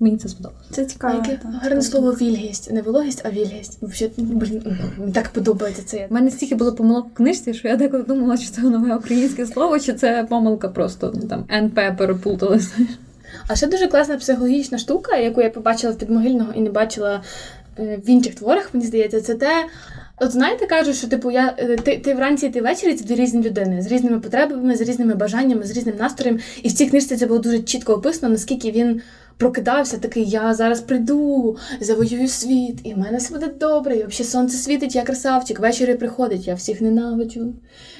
мені 0.00 0.16
це 0.16 0.28
сподобалось. 0.28 0.66
Це 0.70 0.84
цікаво. 0.84 1.14
Яке 1.14 1.40
гарне 1.62 1.82
слово 1.82 2.12
вільгість. 2.12 2.72
Не 2.72 2.82
вологість, 2.82 3.22
а 3.26 3.30
вільгість. 3.30 3.78
Взагалі, 3.82 4.14
блін, 4.18 4.78
мені 4.98 5.12
так 5.12 5.28
подобається 5.28 5.82
це. 5.82 6.06
У 6.10 6.14
мене 6.14 6.30
стільки 6.30 6.54
було 6.54 6.72
помилок 6.72 7.06
в 7.10 7.14
книжці, 7.14 7.54
що 7.54 7.68
я 7.68 7.76
деколи 7.76 8.02
думала, 8.02 8.36
що 8.36 8.52
це 8.52 8.62
нове 8.62 8.96
українське 8.96 9.46
слово, 9.46 9.78
чи 9.78 9.92
це 9.92 10.26
помилка 10.30 10.68
просто 10.68 11.12
ну, 11.14 11.28
там 11.28 11.44
НП 11.50 11.98
переплутали. 11.98 12.58
знаєш. 12.58 12.98
А 13.48 13.56
ще 13.56 13.66
дуже 13.66 13.86
класна 13.86 14.16
психологічна 14.16 14.78
штука, 14.78 15.16
яку 15.16 15.42
я 15.42 15.50
побачила 15.50 15.92
в 15.92 15.98
підмогильного 15.98 16.52
і 16.52 16.60
не 16.60 16.70
бачила 16.70 17.22
в 17.78 18.10
інших 18.10 18.34
творах, 18.34 18.70
мені 18.72 18.86
здається, 18.86 19.20
це 19.20 19.34
те. 19.34 19.66
От 20.18 20.32
знаєте, 20.32 20.66
кажуть, 20.66 20.96
що 20.96 21.08
типу 21.08 21.30
я 21.30 21.54
е, 21.58 21.76
ти, 21.76 21.98
ти 21.98 22.14
вранці, 22.14 22.48
ти 22.48 22.60
ввечері 22.60 22.94
це 22.94 23.04
дві 23.04 23.14
різні 23.14 23.42
людини 23.42 23.82
з 23.82 23.86
різними 23.86 24.20
потребами, 24.20 24.76
з 24.76 24.80
різними 24.80 25.14
бажаннями, 25.14 25.62
з 25.62 25.76
різним 25.76 25.96
настроєм. 25.96 26.38
І 26.62 26.68
в 26.68 26.72
цій 26.72 26.86
книжці 26.86 27.16
це 27.16 27.26
було 27.26 27.40
дуже 27.40 27.58
чітко 27.58 27.92
описано, 27.92 28.32
наскільки 28.32 28.70
він 28.70 29.00
прокидався, 29.36 29.98
такий 29.98 30.24
я 30.24 30.54
зараз 30.54 30.80
прийду, 30.80 31.56
завоюю 31.80 32.28
світ, 32.28 32.78
і 32.84 32.94
в 32.94 32.98
мене 32.98 33.18
все 33.18 33.34
буде 33.34 33.46
добре. 33.60 33.96
І 33.96 34.04
взагалі 34.04 34.30
сонце 34.30 34.56
світить, 34.56 34.94
я 34.94 35.02
красавчик. 35.02 35.60
Ввечері 35.60 35.94
приходить, 35.94 36.46
я 36.46 36.54
всіх 36.54 36.80
ненавиджу. 36.80 37.54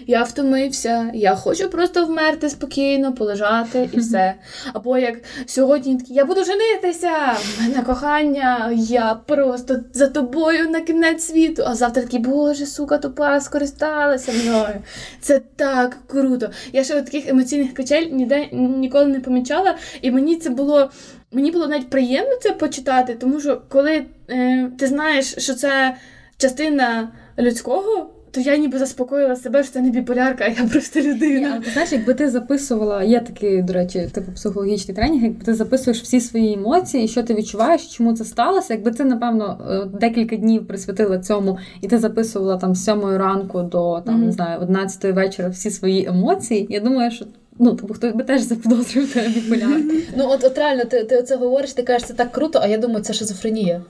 Я 0.09 0.23
втомився, 0.23 1.11
я 1.15 1.35
хочу 1.35 1.71
просто 1.71 2.07
вмерти 2.07 2.49
спокійно, 2.49 3.13
полежати 3.13 3.91
і 3.93 3.99
все. 3.99 4.35
Або 4.73 4.99
як 4.99 5.21
сьогодні 5.47 5.97
такий, 5.97 6.17
я 6.17 6.25
буду 6.25 6.45
женитися, 6.45 7.11
в 7.33 7.63
мене 7.63 7.83
кохання, 7.83 8.71
я 8.75 9.15
просто 9.27 9.81
за 9.93 10.09
тобою 10.09 10.71
на 10.71 10.81
кінець 10.81 11.25
світу. 11.25 11.63
А 11.67 11.75
завтра 11.75 12.03
такий, 12.03 12.21
боже, 12.21 12.67
сука, 12.67 12.99
тупа, 12.99 13.41
скористалася 13.41 14.33
мною. 14.33 14.83
Це 15.21 15.41
так 15.57 15.99
круто. 16.07 16.51
Я 16.73 16.85
ще 16.85 17.03
таких 17.03 17.29
емоційних 17.29 17.75
качель 17.75 18.07
ніде 18.07 18.49
ніколи 18.53 19.07
не 19.07 19.21
помічала, 19.21 19.77
і 20.03 20.11
мені 20.11 20.37
це 20.37 20.51
було. 20.51 20.91
Мені 21.33 21.51
було 21.51 21.67
навіть 21.67 21.91
приємно 21.91 22.37
це 22.43 22.53
почитати, 22.53 23.15
тому 23.15 23.41
що 23.41 23.63
коли 23.69 24.07
е, 24.31 24.71
ти 24.79 24.87
знаєш, 24.87 25.35
що 25.39 25.55
це 25.55 25.97
частина 26.37 27.13
людського, 27.39 28.11
то 28.37 28.43
я 28.43 28.57
ніби 28.57 28.79
заспокоїла 28.79 29.37
себе, 29.37 29.63
що 29.63 29.73
це 29.73 29.81
не 29.81 29.91
біполярка, 29.91 30.45
а 30.45 30.63
я 30.63 30.69
просто 30.69 31.01
Ні, 31.01 31.07
людина. 31.09 31.51
але 31.53 31.61
ти 31.65 31.71
знаєш, 31.71 31.93
якби 31.93 32.15
ти 32.15 32.31
записувала, 32.31 33.03
є 33.03 33.21
такий, 33.21 33.63
до 33.63 33.73
речі, 33.73 34.09
типу 34.13 34.33
психологічний 34.33 34.95
тренінг, 34.97 35.23
якби 35.23 35.45
ти 35.45 35.55
записуєш 35.55 36.03
всі 36.03 36.21
свої 36.21 36.53
емоції, 36.55 37.09
що 37.09 37.23
ти 37.23 37.35
відчуваєш, 37.35 37.87
чому 37.97 38.13
це 38.17 38.25
сталося, 38.25 38.75
якби 38.75 38.91
ти, 38.91 39.05
напевно, 39.05 39.59
е, 39.71 39.99
декілька 40.01 40.37
днів 40.37 40.67
присвятила 40.67 41.19
цьому, 41.19 41.59
і 41.81 41.89
ти 41.89 41.99
записувала 41.99 42.57
там 42.57 42.75
з 42.75 42.85
7 42.85 43.17
ранку 43.17 43.63
до 43.63 44.01
там, 44.07 44.15
Мгм. 44.15 44.27
не 44.27 44.33
знаю, 44.33 44.61
11 44.61 45.13
вечора 45.13 45.49
всі 45.49 45.71
свої 45.71 46.07
емоції, 46.07 46.67
я 46.71 46.81
думаю, 46.81 47.11
що 47.11 47.25
ну, 47.59 47.73
тобто, 47.73 47.95
хтось 47.95 48.15
би 48.15 48.25
теж 48.25 48.43
запідозрив 48.43 49.13
тебе 49.13 49.29
біполярку. 49.29 49.95
Ну, 50.17 50.25
от, 50.29 50.45
от 50.45 50.59
реально, 50.59 50.85
ти, 50.85 51.05
ти 51.05 51.17
оце 51.17 51.37
говориш, 51.37 51.73
ти 51.73 51.83
кажеш, 51.83 52.09
це 52.09 52.15
так 52.15 52.33
круто, 52.33 52.61
а 52.63 52.67
я 52.67 52.79
думаю, 52.79 53.03
це 53.05 53.13
шизофренія. 53.13 53.83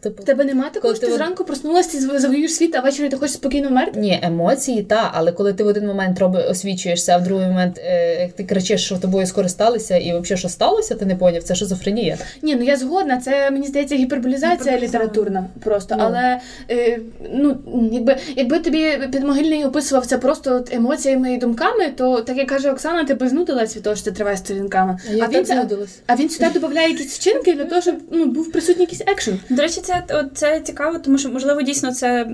Типу, 0.00 0.22
тебе 0.22 0.44
нема 0.44 0.70
такого, 0.70 0.94
що 0.94 1.00
ти 1.00 1.06
ти 1.06 1.16
зранку 1.16 1.44
проснулася, 1.44 1.90
ти 1.92 2.18
завоюєш 2.18 2.54
світ, 2.54 2.76
а 2.76 2.80
ввечері 2.80 3.08
ти 3.08 3.16
хочеш 3.16 3.34
спокійно 3.34 3.68
вмерти? 3.68 4.00
Ні, 4.00 4.20
емоції, 4.22 4.82
та, 4.82 5.10
але 5.14 5.32
коли 5.32 5.52
ти 5.52 5.64
в 5.64 5.66
один 5.66 5.86
момент 5.86 6.18
роби, 6.18 6.42
освічуєшся, 6.42 7.12
а 7.12 7.18
в 7.18 7.22
другий 7.22 7.46
момент 7.46 7.78
е, 7.78 8.28
ти 8.36 8.44
кричиш, 8.44 8.84
що 8.84 8.96
тобою 8.96 9.26
скористалися, 9.26 9.96
і 9.96 10.20
взагалі, 10.20 10.36
що 10.38 10.48
сталося, 10.48 10.94
ти 10.94 11.06
не 11.06 11.16
поняв, 11.16 11.42
це 11.42 11.54
шизофренія. 11.54 12.18
Ні, 12.42 12.56
ну 12.56 12.62
я 12.62 12.76
згодна, 12.76 13.20
це 13.20 13.50
мені 13.50 13.66
здається 13.66 13.94
гіперболізація 13.94 14.78
літературна 14.78 15.44
просто. 15.64 15.94
Ну. 15.98 16.04
Але 16.06 16.40
е, 16.70 16.98
ну, 17.32 17.58
якби, 17.92 18.16
якби 18.36 18.58
тобі 18.58 18.98
підмогильний 19.12 19.64
описував 19.64 20.06
це 20.06 20.18
просто 20.18 20.54
от 20.54 20.74
емоціями 20.74 21.34
і 21.34 21.38
думками, 21.38 21.90
то 21.96 22.20
так 22.20 22.36
як 22.36 22.48
каже 22.48 22.70
Оксана, 22.70 23.04
ти 23.04 23.14
б 23.14 23.28
знудилась 23.28 23.76
від 23.76 23.82
того, 23.82 23.96
що 23.96 24.04
це 24.04 24.10
триває 24.10 24.36
сторінками. 24.36 24.98
А, 25.20 25.28
він, 25.28 25.44
це, 25.44 25.66
а 26.06 26.16
він 26.16 26.30
сюди 26.30 26.58
додає 26.60 26.88
якісь 26.88 27.18
вчинки 27.18 27.54
для 27.54 27.64
того, 27.64 27.80
щоб 27.80 27.94
ну, 28.10 28.26
був 28.26 28.52
присутній 28.52 28.82
якийсь 28.82 29.02
екшен. 29.06 29.40
До 29.50 29.62
речі, 29.62 29.80
це, 29.90 30.24
це 30.34 30.60
цікаво, 30.60 30.98
тому 30.98 31.18
що 31.18 31.28
можливо 31.28 31.62
дійсно 31.62 31.92
це 31.92 32.26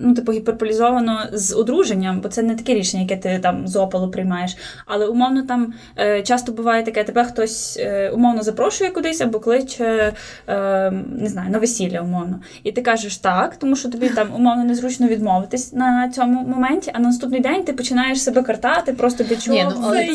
ну, 0.00 0.14
типу, 0.14 0.32
гіперполізовано 0.32 1.20
з 1.32 1.56
одруженням, 1.56 2.20
бо 2.20 2.28
це 2.28 2.42
не 2.42 2.54
таке 2.54 2.74
рішення, 2.74 3.02
яке 3.02 3.16
ти 3.16 3.38
там 3.42 3.68
з 3.68 3.76
опалу 3.76 4.10
приймаєш. 4.10 4.56
Але 4.86 5.06
умовно 5.06 5.42
там 5.42 5.74
е, 5.98 6.22
часто 6.22 6.52
буває 6.52 6.82
таке, 6.82 7.04
тебе 7.04 7.24
хтось 7.24 7.76
е, 7.80 8.10
умовно 8.10 8.42
запрошує 8.42 8.90
кудись 8.90 9.20
або 9.20 9.40
кличе 9.40 10.12
е, 10.48 10.90
не 11.20 11.28
знаю, 11.28 11.50
на 11.50 11.58
весілля, 11.58 12.00
умовно. 12.00 12.40
І 12.62 12.72
ти 12.72 12.82
кажеш 12.82 13.16
так, 13.16 13.56
тому 13.56 13.76
що 13.76 13.88
тобі 13.88 14.08
там 14.08 14.34
умовно 14.34 14.64
незручно 14.64 15.08
відмовитись 15.08 15.72
на 15.72 16.10
цьому 16.14 16.48
моменті, 16.48 16.90
а 16.94 16.98
на 16.98 17.08
наступний 17.08 17.40
день 17.40 17.64
ти 17.64 17.72
починаєш 17.72 18.22
себе 18.22 18.42
картати, 18.42 18.92
просто 18.92 19.24
Ні, 19.46 19.66
ну, 19.70 19.82
але 19.84 20.06
це 20.06 20.14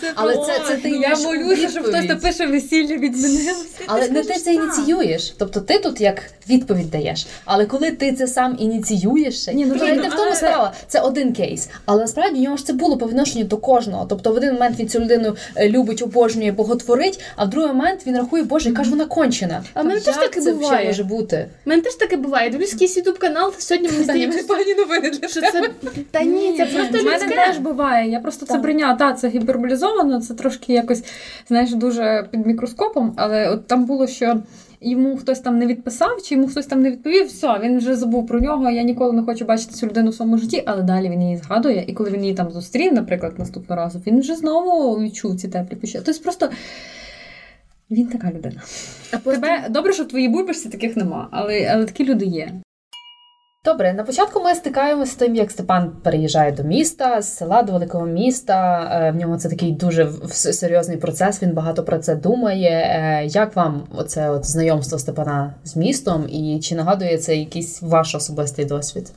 це- 0.00 0.12
Але 0.14 0.36
це, 0.36 0.60
це 0.68 0.76
ти 0.76 0.88
я 0.88 0.96
йдеш 0.96 1.24
молюся, 1.24 1.68
щоб 1.68 1.84
хтось 1.84 2.08
напише 2.08 2.46
весілля 2.46 2.96
відмінилося. 2.96 3.84
Але 3.86 4.08
не 4.08 4.22
ти 4.22 4.34
це 4.34 4.54
ініціюєш. 4.54 5.34
Тобто 5.38 5.60
ти 5.60 5.78
тут 5.78 5.93
тут 5.94 6.00
як 6.00 6.22
відповідь 6.48 6.90
даєш. 6.90 7.26
Але 7.44 7.66
коли 7.66 7.90
ти 7.90 8.12
це 8.12 8.26
сам 8.26 8.56
ініціюєш, 8.58 9.46
Ні, 9.46 9.66
ну, 9.66 9.74
ну, 9.78 9.86
не 9.86 10.08
в 10.08 10.14
тому 10.14 10.34
справа. 10.34 10.72
Це 10.86 11.00
один 11.00 11.32
кейс. 11.32 11.68
Але 11.86 12.00
насправді 12.00 12.40
в 12.40 12.42
нього 12.42 12.56
ж 12.56 12.66
це 12.66 12.72
було 12.72 12.96
по 12.96 13.08
відношенню 13.08 13.44
до 13.44 13.56
кожного. 13.56 14.06
Тобто 14.08 14.32
в 14.32 14.36
один 14.36 14.52
момент 14.52 14.78
він 14.78 14.88
цю 14.88 15.00
людину 15.00 15.36
е, 15.56 15.68
любить, 15.68 16.02
обожнює, 16.02 16.52
боготворить, 16.52 17.20
а 17.36 17.44
в 17.44 17.50
другий 17.50 17.68
момент 17.68 18.06
він 18.06 18.16
рахує, 18.16 18.42
боже, 18.42 18.68
яка 18.68 18.84
ж 18.84 18.90
вона 18.90 19.04
кончена. 19.04 19.64
А 19.74 19.82
мене 19.82 20.00
теж 20.00 20.16
таке 20.16 20.52
буває. 20.52 20.86
може 20.86 21.04
бути? 21.04 21.48
У 21.66 21.70
мене 21.70 21.82
теж 21.82 21.94
таке 21.94 22.16
буває. 22.16 22.50
Дивлюсь 22.50 22.72
якийсь 22.72 22.96
ютуб 22.96 23.18
канал, 23.18 23.52
сьогодні 23.58 23.88
мені 23.88 24.02
здається, 24.04 24.44
погані 24.48 24.74
новини 24.74 25.10
для 25.10 25.28
що 25.28 25.40
це. 25.40 25.70
Та 26.10 26.22
ні, 26.22 26.56
це 26.56 26.66
просто 26.66 26.98
в 26.98 27.04
мене 27.04 27.28
теж 27.28 27.58
буває. 27.58 28.10
Я 28.10 28.20
просто 28.20 28.46
це 28.46 28.52
Так. 28.52 28.62
прийняла. 28.62 28.94
Та, 28.94 29.12
це 29.12 29.28
гіперболізовано, 29.28 30.20
це 30.20 30.34
трошки 30.34 30.72
якось, 30.72 31.04
знаєш, 31.48 31.70
дуже 31.72 32.28
під 32.30 32.46
мікроскопом, 32.46 33.14
але 33.16 33.48
от 33.48 33.66
там 33.66 33.84
було, 33.84 34.06
що. 34.06 34.42
Йому 34.84 35.16
хтось 35.16 35.40
там 35.40 35.58
не 35.58 35.66
відписав, 35.66 36.22
чи 36.22 36.34
йому 36.34 36.48
хтось 36.48 36.66
там 36.66 36.80
не 36.82 36.90
відповів, 36.90 37.26
все, 37.26 37.58
він 37.62 37.78
вже 37.78 37.96
забув 37.96 38.26
про 38.26 38.40
нього. 38.40 38.70
Я 38.70 38.82
ніколи 38.82 39.12
не 39.12 39.22
хочу 39.22 39.44
бачити 39.44 39.72
цю 39.72 39.86
людину 39.86 40.10
в 40.10 40.14
своєму 40.14 40.38
житті, 40.38 40.62
але 40.66 40.82
далі 40.82 41.10
він 41.10 41.22
її 41.22 41.36
згадує. 41.36 41.84
І 41.86 41.92
коли 41.92 42.10
він 42.10 42.22
її 42.22 42.34
там 42.34 42.50
зустрів, 42.50 42.92
наприклад, 42.92 43.38
наступного 43.38 43.80
разу, 43.82 44.02
він 44.06 44.20
вже 44.20 44.34
знову 44.34 45.00
відчув 45.00 45.36
ці 45.36 45.48
теплі 45.48 45.76
почуття. 45.76 46.02
Тобто 46.04 46.22
просто 46.22 46.50
він 47.90 48.06
така 48.06 48.32
людина. 48.32 48.62
А 49.12 49.16
Тебе 49.16 49.66
добре, 49.70 49.92
що 49.92 50.02
в 50.04 50.08
твоїй 50.08 50.28
бульбашці 50.28 50.68
таких 50.68 50.96
нема, 50.96 51.28
але, 51.30 51.70
але 51.74 51.84
такі 51.84 52.04
люди 52.04 52.24
є. 52.24 52.52
Добре, 53.64 53.92
на 53.92 54.04
початку 54.04 54.40
ми 54.40 54.54
стикаємося 54.54 55.12
з 55.12 55.14
тим, 55.14 55.34
як 55.34 55.50
Степан 55.50 55.92
переїжджає 56.02 56.52
до 56.52 56.62
міста, 56.62 57.22
з 57.22 57.36
села 57.36 57.62
до 57.62 57.72
великого 57.72 58.06
міста. 58.06 58.88
Е, 58.92 59.10
В 59.10 59.16
нього 59.16 59.36
це 59.36 59.48
такий 59.48 59.72
дуже 59.72 60.08
серйозний 60.32 60.96
процес. 60.96 61.42
Він 61.42 61.52
багато 61.52 61.82
про 61.82 61.98
це 61.98 62.14
думає. 62.14 62.70
Е, 62.70 63.26
Як 63.26 63.56
вам 63.56 63.82
оце 63.96 64.30
от 64.30 64.46
знайомство 64.46 64.98
Степана 64.98 65.54
з 65.64 65.76
містом, 65.76 66.28
і 66.28 66.60
чи 66.62 66.74
нагадує 66.74 67.18
це 67.18 67.36
якийсь 67.36 67.82
ваш 67.82 68.14
особистий 68.14 68.64
досвід? 68.64 69.12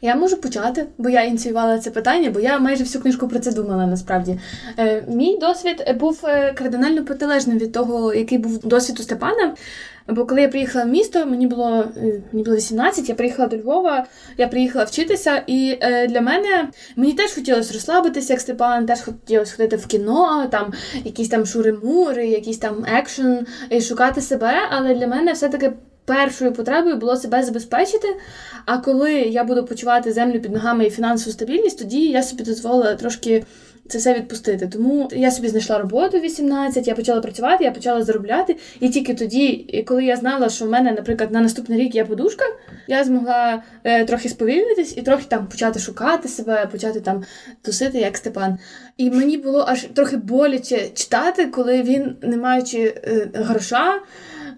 Я 0.00 0.16
можу 0.16 0.36
почати, 0.36 0.86
бо 0.98 1.08
я 1.08 1.22
ініціювала 1.22 1.78
це 1.78 1.90
питання, 1.90 2.30
бо 2.30 2.40
я 2.40 2.58
майже 2.58 2.84
всю 2.84 3.02
книжку 3.02 3.28
про 3.28 3.38
це 3.38 3.52
думала 3.52 3.86
насправді. 3.86 4.38
Е, 4.78 5.04
мій 5.08 5.38
досвід 5.38 5.96
був 6.00 6.20
кардинально 6.54 7.04
протилежним 7.04 7.58
від 7.58 7.72
того, 7.72 8.14
який 8.14 8.38
був 8.38 8.66
досвід 8.66 9.00
у 9.00 9.02
Степана. 9.02 9.54
Бо 10.08 10.26
коли 10.26 10.42
я 10.42 10.48
приїхала 10.48 10.84
в 10.84 10.88
місто, 10.88 11.26
мені 11.26 11.46
було 11.46 11.84
е, 11.96 12.22
мені 12.32 12.44
було 12.44 12.56
18, 12.56 13.08
я 13.08 13.14
приїхала 13.14 13.48
до 13.48 13.56
Львова, 13.56 14.06
я 14.38 14.48
приїхала 14.48 14.84
вчитися, 14.84 15.42
і 15.46 15.78
е, 15.80 16.06
для 16.06 16.20
мене 16.20 16.68
мені 16.96 17.12
теж 17.12 17.32
хотілося 17.32 17.72
розслабитися, 17.72 18.32
як 18.32 18.40
Степан, 18.40 18.86
теж 18.86 19.00
хотілося 19.00 19.56
ходити 19.56 19.76
в 19.76 19.86
кіно, 19.86 20.46
там 20.50 20.72
якісь 21.04 21.28
там 21.28 21.46
шури-мури, 21.46 22.26
якийсь 22.26 22.58
там 22.58 22.84
екшен, 22.98 23.46
і 23.70 23.80
шукати 23.80 24.20
себе. 24.20 24.52
Але 24.70 24.94
для 24.94 25.06
мене 25.06 25.32
все-таки 25.32 25.72
першою 26.04 26.52
потребою 26.52 26.96
було 26.96 27.16
себе 27.16 27.42
забезпечити. 27.42 28.08
А 28.66 28.78
коли 28.78 29.12
я 29.12 29.44
буду 29.44 29.64
почувати 29.64 30.12
землю 30.12 30.40
під 30.40 30.52
ногами 30.52 30.86
і 30.86 30.90
фінансову 30.90 31.32
стабільність, 31.32 31.78
тоді 31.78 32.06
я 32.06 32.22
собі 32.22 32.42
дозволила 32.42 32.94
трошки 32.94 33.44
це 33.88 33.98
все 33.98 34.14
відпустити. 34.14 34.66
Тому 34.66 35.08
я 35.12 35.30
собі 35.30 35.48
знайшла 35.48 35.78
роботу 35.78 36.18
в 36.18 36.20
18, 36.20 36.88
я 36.88 36.94
почала 36.94 37.20
працювати, 37.20 37.64
я 37.64 37.70
почала 37.70 38.02
заробляти. 38.02 38.56
І 38.80 38.88
тільки 38.88 39.14
тоді, 39.14 39.84
коли 39.86 40.04
я 40.04 40.16
знала, 40.16 40.48
що 40.48 40.64
в 40.64 40.70
мене, 40.70 40.92
наприклад, 40.92 41.32
на 41.32 41.40
наступний 41.40 41.80
рік 41.80 41.94
є 41.94 42.04
подушка, 42.04 42.44
я 42.88 43.04
змогла 43.04 43.62
е, 43.84 44.04
трохи 44.04 44.28
сповільнитись 44.28 44.96
і 44.96 45.02
трохи 45.02 45.24
там 45.28 45.46
почати 45.46 45.78
шукати 45.78 46.28
себе, 46.28 46.66
почати 46.72 47.00
там 47.00 47.24
тусити, 47.62 47.98
як 47.98 48.16
Степан. 48.16 48.58
І 48.96 49.10
мені 49.10 49.36
було 49.36 49.64
аж 49.68 49.82
трохи 49.82 50.16
боляче 50.16 50.88
читати, 50.94 51.46
коли 51.46 51.82
він, 51.82 52.16
не 52.22 52.36
маючи 52.36 52.78
е, 52.78 53.30
гроша 53.34 54.00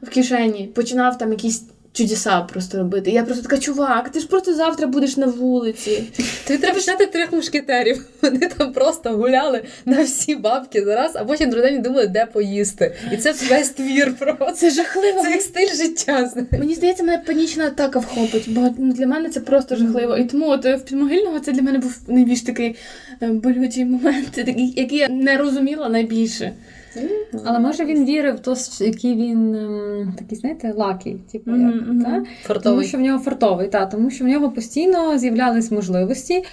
в 0.02 0.08
кишені, 0.08 0.72
починав 0.74 1.18
там 1.18 1.30
якісь. 1.30 1.64
Чудеса 1.92 2.40
просто 2.40 2.78
робити. 2.78 3.10
Я 3.10 3.24
просто 3.24 3.42
така, 3.42 3.58
чувак, 3.58 4.08
ти 4.08 4.20
ж 4.20 4.26
просто 4.28 4.54
завтра 4.54 4.86
будеш 4.86 5.16
на 5.16 5.26
вулиці. 5.26 6.04
Тобі 6.46 6.58
треба 6.58 6.80
читати 6.80 7.06
трьох 7.06 7.32
мушкетерів. 7.32 8.04
Вони 8.22 8.38
там 8.38 8.72
просто 8.72 9.10
гуляли 9.10 9.62
на 9.84 10.02
всі 10.02 10.36
бабки 10.36 10.84
зараз, 10.84 11.12
а 11.14 11.24
потім 11.24 11.50
другий 11.50 11.70
день 11.70 11.82
думали, 11.82 12.06
де 12.06 12.26
поїсти. 12.26 12.96
І 13.12 13.16
це 13.16 13.34
весь 13.50 13.70
твір 13.70 14.14
просто. 14.18 14.52
Це 14.52 14.70
жахливо. 14.70 15.22
Це 15.22 15.30
як 15.30 15.42
стиль 15.42 15.74
життя. 15.74 16.30
Мені 16.52 16.74
здається, 16.74 17.04
мене 17.04 17.22
панічна 17.26 17.66
атака 17.66 17.98
вхопить, 17.98 18.44
бо 18.46 18.68
для 18.78 19.06
мене 19.06 19.28
це 19.28 19.40
просто 19.40 19.76
жахливо. 19.76 20.16
І 20.16 20.24
тому 20.24 20.48
от 20.48 20.66
е, 20.66 20.76
в 20.76 20.84
підмогильного 20.84 21.40
це 21.40 21.52
для 21.52 21.62
мене 21.62 21.78
був 21.78 21.98
найбільш 22.08 22.42
такий 22.42 22.76
е, 23.22 23.26
болючий 23.26 23.84
момент, 23.84 24.38
який 24.76 24.98
я 24.98 25.08
не 25.08 25.36
розуміла 25.36 25.88
найбільше. 25.88 26.52
Але 27.44 27.58
може 27.58 27.84
він 27.84 28.04
вірив 28.04 28.36
в 28.36 28.40
то, 28.40 28.54
який 28.80 29.14
він 29.14 29.54
ем, 29.54 30.14
такий, 30.18 30.38
знаєте, 30.38 30.72
лакий, 30.72 31.14
типу, 31.32 31.50
як, 31.56 31.74
та? 32.04 32.24
Тому 32.54 32.82
що 32.82 32.98
в 32.98 33.00
нього 33.00 33.18
фартовий, 33.18 33.68
та, 33.68 33.86
тому 33.86 34.10
що 34.10 34.24
в 34.24 34.28
нього 34.28 34.50
постійно 34.50 35.18
з'являлись 35.18 35.70
можливості, 35.70 36.44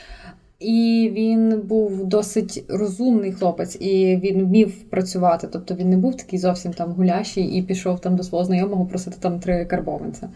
і 0.59 1.09
він 1.13 1.61
був 1.61 2.05
досить 2.05 2.65
розумний 2.69 3.31
хлопець, 3.31 3.77
і 3.81 4.19
він 4.23 4.45
вмів 4.45 4.89
працювати. 4.89 5.47
Тобто 5.51 5.75
він 5.75 5.89
не 5.89 5.97
був 5.97 6.17
такий 6.17 6.39
зовсім 6.39 6.73
там 6.73 6.91
гулящий 6.91 7.45
і 7.45 7.61
пішов 7.61 7.99
там 7.99 8.15
до 8.15 8.23
свого 8.23 8.45
знайомого 8.45 8.85
просити 8.85 9.17
там 9.19 9.39
три 9.39 9.65
карбованця. 9.65 10.29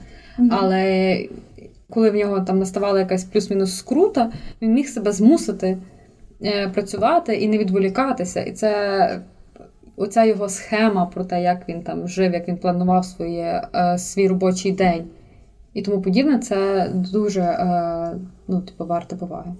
Але 0.49 1.17
коли 1.89 2.09
в 2.09 2.15
нього 2.15 2.41
там 2.41 2.59
наставала 2.59 2.99
якась 2.99 3.23
плюс-мінус 3.23 3.77
скрута, 3.77 4.31
він 4.61 4.73
міг 4.73 4.87
себе 4.87 5.11
змусити 5.11 5.77
е, 6.43 6.69
працювати 6.69 7.35
і 7.35 7.47
не 7.47 7.57
відволікатися. 7.57 8.41
І 8.41 8.51
це 8.51 9.21
оця 9.95 10.25
його 10.25 10.49
схема 10.49 11.05
про 11.05 11.23
те, 11.23 11.41
як 11.41 11.69
він 11.69 11.81
там 11.81 12.07
жив, 12.07 12.33
як 12.33 12.47
він 12.47 12.57
планував 12.57 13.05
своє, 13.05 13.67
е, 13.75 13.97
свій 13.97 14.27
робочий 14.27 14.71
день 14.71 15.07
і 15.73 15.81
тому 15.81 16.01
подібне, 16.01 16.39
це 16.39 16.89
дуже 16.93 17.41
е, 17.41 18.19
ну, 18.47 18.61
типу, 18.61 18.85
варте 18.85 19.15
поваги. 19.15 19.51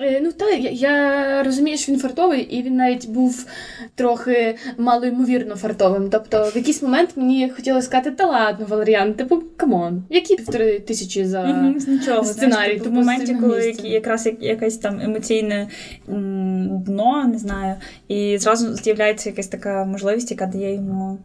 Е, 0.00 0.20
Ну 0.22 0.32
так, 0.32 0.58
я, 0.60 0.70
я 0.70 1.42
розумію, 1.42 1.76
що 1.78 1.92
він 1.92 2.00
фартовий, 2.00 2.40
і 2.40 2.62
він 2.62 2.76
навіть 2.76 3.08
був 3.08 3.46
трохи 3.94 4.56
малоймовірно 4.78 5.56
фартовим. 5.56 6.10
Тобто, 6.10 6.50
в 6.54 6.56
якийсь 6.56 6.82
момент 6.82 7.10
мені 7.16 7.50
хотілося 7.50 7.86
сказати, 7.86 8.10
та 8.10 8.26
ладно, 8.26 8.66
Валеріан, 8.68 9.14
типу, 9.14 9.42
come 9.56 9.82
on, 9.82 10.02
які 10.10 10.36
півтори 10.36 10.78
тисячі 10.80 11.24
за. 11.24 11.42
Нічого, 11.88 12.24
сценарій, 12.24 12.52
знаєш, 12.52 12.72
типу, 12.78 12.90
в 12.90 12.92
моменті, 12.92 13.34
коли 13.40 13.74
якраз 13.84 14.26
як- 14.26 14.42
якесь 14.42 14.78
там 14.78 15.00
емоційне 15.00 15.68
дно, 16.86 17.24
не 17.32 17.38
знаю, 17.38 17.74
і 18.08 18.38
зразу 18.38 18.74
з'являється 18.74 19.28
якась 19.28 19.48
така 19.48 19.84
можливість, 19.84 20.30
яка 20.30 20.46
дає 20.46 20.74
йому 20.74 21.18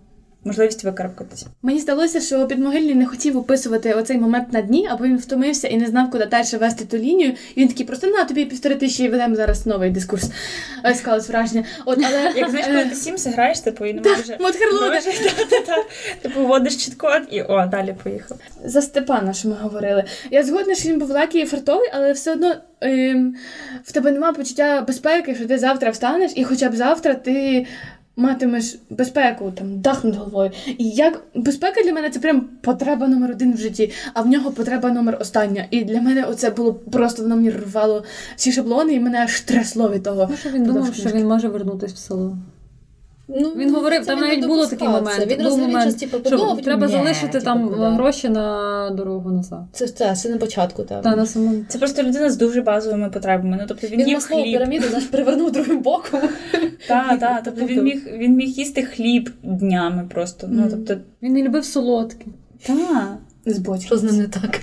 можливість 0.46 0.84
викарабкатись. 0.84 1.46
Мені 1.62 1.80
здалося, 1.80 2.22
що 2.22 2.48
підмогильний 2.48 2.96
не 2.96 3.06
хотів 3.06 3.38
описувати 3.38 3.94
оцей 3.94 4.18
момент 4.18 4.54
на 4.54 4.62
дні, 4.62 4.88
або 4.92 5.04
він 5.04 5.18
втомився 5.18 5.68
і 5.68 5.78
не 5.78 5.88
знав, 5.88 6.12
куди 6.12 6.26
далі 6.26 6.46
вести 6.60 6.86
ту 6.86 6.98
лінію. 6.98 7.34
І 7.56 7.62
він 7.62 7.68
такий 7.68 7.86
просто 7.86 8.08
на 8.08 8.24
тобі 8.24 8.46
півтори 8.46 8.76
тисячі 8.76 9.04
і 9.04 9.10
ведемо 9.10 9.36
зараз 9.36 9.66
новий 9.66 9.92
дискурс. 9.92 10.30
Ось 10.84 10.98
склалось 10.98 11.30
враження. 11.30 11.64
От, 11.86 12.00
але 12.06 12.32
Як 12.36 12.50
знаєш, 12.50 12.68
коли 12.68 12.84
ти 12.86 12.96
Sims 12.96 13.34
граєш, 13.34 13.60
типу, 13.60 13.86
і 13.86 13.94
грошей, 14.90 15.14
та-та-та. 15.38 15.84
Типу, 16.22 16.42
вводиш 16.48 16.86
чіткод 16.86 17.22
і 17.32 17.42
о, 17.42 17.66
далі 17.66 17.96
поїхав. 18.04 18.38
за 18.66 18.82
Степана, 18.82 19.34
що 19.34 19.48
ми 19.48 19.56
говорили. 19.62 20.04
Я 20.32 20.44
згодна, 20.44 20.76
що 20.76 20.90
він 20.90 21.00
був 21.00 21.10
лакий 21.10 21.42
і 21.42 21.46
фартовий, 21.46 21.90
але 21.94 22.12
все 22.12 22.32
одно 22.32 22.56
ем, 22.82 23.36
в 23.84 23.92
тебе 23.92 24.12
немає 24.12 24.34
почуття 24.34 24.82
безпеки, 24.82 25.36
що 25.36 25.46
ти 25.46 25.58
завтра 25.58 25.92
встанеш, 25.92 26.32
і 26.36 26.44
хоча 26.44 26.70
б 26.70 26.76
завтра 26.76 27.14
ти. 27.14 27.68
Матимеш 28.16 28.80
безпеку, 28.90 29.52
там 29.52 29.80
дах 29.80 30.04
над 30.04 30.16
головою. 30.16 30.52
І 30.78 30.90
як 30.90 31.24
безпека 31.36 31.84
для 31.84 31.94
мене 31.94 32.10
це 32.10 32.20
прям 32.20 32.42
потреба 32.62 33.08
номер 33.08 33.32
один 33.32 33.54
в 33.54 33.58
житті, 33.58 33.92
а 34.14 34.22
в 34.22 34.28
нього 34.28 34.52
потреба 34.52 34.92
номер 34.92 35.18
остання. 35.22 35.68
І 35.72 35.84
для 35.84 36.02
мене 36.02 36.24
оце 36.24 36.50
було 36.50 36.74
просто 36.74 37.24
воно 37.24 37.36
мені 37.36 37.50
рвало 37.50 38.04
всі 38.36 38.52
шаблони, 38.52 38.94
і 38.94 39.00
мене 39.00 39.18
аж 39.24 39.42
трясло 39.42 39.90
від 39.90 40.04
того. 40.04 40.28
Може, 40.32 40.50
він 40.50 40.64
думав, 40.64 40.96
що 40.96 41.10
він 41.10 41.28
може 41.28 41.48
вернутися 41.48 41.96
в 41.96 41.98
село. 41.98 42.38
Ну, 43.28 43.50
Він 43.56 43.76
говорив, 43.76 44.06
там 44.06 44.20
він 44.20 44.28
навіть 44.28 44.46
було 44.46 44.68
такий 44.68 44.88
момент. 44.88 45.26
Він 45.28 45.44
був 45.44 45.58
момент, 45.58 46.00
типу, 46.00 46.18
що 46.28 46.56
треба 46.64 46.86
ні, 46.86 46.92
залишити 46.92 47.28
типу, 47.28 47.46
там 47.46 47.70
куди? 47.70 47.82
гроші 47.86 48.30
на 48.30 48.90
дорогу 48.90 49.32
назад. 49.32 49.64
Це, 49.72 49.88
це, 49.88 50.16
це 50.16 50.30
на 50.30 50.38
початку, 50.38 50.84
так. 50.84 51.02
Та 51.02 51.16
на 51.16 51.26
самому. 51.26 51.66
Це 51.68 51.78
просто 51.78 52.04
людина 52.04 52.30
з 52.30 52.38
дуже 52.38 52.62
базовими 52.62 53.10
потребами. 53.10 53.58
Ну, 53.62 53.66
тобто 53.68 53.88
він, 53.88 54.00
Він 54.00 54.08
їв 54.08 54.20
хліб. 54.20 54.44
піраміду 54.44 54.88
знаєш, 54.88 55.06
перевернув 55.08 55.52
другим 55.52 55.80
боком. 55.82 56.20
Так, 56.88 57.20
так. 57.20 57.42
Тобто 57.46 57.66
він 57.66 57.84
міг, 57.84 58.08
він 58.18 58.36
міг 58.36 58.48
їсти 58.48 58.84
хліб 58.84 59.30
днями 59.44 60.06
просто. 60.14 60.48
Ну, 60.52 60.68
тобто, 60.72 60.98
Він 61.22 61.34
не 61.34 61.44
любив 61.44 61.66
солодкі. 61.66 62.26
так. 62.68 63.18
З 63.46 63.58
бочки. 63.58 63.86
Що 63.86 63.98
з 63.98 64.04
ним 64.04 64.18
не 64.18 64.28
так? 64.28 64.60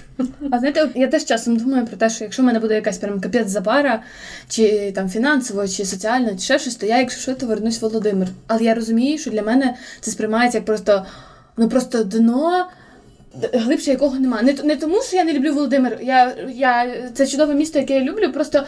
А 0.50 0.58
знаєте, 0.58 0.88
я 0.94 1.08
теж 1.08 1.24
часом 1.24 1.56
думаю 1.56 1.86
про 1.86 1.96
те, 1.96 2.10
що 2.10 2.24
якщо 2.24 2.42
в 2.42 2.46
мене 2.46 2.58
буде 2.58 2.74
якась 2.74 2.98
прям 2.98 3.20
капець 3.20 3.48
запара, 3.48 4.02
чи 4.48 4.92
там 4.94 5.08
фінансово, 5.08 5.68
чи 5.68 5.84
соціально, 5.84 6.30
чи 6.30 6.38
ще 6.38 6.58
щось, 6.58 6.74
то 6.74 6.86
я, 6.86 6.98
якщо 6.98 7.20
що, 7.20 7.34
то 7.34 7.46
вернусь 7.46 7.78
в 7.78 7.82
Володимир. 7.82 8.28
Але 8.46 8.62
я 8.62 8.74
розумію, 8.74 9.18
що 9.18 9.30
для 9.30 9.42
мене 9.42 9.74
це 10.00 10.10
сприймається 10.10 10.58
як 10.58 10.64
просто 10.64 11.06
ну 11.56 11.68
просто 11.68 12.04
дно. 12.04 12.66
Глибше 13.52 13.90
якого 13.90 14.18
нема. 14.18 14.42
Не, 14.42 14.52
не 14.64 14.76
тому, 14.76 15.02
що 15.02 15.16
я 15.16 15.24
не 15.24 15.32
люблю 15.32 15.52
Володимир. 15.54 15.98
Я, 16.02 16.34
я, 16.54 16.94
це 17.14 17.26
чудове 17.26 17.54
місто, 17.54 17.78
яке 17.78 17.94
я 17.94 18.00
люблю. 18.00 18.32
Просто 18.32 18.64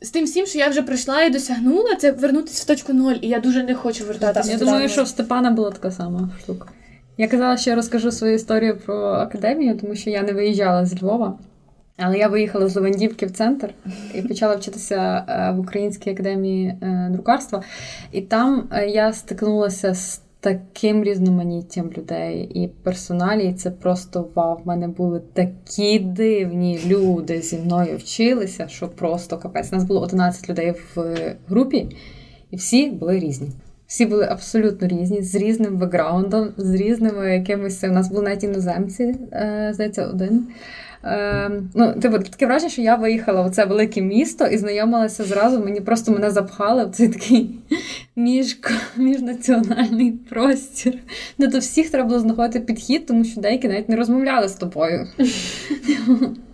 з 0.00 0.10
тим 0.10 0.24
всім, 0.24 0.46
що 0.46 0.58
я 0.58 0.68
вже 0.68 0.82
пройшла 0.82 1.22
і 1.22 1.30
досягнула, 1.30 1.94
це 1.94 2.12
вернутися 2.12 2.62
в 2.62 2.66
точку 2.66 2.92
ноль. 2.92 3.14
І 3.20 3.28
я 3.28 3.40
дуже 3.40 3.62
не 3.62 3.74
хочу 3.74 4.04
вертатися. 4.04 4.52
Я 4.52 4.58
думаю, 4.58 4.88
що 4.88 5.04
в 5.04 5.08
Степана 5.08 5.50
була 5.50 5.70
така 5.70 5.90
сама 5.90 6.30
штука. 6.42 6.68
Я 7.18 7.28
казала, 7.28 7.56
що 7.56 7.70
я 7.70 7.76
розкажу 7.76 8.12
свою 8.12 8.34
історію 8.34 8.76
про 8.76 8.96
академію, 8.96 9.78
тому 9.78 9.94
що 9.94 10.10
я 10.10 10.22
не 10.22 10.32
виїжджала 10.32 10.86
з 10.86 11.02
Львова. 11.02 11.38
Але 11.96 12.18
я 12.18 12.28
виїхала 12.28 12.68
з 12.68 12.76
Левандівки 12.76 13.26
в 13.26 13.30
центр 13.30 13.74
і 14.14 14.22
почала 14.22 14.56
вчитися 14.56 15.24
е, 15.28 15.52
в 15.56 15.60
Українській 15.60 16.10
академії 16.10 16.66
е, 16.68 17.08
друкарства. 17.12 17.62
І 18.12 18.20
там 18.20 18.68
е, 18.72 18.86
я 18.86 19.12
стикнулася 19.12 19.94
з 19.94 20.22
таким 20.40 21.04
різноманіттям 21.04 21.90
людей 21.96 22.50
і 22.54 22.68
персоналі, 22.68 23.48
і 23.48 23.54
це 23.54 23.70
просто 23.70 24.28
вау. 24.34 24.60
В 24.64 24.66
мене 24.66 24.88
були 24.88 25.20
такі 25.32 25.98
дивні 25.98 26.80
люди 26.86 27.42
зі 27.42 27.58
мною 27.58 27.96
вчилися, 27.96 28.68
що 28.68 28.88
просто 28.88 29.38
капець. 29.38 29.72
У 29.72 29.76
нас 29.76 29.84
було 29.84 30.00
11 30.00 30.50
людей 30.50 30.74
в 30.94 31.16
групі, 31.48 31.96
і 32.50 32.56
всі 32.56 32.90
були 32.90 33.18
різні. 33.18 33.48
Всі 33.92 34.06
були 34.06 34.24
абсолютно 34.30 34.88
різні, 34.88 35.22
з 35.22 35.34
різним 35.34 35.76
бекграундом, 35.76 36.48
з 36.56 36.74
різними 36.74 37.34
якимись. 37.34 37.84
У 37.84 37.86
нас 37.86 38.08
були 38.08 38.22
навіть 38.22 38.44
іноземці, 38.44 39.16
здається, 39.70 40.06
один. 40.06 40.46
Е, 41.04 41.50
ну, 41.74 41.92
типу, 41.92 42.18
таке 42.18 42.46
враження, 42.46 42.70
що 42.70 42.82
я 42.82 42.96
виїхала 42.96 43.42
в 43.42 43.50
це 43.50 43.64
велике 43.64 44.02
місто 44.02 44.46
і 44.46 44.58
знайомилася 44.58 45.24
зразу. 45.24 45.64
Мені 45.64 45.80
просто 45.80 46.12
мене 46.12 46.30
запхали 46.30 46.84
в 46.84 46.90
цей 46.90 47.08
такий 47.08 47.50
між, 48.16 48.58
міжнаціональний 48.96 50.12
простір, 50.12 50.94
де 51.38 51.46
до 51.46 51.58
всіх 51.58 51.90
треба 51.90 52.08
було 52.08 52.20
знаходити 52.20 52.60
підхід, 52.60 53.06
тому 53.06 53.24
що 53.24 53.40
деякі 53.40 53.68
навіть 53.68 53.88
не 53.88 53.96
розмовляли 53.96 54.48
з 54.48 54.54
тобою. 54.54 55.06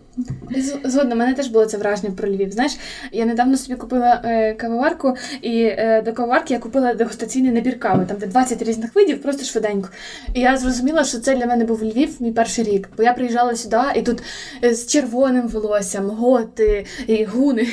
Згодна, 0.84 1.14
мене 1.14 1.34
теж 1.34 1.48
було 1.48 1.66
це 1.66 1.76
враження 1.76 2.10
про 2.16 2.28
Львів. 2.28 2.52
Знаєш, 2.52 2.72
я 3.12 3.26
недавно 3.26 3.56
собі 3.56 3.78
купила 3.78 4.22
е, 4.24 4.54
кавоварку, 4.54 5.16
і 5.42 5.62
е, 5.62 6.02
до 6.04 6.12
кавоварки 6.12 6.54
я 6.54 6.60
купила 6.60 6.94
дегустаційний 6.94 7.52
набір 7.52 7.80
кави, 7.80 8.04
там 8.08 8.16
де 8.16 8.26
20 8.26 8.62
різних 8.62 8.94
видів, 8.94 9.22
просто 9.22 9.44
швиденько. 9.44 9.88
І 10.34 10.40
я 10.40 10.56
зрозуміла, 10.56 11.04
що 11.04 11.18
це 11.18 11.36
для 11.36 11.46
мене 11.46 11.64
був 11.64 11.84
Львів, 11.84 12.16
мій 12.20 12.32
перший 12.32 12.64
рік. 12.64 12.88
Бо 12.96 13.02
я 13.02 13.12
приїжджала 13.12 13.56
сюди, 13.56 13.80
і 13.96 14.02
тут 14.02 14.22
е, 14.64 14.74
з 14.74 14.86
червоним 14.86 15.48
волоссям, 15.48 16.10
готи 16.10 16.86
і 17.06 17.24
гуни. 17.24 17.66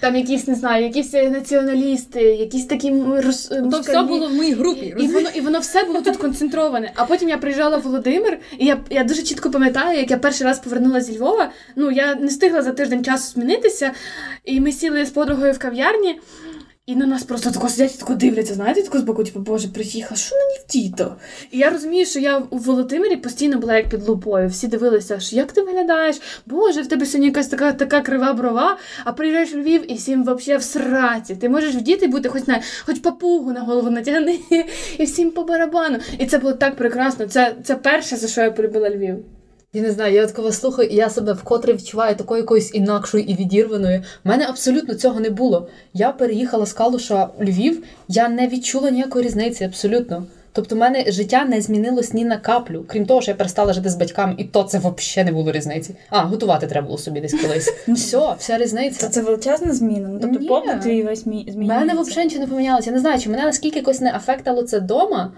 Там 0.00 0.16
якісь, 0.16 0.46
не 0.48 0.54
знаю, 0.54 0.84
якісь 0.84 1.12
націоналісти, 1.12 2.22
якісь 2.22 2.66
такі. 2.66 2.90
То 3.70 3.80
все 3.80 4.02
було 4.02 4.28
в 4.28 4.34
моїй 4.34 4.54
групі. 4.54 4.94
І 4.98 5.06
воно 5.06 5.28
і 5.34 5.40
воно 5.40 5.58
все 5.58 5.84
було 5.84 6.00
тут 6.00 6.16
концентроване. 6.16 6.92
А 6.94 7.04
потім 7.04 7.28
я 7.28 7.38
приїжджала 7.38 7.76
в 7.76 7.82
Володимир, 7.82 8.38
і 8.58 8.66
я 8.66 8.80
я 8.90 9.04
дуже 9.04 9.22
чітко 9.22 9.50
пам'ятаю, 9.50 9.99
як 10.00 10.10
я 10.10 10.18
перший 10.18 10.46
раз 10.46 10.58
повернулася 10.58 11.06
зі 11.06 11.18
Львова. 11.18 11.50
Ну 11.76 11.90
я 11.90 12.14
не 12.14 12.26
встигла 12.26 12.62
за 12.62 12.70
тиждень 12.70 13.04
часу 13.04 13.32
змінитися, 13.32 13.92
і 14.44 14.60
ми 14.60 14.72
сіли 14.72 15.06
з 15.06 15.10
подругою 15.10 15.52
в 15.52 15.58
кав'ярні. 15.58 16.20
І 16.90 16.96
на 16.96 17.06
нас 17.06 17.22
просто 17.22 17.50
тако 17.50 17.68
сидять 17.68 17.98
тако 17.98 18.14
дивляться, 18.14 18.54
знаєте, 18.54 18.82
тако 18.82 18.98
з 18.98 19.02
боку, 19.02 19.24
типу, 19.24 19.40
боже, 19.40 19.68
приїхала, 19.68 20.16
що 20.16 20.36
на 20.36 20.42
ній 20.42 20.58
втіто? 20.64 21.16
І 21.50 21.58
я 21.58 21.70
розумію, 21.70 22.06
що 22.06 22.18
я 22.18 22.38
у 22.50 22.58
Володимирі 22.58 23.16
постійно 23.16 23.58
була 23.58 23.76
як 23.76 23.88
під 23.88 24.08
лупою. 24.08 24.48
Всі 24.48 24.68
дивилися, 24.68 25.20
що 25.20 25.36
як 25.36 25.52
ти 25.52 25.62
виглядаєш? 25.62 26.20
Боже, 26.46 26.82
в 26.82 26.86
тебе 26.86 27.06
сьогодні 27.06 27.26
якась 27.26 27.48
така 27.48 27.72
така 27.72 28.00
крива 28.00 28.32
брова, 28.32 28.78
а 29.04 29.12
приїжджаєш 29.12 29.54
в 29.54 29.56
Львів 29.56 29.92
і 29.92 29.94
всім 29.94 30.22
взагалі 30.22 30.60
в 30.60 30.62
сраці. 30.62 31.36
Ти 31.36 31.48
можеш 31.48 31.74
в 31.74 31.80
діти 31.80 32.06
бути, 32.06 32.28
хоч 32.28 32.46
на 32.46 32.60
хоч 32.86 32.98
папугу 32.98 33.52
на 33.52 33.60
голову 33.60 33.90
натягни, 33.90 34.40
і 34.98 35.04
всім 35.04 35.30
по 35.30 35.44
барабану. 35.44 35.98
І 36.18 36.26
це 36.26 36.38
було 36.38 36.52
так 36.52 36.76
прекрасно. 36.76 37.26
Це, 37.26 37.54
Це 37.64 37.74
перше, 37.74 38.16
за 38.16 38.28
що 38.28 38.40
я 38.40 38.50
полюбила 38.50 38.90
Львів. 38.90 39.16
Я 39.72 39.82
не 39.82 39.90
знаю, 39.92 40.14
я 40.14 40.24
от 40.24 40.32
коли 40.32 40.52
слухаю, 40.52 40.88
і 40.88 40.94
я 40.94 41.10
себе 41.10 41.32
вкотре 41.32 41.72
відчуваю 41.72 42.16
такою 42.16 42.40
якоюсь 42.40 42.74
інакшою 42.74 43.24
і 43.24 43.34
відірваною. 43.34 44.02
У 44.24 44.28
мене 44.28 44.46
абсолютно 44.48 44.94
цього 44.94 45.20
не 45.20 45.30
було. 45.30 45.68
Я 45.94 46.12
переїхала 46.12 46.66
з 46.66 46.72
Калуша 46.72 47.28
у 47.38 47.44
Львів, 47.44 47.84
я 48.08 48.28
не 48.28 48.48
відчула 48.48 48.90
ніякої 48.90 49.26
різниці, 49.26 49.64
абсолютно. 49.64 50.26
Тобто, 50.52 50.74
в 50.74 50.78
мене 50.78 51.04
життя 51.08 51.44
не 51.44 51.60
змінилось 51.60 52.12
ні 52.12 52.24
на 52.24 52.36
каплю. 52.36 52.84
Крім 52.88 53.06
того, 53.06 53.22
що 53.22 53.30
я 53.30 53.34
перестала 53.34 53.72
жити 53.72 53.90
з 53.90 53.94
батьками, 53.94 54.34
і 54.38 54.44
то 54.44 54.62
це 54.62 54.78
взагалі 54.78 55.30
не 55.30 55.32
було 55.32 55.52
різниці. 55.52 55.94
А, 56.08 56.20
готувати 56.22 56.66
треба 56.66 56.86
було 56.86 56.98
собі 56.98 57.20
десь 57.20 57.34
колись. 57.42 57.74
Все, 57.88 58.34
вся 58.38 58.58
різниця. 58.58 59.08
Це 59.08 59.22
величезна 59.22 59.72
зміна. 59.72 60.08
Ну, 60.08 60.18
тобто 60.22 60.46
побут 60.46 60.80
твій 60.82 61.02
весь 61.02 61.22
змінюється. 61.24 61.60
У 61.60 61.64
мене 61.64 61.94
взагалі 61.94 62.24
нічого 62.24 62.44
не 62.44 62.50
помінялося. 62.50 62.90
Я 62.90 62.94
не 62.94 63.00
знаю, 63.00 63.20
чи 63.20 63.30
мене 63.30 63.44
наскільки 63.44 63.78
якось 63.78 64.00
не 64.00 64.12
афектало 64.14 64.62
це 64.62 64.78
вдома. 64.78 65.32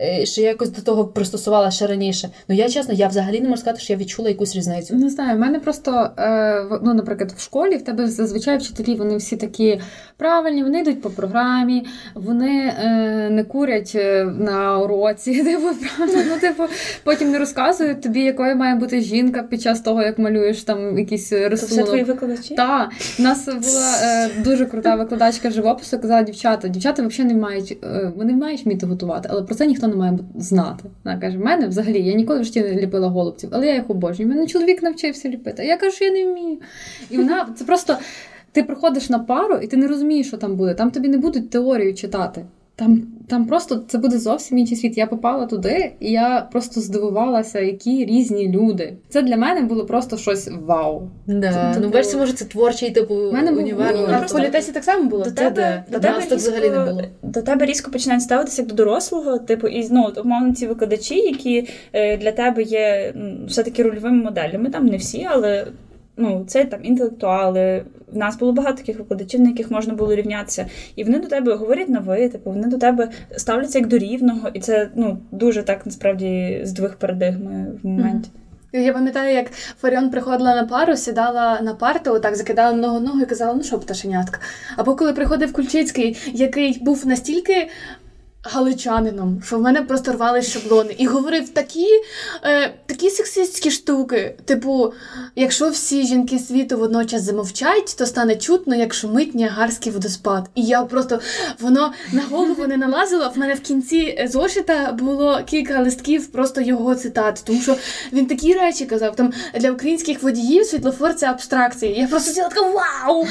Е, 0.00 0.26
що 0.26 0.40
я 0.40 0.48
якось 0.48 0.70
до 0.70 0.82
того 0.82 1.04
пристосувала 1.04 1.70
ще 1.70 1.86
раніше. 1.86 2.28
Ну 2.48 2.56
я 2.56 2.68
чесно, 2.68 2.94
я 2.94 3.08
взагалі 3.08 3.40
не 3.40 3.48
можу 3.48 3.60
сказати, 3.60 3.80
що 3.80 3.92
я 3.92 3.98
відчула 3.98 4.28
якусь 4.28 4.56
різницю. 4.56 4.96
Не 4.96 5.10
знаю, 5.10 5.36
в 5.36 5.40
мене 5.40 5.58
просто 5.58 6.10
е, 6.18 6.64
ну, 6.82 6.94
наприклад, 6.94 7.32
в 7.36 7.40
школі 7.40 7.76
в 7.76 7.82
тебе 7.82 8.08
зазвичай 8.08 8.58
вчителі 8.58 8.94
вони 8.94 9.16
всі 9.16 9.36
такі 9.36 9.80
правильні, 10.16 10.62
вони 10.62 10.80
йдуть 10.80 11.02
по 11.02 11.10
програмі, 11.10 11.86
вони 12.14 12.74
е, 12.84 13.28
не 13.30 13.44
курять 13.44 13.96
на 14.38 14.78
уроці, 14.78 15.34
типу, 15.44 15.68
правда, 15.96 16.18
ну 16.28 16.40
типу, 16.40 16.62
потім 17.04 17.30
не 17.30 17.38
розказують 17.38 18.02
тобі, 18.02 18.20
якою 18.20 18.56
має 18.56 18.74
бути 18.74 19.00
жінка 19.00 19.42
під 19.42 19.62
час 19.62 19.80
того, 19.80 20.02
як 20.02 20.18
малюєш 20.18 20.62
там 20.62 20.98
якісь 20.98 21.32
рисунок. 21.32 21.58
Це 21.58 21.66
все 21.66 21.82
твої 21.82 22.04
викладачі? 22.04 22.54
Так. 22.54 22.90
У 23.18 23.22
нас 23.22 23.44
була 23.46 24.28
дуже 24.44 24.66
крута 24.66 24.96
викладачка 24.96 25.50
живопису, 25.50 25.98
казала 25.98 26.22
дівчата. 26.22 26.68
Дівчата 26.68 27.06
взагалі 27.06 27.34
не 27.34 27.40
мають, 27.40 27.78
вони 28.16 28.32
мають 28.32 28.64
вміти 28.64 28.86
готувати, 28.86 29.28
але 29.32 29.42
про 29.42 29.54
це 29.54 29.66
ніхто 29.66 29.83
не 29.88 29.96
має 29.96 30.18
знати. 30.36 30.84
Вона 31.04 31.18
каже: 31.18 31.38
в 31.38 31.44
мене 31.44 31.68
взагалі 31.68 32.02
я 32.02 32.14
ніколи 32.14 32.40
в 32.40 32.44
житті 32.44 32.60
не 32.60 32.74
ліпила 32.74 33.08
голубців, 33.08 33.50
але 33.52 33.66
я 33.66 33.74
їх 33.74 33.90
обожнюю. 33.90 34.30
Мене 34.30 34.46
чоловік 34.46 34.82
навчився 34.82 35.28
ліпити. 35.28 35.62
А 35.62 35.64
я 35.64 35.76
кажу, 35.76 36.04
я 36.04 36.10
не 36.10 36.32
вмію. 36.32 36.58
І 37.10 37.16
вона 37.16 37.48
це 37.56 37.64
просто. 37.64 37.96
Ти 38.52 38.62
приходиш 38.62 39.10
на 39.10 39.18
пару, 39.18 39.56
і 39.56 39.66
ти 39.66 39.76
не 39.76 39.86
розумієш, 39.86 40.26
що 40.26 40.36
там 40.36 40.56
буде. 40.56 40.74
Там 40.74 40.90
тобі 40.90 41.08
не 41.08 41.18
будуть 41.18 41.50
теорію 41.50 41.94
читати. 41.94 42.44
Там 42.76 43.02
там 43.28 43.46
просто 43.46 43.82
це 43.88 43.98
буде 43.98 44.18
зовсім 44.18 44.58
інший 44.58 44.76
світ. 44.76 44.98
Я 44.98 45.06
попала 45.06 45.46
туди, 45.46 45.92
і 46.00 46.10
я 46.10 46.48
просто 46.52 46.80
здивувалася, 46.80 47.60
які 47.60 48.04
різні 48.04 48.48
люди. 48.48 48.94
Це 49.08 49.22
для 49.22 49.36
мене 49.36 49.60
було 49.60 49.86
просто 49.86 50.16
щось 50.16 50.50
вау. 50.66 51.08
Да. 51.26 51.72
Це, 51.74 51.80
ну, 51.80 51.88
бачите, 51.88 52.16
може, 52.16 52.32
це 52.32 52.44
творчий 52.44 52.90
типу 52.90 53.14
мене 53.14 53.52
універ. 53.52 53.94
Ну, 53.96 54.06
а 54.10 54.18
в 54.20 54.32
політесі 54.32 54.72
так 54.72 54.84
само 54.84 55.10
було. 55.10 55.24
До 55.24 55.30
тебе, 55.30 55.84
до, 55.90 56.00
тебе 56.00 56.18
різко, 56.18 56.36
взагалі 56.36 56.70
не 56.70 56.84
було. 56.84 57.02
До 57.22 57.42
тебе 57.42 57.66
різко 57.66 57.90
починають 57.90 58.22
ставитися 58.22 58.62
як 58.62 58.68
до 58.68 58.74
дорослого, 58.74 59.38
типу, 59.38 59.68
і 59.68 59.88
ну, 59.90 60.12
умовно 60.24 60.54
ці 60.54 60.66
викладачі, 60.66 61.18
які 61.18 61.68
е, 61.92 62.16
для 62.16 62.32
тебе 62.32 62.62
є 62.62 63.14
все-таки 63.48 63.82
рольовими 63.82 64.24
моделями. 64.24 64.70
Там 64.70 64.86
не 64.86 64.96
всі, 64.96 65.26
але 65.30 65.66
ну, 66.16 66.44
це 66.46 66.64
там 66.64 66.80
інтелектуали. 66.82 67.84
В 68.14 68.16
нас 68.16 68.38
було 68.38 68.52
багато 68.52 68.76
таких 68.76 68.98
викладачів, 68.98 69.40
на 69.40 69.48
яких 69.48 69.70
можна 69.70 69.94
було 69.94 70.14
рівнятися. 70.14 70.66
І 70.96 71.04
вони 71.04 71.18
до 71.18 71.28
тебе 71.28 71.54
говорять 71.54 71.88
на 71.88 71.98
ви, 71.98 72.28
типу, 72.28 72.50
вони 72.50 72.68
до 72.68 72.78
тебе 72.78 73.08
ставляться 73.36 73.78
як 73.78 73.88
до 73.88 73.98
рівного, 73.98 74.48
і 74.54 74.60
це 74.60 74.90
ну, 74.94 75.18
дуже 75.30 75.62
так 75.62 75.86
насправді 75.86 76.60
здвиг 76.64 76.96
парадигми 76.98 77.66
в 77.82 77.86
моменті. 77.86 78.30
Я 78.72 78.92
пам'ятаю, 78.92 79.34
як 79.34 79.52
Фаріон 79.52 80.10
приходила 80.10 80.54
на 80.54 80.64
пару, 80.64 80.96
сідала 80.96 81.60
на 81.60 81.74
парту, 81.74 82.12
отак 82.12 82.36
закидала 82.36 82.72
ногу 82.76 83.00
ногу 83.00 83.20
і 83.20 83.26
казала, 83.26 83.54
ну 83.54 83.62
що, 83.62 83.78
пташенятка. 83.78 84.40
Або 84.76 84.96
коли 84.96 85.12
приходив 85.12 85.52
Кульчицький, 85.52 86.16
який 86.32 86.78
був 86.82 87.06
настільки 87.06 87.68
галичанином, 88.44 89.42
що 89.46 89.58
в 89.58 89.60
мене 89.60 89.82
просто 89.82 90.12
рвали 90.12 90.42
шаблони. 90.42 90.94
І 90.98 91.06
говорив 91.06 91.48
такі 91.48 91.86
е, 92.44 92.74
такі 92.86 93.10
сексистські 93.10 93.70
штуки. 93.70 94.36
Типу, 94.44 94.92
якщо 95.36 95.68
всі 95.68 96.06
жінки 96.06 96.38
світу 96.38 96.78
водночас 96.78 97.22
замовчають, 97.22 97.96
то 97.98 98.06
стане 98.06 98.36
чутно, 98.36 98.74
як 98.74 98.94
шумить 98.94 99.34
Ніагарський 99.34 99.92
водоспад. 99.92 100.50
І 100.54 100.62
я 100.62 100.82
просто 100.82 101.20
воно 101.60 101.92
на 102.12 102.22
голову 102.30 102.66
не 102.66 102.76
налазило. 102.76 103.32
В 103.34 103.38
мене 103.38 103.54
в 103.54 103.60
кінці 103.60 104.28
зошита 104.30 104.92
було 104.92 105.40
кілька 105.46 105.80
листків 105.80 106.26
просто 106.26 106.60
його 106.60 106.94
цитат. 106.94 107.42
Тому 107.46 107.60
що 107.60 107.76
він 108.12 108.26
такі 108.26 108.54
речі 108.54 108.86
казав. 108.86 109.16
Там 109.16 109.32
для 109.54 109.70
українських 109.70 110.22
водіїв 110.22 110.66
світлофор 110.66 111.14
це 111.14 111.26
абстракції. 111.26 112.00
Я 112.00 112.06
просто 112.06 112.32
сіла 112.32 112.48
така 112.48 112.60
вау! 112.70 113.26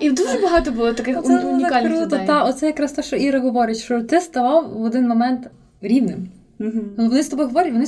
І 0.00 0.10
дуже 0.10 0.38
багато 0.38 0.70
було 0.70 0.92
таких 0.92 1.24
унікальних 1.24 2.02
людей. 2.02 2.26
Та, 2.26 2.44
Оце 2.44 2.66
якраз 2.66 2.92
те, 2.92 3.02
що 3.02 3.16
Іра 3.16 3.40
говорить, 3.40 3.78
що 3.78 4.02
ти 4.02 4.21
ставав 4.22 4.70
в 4.70 4.82
один 4.82 5.08
момент 5.08 5.50
рівним. 5.80 6.28
Mm-hmm. 6.60 7.08
Вони 7.08 7.22
з 7.22 7.28
тобою 7.28 7.48
говорять, 7.48 7.72
вони 7.72 7.86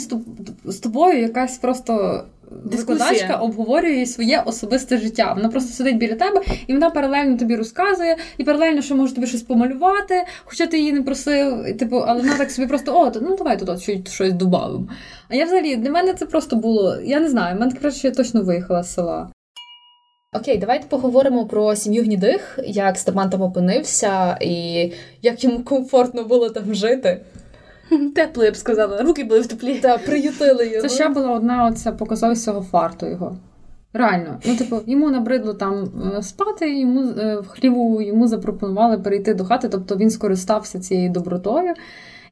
з 0.64 0.78
тобою 0.78 1.20
якась 1.20 1.58
просто 1.58 2.24
викладачка 2.64 3.36
обговорює 3.36 4.06
своє 4.06 4.42
особисте 4.46 4.96
життя. 4.98 5.32
Вона 5.32 5.48
просто 5.48 5.72
сидить 5.72 5.96
біля 5.96 6.14
тебе, 6.14 6.40
і 6.66 6.72
вона 6.72 6.90
паралельно 6.90 7.36
тобі 7.36 7.56
розказує, 7.56 8.16
і 8.38 8.44
паралельно 8.44 8.82
що 8.82 8.96
може 8.96 9.14
тобі 9.14 9.26
щось 9.26 9.42
помалювати, 9.42 10.24
хоча 10.44 10.66
ти 10.66 10.78
її 10.78 10.92
не 10.92 11.02
просив. 11.02 11.68
і, 11.68 11.72
Типу, 11.74 11.96
але 11.96 12.20
вона 12.20 12.36
так 12.36 12.50
собі 12.50 12.68
просто 12.68 13.00
о, 13.00 13.12
ну 13.20 13.36
давай 13.36 13.58
тут 13.58 13.82
щось, 13.82 14.12
щось 14.12 14.32
добавимо. 14.32 14.88
А 15.28 15.34
я 15.34 15.44
взагалі 15.44 15.76
для 15.76 15.90
мене 15.90 16.14
це 16.14 16.26
просто 16.26 16.56
було. 16.56 16.96
Я 17.04 17.20
не 17.20 17.30
знаю, 17.30 17.56
в 17.56 17.60
мене 17.60 17.72
краще 17.72 18.08
я 18.08 18.14
точно 18.14 18.42
виїхала 18.42 18.82
з 18.82 18.94
села. 18.94 19.28
Окей, 20.34 20.58
давайте 20.58 20.86
поговоримо 20.88 21.46
про 21.46 21.74
сім'ю 21.76 22.02
гнідих, 22.02 22.58
як 22.64 22.98
Степан 22.98 23.30
там 23.30 23.42
опинився 23.42 24.38
і 24.40 24.92
як 25.22 25.44
йому 25.44 25.64
комфортно 25.64 26.24
було 26.24 26.50
там 26.50 26.74
жити. 26.74 27.20
Тепло, 28.14 28.44
я 28.44 28.50
б 28.50 28.56
сказала, 28.56 29.02
руки 29.02 29.24
були 29.24 29.40
в 29.40 29.46
теплі. 29.46 29.78
Так, 29.78 30.04
приютили 30.04 30.68
його. 30.68 30.88
Це 30.88 30.94
ще 30.94 31.08
була 31.08 31.30
одна 31.30 31.66
оця 31.66 31.92
показовість 31.92 32.44
цього 32.44 32.62
фарту 32.62 33.06
його. 33.06 33.36
Реально, 33.92 34.40
ну 34.46 34.56
типу, 34.56 34.80
йому 34.86 35.10
набридло 35.10 35.54
там 35.54 35.88
е, 36.18 36.22
спати, 36.22 36.78
йому 36.80 37.02
е, 37.02 37.36
в 37.40 37.46
хліву 37.46 38.02
йому 38.02 38.28
запропонували 38.28 38.98
перейти 38.98 39.34
до 39.34 39.44
хати, 39.44 39.68
тобто 39.68 39.96
він 39.96 40.10
скористався 40.10 40.80
цією 40.80 41.10
добротою. 41.10 41.74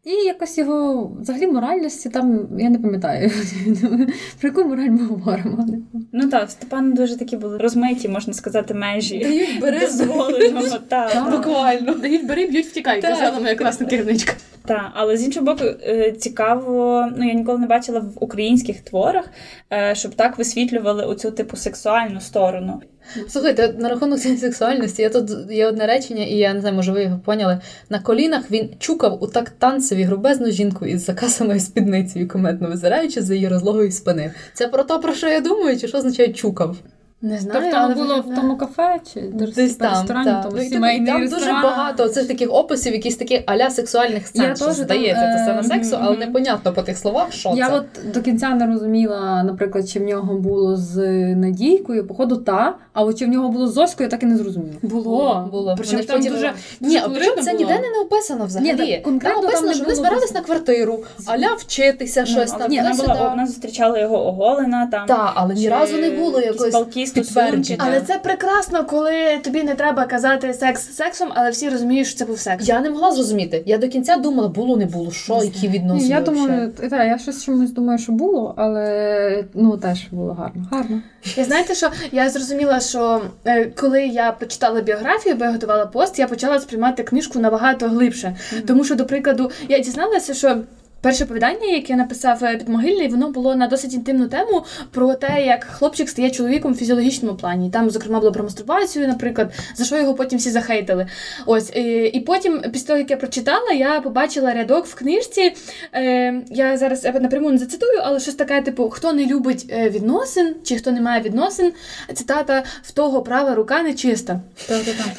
І 0.04 0.10
якось 0.10 0.58
його 0.58 1.10
взагалі 1.20 1.46
моральності 1.46 2.08
там 2.08 2.48
я 2.58 2.70
не 2.70 2.78
пам'ятаю. 2.78 3.30
Про 4.40 4.48
яку 4.48 4.64
мораль 4.64 4.88
ми 4.88 5.06
говоримо. 5.06 5.66
Ну 6.12 6.28
так, 6.28 6.50
Степан 6.50 6.94
дуже 6.94 7.16
такі 7.16 7.36
були 7.36 7.58
розмиті, 7.58 8.08
можна 8.08 8.32
сказати, 8.34 8.74
межі. 8.74 9.18
Дають 9.18 9.60
бери 9.60 9.80
дозволеного. 9.80 10.78
Так. 10.88 11.30
Буквально. 11.30 11.94
Дають 11.94 12.26
бери, 12.26 12.46
б'ють, 12.46 12.66
втікай, 12.66 13.02
казала 13.02 13.40
моя 13.40 13.54
класна 13.54 13.86
керівничка. 13.86 14.32
Так, 14.64 14.90
але 14.94 15.16
з 15.16 15.24
іншого 15.24 15.46
боку, 15.46 15.64
е, 15.64 16.12
цікаво, 16.12 17.06
ну 17.16 17.28
я 17.28 17.34
ніколи 17.34 17.58
не 17.58 17.66
бачила 17.66 18.00
в 18.00 18.12
українських 18.20 18.80
творах, 18.80 19.24
е, 19.72 19.94
щоб 19.94 20.14
так 20.14 20.38
висвітлювали 20.38 21.04
оцю 21.04 21.30
типу 21.30 21.56
сексуальну 21.56 22.20
сторону. 22.20 22.82
Слухайте, 23.28 23.74
на 23.78 23.88
рахунок 23.88 24.18
цієї 24.18 24.40
сексуальності, 24.40 25.02
я 25.02 25.08
тут 25.10 25.30
є 25.50 25.66
одне 25.66 25.86
речення, 25.86 26.24
і 26.24 26.34
я 26.34 26.54
не 26.54 26.60
знаю, 26.60 26.76
може 26.76 26.92
ви 26.92 27.02
його 27.02 27.20
поняли. 27.24 27.60
На 27.90 27.98
колінах 27.98 28.50
він 28.50 28.70
чукав 28.78 29.22
у 29.22 29.26
так 29.26 29.50
танцеві 29.50 30.02
грубезну 30.02 30.50
жінку 30.50 30.86
із 30.86 31.04
закасаною 31.04 31.60
спідницею, 31.60 32.28
кометно 32.28 32.68
визираючи 32.68 33.22
за 33.22 33.34
її 33.34 33.48
розлогою 33.48 33.92
спини. 33.92 34.32
Це 34.52 34.68
про 34.68 34.82
те, 34.82 34.98
про 34.98 35.14
що 35.14 35.28
я 35.28 35.40
думаю, 35.40 35.78
чи 35.78 35.88
що 35.88 35.98
означає 35.98 36.32
чукав? 36.32 36.76
Не 37.24 37.38
знаю, 37.38 37.60
Тобто 37.62 37.80
воно 37.80 37.94
було 37.94 38.20
в 38.20 38.34
тому 38.34 38.56
кафе 38.56 39.00
чи 39.14 39.20
Десь 39.20 39.76
там, 39.76 39.90
ресторані, 39.90 40.24
та. 40.26 40.42
тому 40.42 40.56
Ну, 40.56 40.62
сімейний 40.64 41.06
там 41.12 41.28
дуже 41.28 41.46
багато 41.52 42.08
цих 42.08 42.28
таких 42.28 42.54
описів, 42.54 42.92
якісь 42.92 43.16
такі 43.16 43.42
аля 43.46 43.70
сексуальних 43.70 44.26
сцен. 44.26 44.44
Я 44.44 44.56
що 44.56 44.64
теж 44.66 44.76
там, 44.76 44.86
це 44.88 45.38
сцена 45.42 45.60
е, 45.60 45.64
сексу, 45.64 45.96
але 46.00 46.16
непонятно 46.16 46.72
по 46.72 46.82
тих 46.82 46.98
словах, 46.98 47.32
що 47.32 47.52
Я 47.56 47.68
це. 47.68 47.74
от 47.76 47.84
до 48.14 48.22
кінця 48.22 48.48
не 48.48 48.66
розуміла, 48.66 49.42
наприклад, 49.42 49.88
чи 49.88 50.00
в 50.00 50.02
нього 50.02 50.34
було 50.34 50.76
з 50.76 50.96
Надійкою, 51.34 52.06
походу, 52.06 52.36
та, 52.36 52.74
а 52.92 53.02
от 53.02 53.18
чи 53.18 53.24
в 53.24 53.28
нього 53.28 53.48
було 53.48 53.66
з 53.68 53.72
Зоською, 53.72 54.08
так 54.08 54.22
і 54.22 54.26
не 54.26 54.36
зрозуміла. 54.36 54.76
Було. 54.82 55.48
було. 55.52 55.74
Причому 55.78 56.02
там 56.02 56.20
дуже, 56.22 56.52
Ні, 56.80 56.88
дуже 56.88 56.98
а 57.04 57.08
причому 57.08 57.42
це 57.42 57.52
ніде 57.52 57.78
не 57.80 58.00
описано 58.04 58.46
взагалі. 58.46 58.72
Ні, 58.72 58.76
так 58.94 59.02
конкретно 59.02 59.40
там 59.40 59.48
описано, 59.48 59.66
там 59.66 59.74
що 59.74 59.84
вони 59.84 59.94
було 59.94 60.06
збирались 60.06 60.34
на 60.34 60.40
квартиру, 60.40 61.04
аля 61.26 61.54
вчитися 61.58 62.20
Ну, 62.20 62.26
щось 62.26 62.50
там. 62.50 62.70
вона 62.70 63.28
вона 63.30 63.46
зустрічала 63.46 63.98
його 63.98 64.26
оголена 64.26 64.88
там. 64.92 65.06
Та, 65.06 65.32
але 65.34 65.54
ні 65.54 65.68
разу 65.68 65.96
не 65.96 66.10
було 66.10 66.40
палкі 66.72 67.06
стосунки, 67.12 67.48
підтвердження. 67.50 67.84
Але 67.86 68.00
це 68.00 68.18
прекрасно, 68.18 68.84
коли 68.84 69.38
тобі 69.44 69.62
не 69.62 69.74
треба 69.74 70.04
казати 70.04 70.54
секс 70.54 70.94
сексом, 70.94 71.28
але 71.34 71.50
всі 71.50 71.68
розуміють, 71.68 72.06
що 72.06 72.18
це 72.18 72.24
був 72.24 72.38
секс. 72.38 72.68
Я 72.68 72.80
не 72.80 72.90
могла 72.90 73.12
зрозуміти. 73.12 73.62
Я 73.66 73.78
до 73.78 73.88
кінця 73.88 74.16
думала, 74.16 74.48
було, 74.48 74.76
не 74.76 74.86
було, 74.86 75.10
що, 75.10 75.40
які 75.44 75.68
відносини. 75.68 76.10
я 76.10 76.20
думаю, 76.20 76.72
та, 76.90 77.04
я 77.04 77.18
щось 77.18 77.44
чомусь 77.44 77.70
думаю, 77.70 77.98
що 77.98 78.12
було, 78.12 78.54
але 78.56 79.44
ну 79.54 79.76
теж 79.76 80.06
було 80.10 80.32
гарно. 80.32 80.68
Гарно. 80.70 81.02
І 81.36 81.44
знаєте, 81.44 81.74
що 81.74 81.90
я 82.12 82.30
зрозуміла, 82.30 82.80
що 82.80 83.22
е, 83.44 83.64
коли 83.64 84.06
я 84.06 84.32
почитала 84.32 84.80
біографію, 84.80 85.34
бо 85.34 85.44
я 85.44 85.52
готувала 85.52 85.86
пост, 85.86 86.18
я 86.18 86.26
почала 86.26 86.60
сприймати 86.60 87.02
книжку 87.02 87.38
набагато 87.38 87.88
глибше. 87.88 88.36
Тому 88.66 88.84
що, 88.84 88.94
до 88.94 89.06
прикладу, 89.06 89.50
я 89.68 89.78
дізналася, 89.78 90.34
що. 90.34 90.56
Перше 91.02 91.24
оповідання, 91.24 91.66
яке 91.66 91.96
написав 91.96 92.44
е, 92.44 92.56
підмогильний, 92.56 93.08
воно 93.08 93.30
було 93.30 93.54
на 93.54 93.66
досить 93.66 93.94
інтимну 93.94 94.28
тему 94.28 94.64
про 94.90 95.14
те, 95.14 95.44
як 95.46 95.64
хлопчик 95.64 96.08
стає 96.08 96.30
чоловіком 96.30 96.72
в 96.72 96.76
фізіологічному 96.76 97.36
плані. 97.36 97.70
Там, 97.70 97.90
зокрема, 97.90 98.20
було 98.20 98.32
про 98.32 98.44
мастурбацію, 98.44 99.08
наприклад, 99.08 99.52
за 99.74 99.84
що 99.84 99.96
його 99.96 100.14
потім 100.14 100.38
всі 100.38 100.50
захейтили. 100.50 101.06
Ось 101.46 101.70
і, 102.12 102.22
потім, 102.26 102.62
після 102.72 102.86
того, 102.86 102.98
як 102.98 103.10
я 103.10 103.16
прочитала, 103.16 103.72
я 103.72 104.00
побачила 104.00 104.54
рядок 104.54 104.86
в 104.86 104.94
книжці. 104.94 105.54
Е, 105.94 106.34
я 106.50 106.76
зараз 106.76 107.04
е, 107.04 107.20
напряму 107.20 107.50
не 107.50 107.58
зацитую, 107.58 108.00
але 108.02 108.20
щось 108.20 108.34
таке, 108.34 108.62
типу, 108.62 108.90
хто 108.90 109.12
не 109.12 109.26
любить 109.26 109.72
відносин, 109.72 110.54
чи 110.64 110.76
хто 110.76 110.92
не 110.92 111.00
має 111.00 111.22
відносин, 111.22 111.72
цитата 112.14 112.62
в 112.82 112.90
того 112.90 113.22
права 113.22 113.54
рука 113.54 113.82
не 113.82 113.94
чиста. 113.94 114.40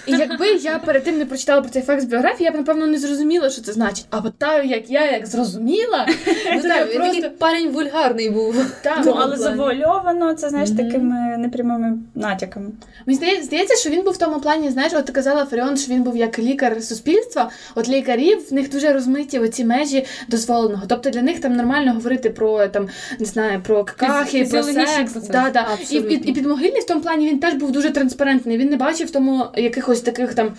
І 0.07 0.11
якби 0.11 0.47
я 0.47 0.79
перед 0.79 1.03
тим 1.03 1.17
не 1.17 1.25
прочитала 1.25 1.61
про 1.61 1.69
цей 1.69 1.81
факт 1.81 2.01
з 2.01 2.05
біографії, 2.05 2.45
я 2.45 2.51
б 2.51 2.55
напевно 2.55 2.87
не 2.87 2.97
зрозуміла, 2.99 3.49
що 3.49 3.61
це 3.61 3.73
значить. 3.73 4.05
А 4.09 4.17
от 4.17 4.33
та, 4.37 4.61
як 4.61 4.89
я 4.89 5.11
як 5.11 5.27
зрозуміла, 5.27 5.72
Ну, 6.55 6.61
так, 6.61 6.93
він 6.93 7.01
такий 7.01 7.29
парень 7.29 7.69
вульгарний 7.69 8.29
був. 8.29 8.55
та, 8.81 8.95
Ну, 8.97 9.03
ну, 9.05 9.17
але 9.21 9.37
завуальовано, 9.37 10.33
це 10.33 10.49
знаєш 10.49 10.69
такими 10.69 11.37
непрямими 11.37 11.97
натяками. 12.15 12.69
Мені 13.05 13.41
здається, 13.41 13.75
що 13.75 13.89
він 13.89 14.01
був 14.01 14.13
в 14.13 14.17
тому 14.17 14.39
плані, 14.39 14.69
знаєш, 14.69 14.93
от 14.93 15.09
казала 15.09 15.45
Фаріон, 15.45 15.77
що 15.77 15.93
він 15.93 16.03
був 16.03 16.17
як 16.17 16.39
лікар 16.39 16.83
суспільства. 16.83 17.49
От 17.75 17.89
лікарів 17.89 18.49
в 18.49 18.53
них 18.53 18.69
дуже 18.69 18.93
розмиті 18.93 19.39
оці 19.39 19.65
межі 19.65 20.05
дозволеного. 20.27 20.83
Тобто 20.87 21.09
для 21.09 21.21
них 21.21 21.39
там 21.41 21.55
нормально 21.55 21.93
говорити 21.93 22.29
про 22.29 22.67
там 22.67 22.87
не 23.19 23.25
знаю, 23.25 23.61
про 23.61 23.83
какахи, 23.83 24.43
про 24.45 24.63
секс. 24.63 25.13
Да, 25.13 25.49
да. 25.53 25.67
І, 25.89 25.95
і, 25.95 26.13
і 26.29 26.33
підмогильний 26.33 26.81
в 26.81 26.85
тому 26.85 27.01
плані 27.01 27.29
він 27.29 27.39
теж 27.39 27.53
був 27.53 27.71
дуже 27.71 27.91
транспарентний. 27.91 28.57
Він 28.57 28.69
не 28.69 28.77
бачив 28.77 29.11
тому 29.11 29.45
якихось 29.55 30.01
таких 30.01 30.33
там. 30.33 30.53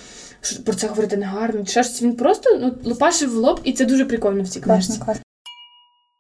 Що 0.44 0.62
Про 0.62 0.74
це 0.74 0.86
говорити 0.86 1.16
негарно, 1.16 1.64
чи 1.64 1.70
ще 1.70 1.84
щось. 1.84 2.02
Він 2.02 2.16
просто 2.16 2.58
ну, 2.60 2.74
лупашив 2.84 3.30
в 3.30 3.36
лоб, 3.36 3.60
і 3.64 3.72
це 3.72 3.84
дуже 3.84 4.04
прикольно 4.04 4.42
в 4.42 4.48
цій 4.48 4.60
книжці. 4.60 5.00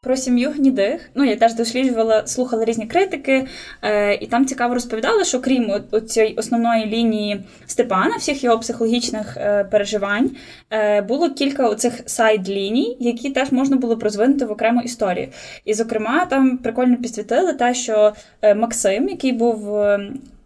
Про 0.04 0.16
сім'ю 0.16 0.50
гнідих. 0.50 1.10
Ну, 1.14 1.24
я 1.24 1.36
теж 1.36 1.54
досліджувала, 1.54 2.26
слухала 2.26 2.64
різні 2.64 2.86
критики, 2.86 3.46
е, 3.82 4.14
і 4.14 4.26
там 4.26 4.46
цікаво 4.46 4.74
розповідали, 4.74 5.24
що 5.24 5.40
крім 5.40 5.70
от, 5.90 6.10
цієї 6.10 6.34
основної 6.34 6.86
лінії 6.86 7.44
Степана, 7.66 8.16
всіх 8.16 8.44
його 8.44 8.58
психологічних 8.58 9.36
е, 9.36 9.64
переживань, 9.64 10.30
е, 10.70 11.00
було 11.00 11.30
кілька 11.30 11.68
оцих 11.68 12.00
сайд-ліній, 12.06 12.96
які 13.00 13.30
теж 13.30 13.52
можна 13.52 13.76
було 13.76 13.96
б 13.96 14.02
розвинути 14.02 14.44
в 14.44 14.52
окрему 14.52 14.80
історію. 14.80 15.28
І, 15.64 15.74
зокрема, 15.74 16.26
там 16.26 16.58
прикольно 16.58 16.96
підсвітили 16.96 17.52
те, 17.52 17.74
що 17.74 18.12
е, 18.42 18.54
Максим, 18.54 19.08
який 19.08 19.32
був. 19.32 19.78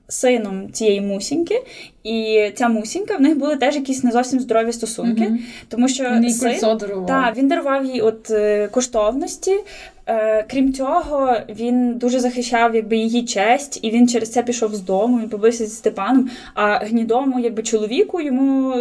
Сином 0.09 0.73
цієї 0.73 1.01
мусіньки, 1.01 1.63
і 2.05 2.51
ця 2.55 2.69
мусінька 2.69 3.17
в 3.17 3.21
них 3.21 3.39
були 3.39 3.57
теж 3.57 3.75
якісь 3.75 4.05
не 4.05 4.11
зовсім 4.11 4.41
здорові 4.41 4.73
стосунки, 4.73 5.23
Мгм. 5.23 5.39
тому 5.69 5.89
що 5.89 6.05
Він 6.05 6.31
син, 6.31 6.79
так, 7.07 7.37
він 7.37 7.49
дарував 7.49 7.85
їй 7.85 8.01
от 8.01 8.31
е, 8.31 8.69
коштовності. 8.69 9.57
Е, 10.07 10.45
крім 10.51 10.73
цього, 10.73 11.37
він 11.49 11.95
дуже 11.95 12.21
захищав 12.21 12.75
якби 12.75 12.97
її 12.97 13.25
честь, 13.25 13.79
і 13.83 13.91
він 13.91 14.09
через 14.09 14.33
це 14.33 14.43
пішов 14.43 14.75
з 14.75 14.81
дому. 14.81 15.19
Він 15.19 15.29
побився 15.29 15.67
зі 15.67 15.71
Степаном. 15.77 16.31
А 16.55 16.79
гнідому, 16.79 17.41
якби 17.41 17.63
чоловіку, 17.63 18.21
йому 18.21 18.75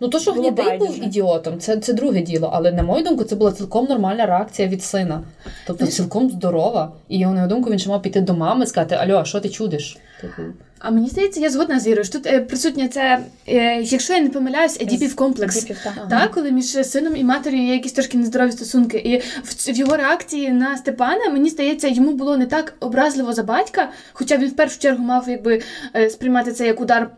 Ну 0.00 0.08
то, 0.08 0.18
що 0.18 0.32
гнідий 0.32 0.78
був 0.78 1.04
ідіотом, 1.04 1.58
це, 1.58 1.76
це 1.76 1.92
друге 1.92 2.20
діло. 2.20 2.50
Але 2.52 2.72
на 2.72 2.82
мою 2.82 3.04
думку, 3.04 3.24
це 3.24 3.36
була 3.36 3.52
цілком 3.52 3.86
нормальна 3.86 4.26
реакція 4.26 4.68
від 4.68 4.82
сина. 4.82 5.22
Тобто 5.66 5.86
цілком 5.86 6.30
здорова. 6.30 6.92
І 7.08 7.18
на 7.18 7.32
мою 7.32 7.48
думку, 7.48 7.70
він 7.70 7.78
ще 7.78 7.90
мав 7.90 8.02
піти 8.02 8.20
до 8.20 8.34
мами 8.34 8.64
і 8.64 8.66
сказати: 8.66 8.94
Альо, 8.94 9.16
а 9.16 9.24
що 9.24 9.40
ти 9.40 9.48
чудиш? 9.48 9.96
Типу, 10.22 10.42
А 10.78 10.90
мені 10.90 11.08
здається, 11.08 11.40
я 11.40 11.50
згодна 11.50 11.80
з 11.80 11.86
Ірою. 11.86 12.04
що 12.04 12.12
Тут 12.18 12.26
е, 12.26 12.40
присутня 12.40 12.88
це, 12.88 13.18
е, 13.48 13.82
якщо 13.82 14.12
я 14.12 14.20
не 14.20 14.28
помиляюсь, 14.28 14.80
Едіпів 14.80 15.14
комплекс. 15.16 15.60
Діпів, 15.60 15.76
так. 15.84 15.92
Ага. 15.96 16.06
Так, 16.10 16.30
коли 16.30 16.50
між 16.52 16.66
сином 16.66 17.16
і 17.16 17.24
матір'ю 17.24 17.62
є 17.66 17.72
якісь 17.72 17.92
трошки 17.92 18.18
нездорові 18.18 18.52
стосунки. 18.52 18.98
І 18.98 19.18
в, 19.18 19.72
в 19.72 19.76
його 19.76 19.96
реакції 19.96 20.48
на 20.52 20.76
Степана, 20.76 21.28
мені 21.32 21.50
здається, 21.50 21.88
йому 21.88 22.12
було 22.12 22.36
не 22.36 22.46
так 22.46 22.74
образливо 22.80 23.32
за 23.32 23.42
батька, 23.42 23.88
хоча 24.12 24.36
він 24.36 24.48
в 24.48 24.56
першу 24.56 24.78
чергу 24.78 25.04
мав 25.04 25.28
якби 25.28 25.62
е, 25.96 26.10
сприймати 26.10 26.52
це 26.52 26.66
як 26.66 26.80
удар 26.80 27.10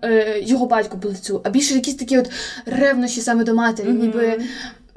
його 0.43 0.67
батьку 0.67 0.99
по 0.99 1.09
лицю, 1.09 1.41
а 1.45 1.51
більше 1.51 1.75
якісь 1.75 1.95
такі 1.95 2.19
от 2.19 2.31
ревнощі 2.67 3.21
саме 3.21 3.45
до 3.45 3.55
матері, 3.55 3.89
Мгм. 3.89 3.99
ніби. 4.01 4.41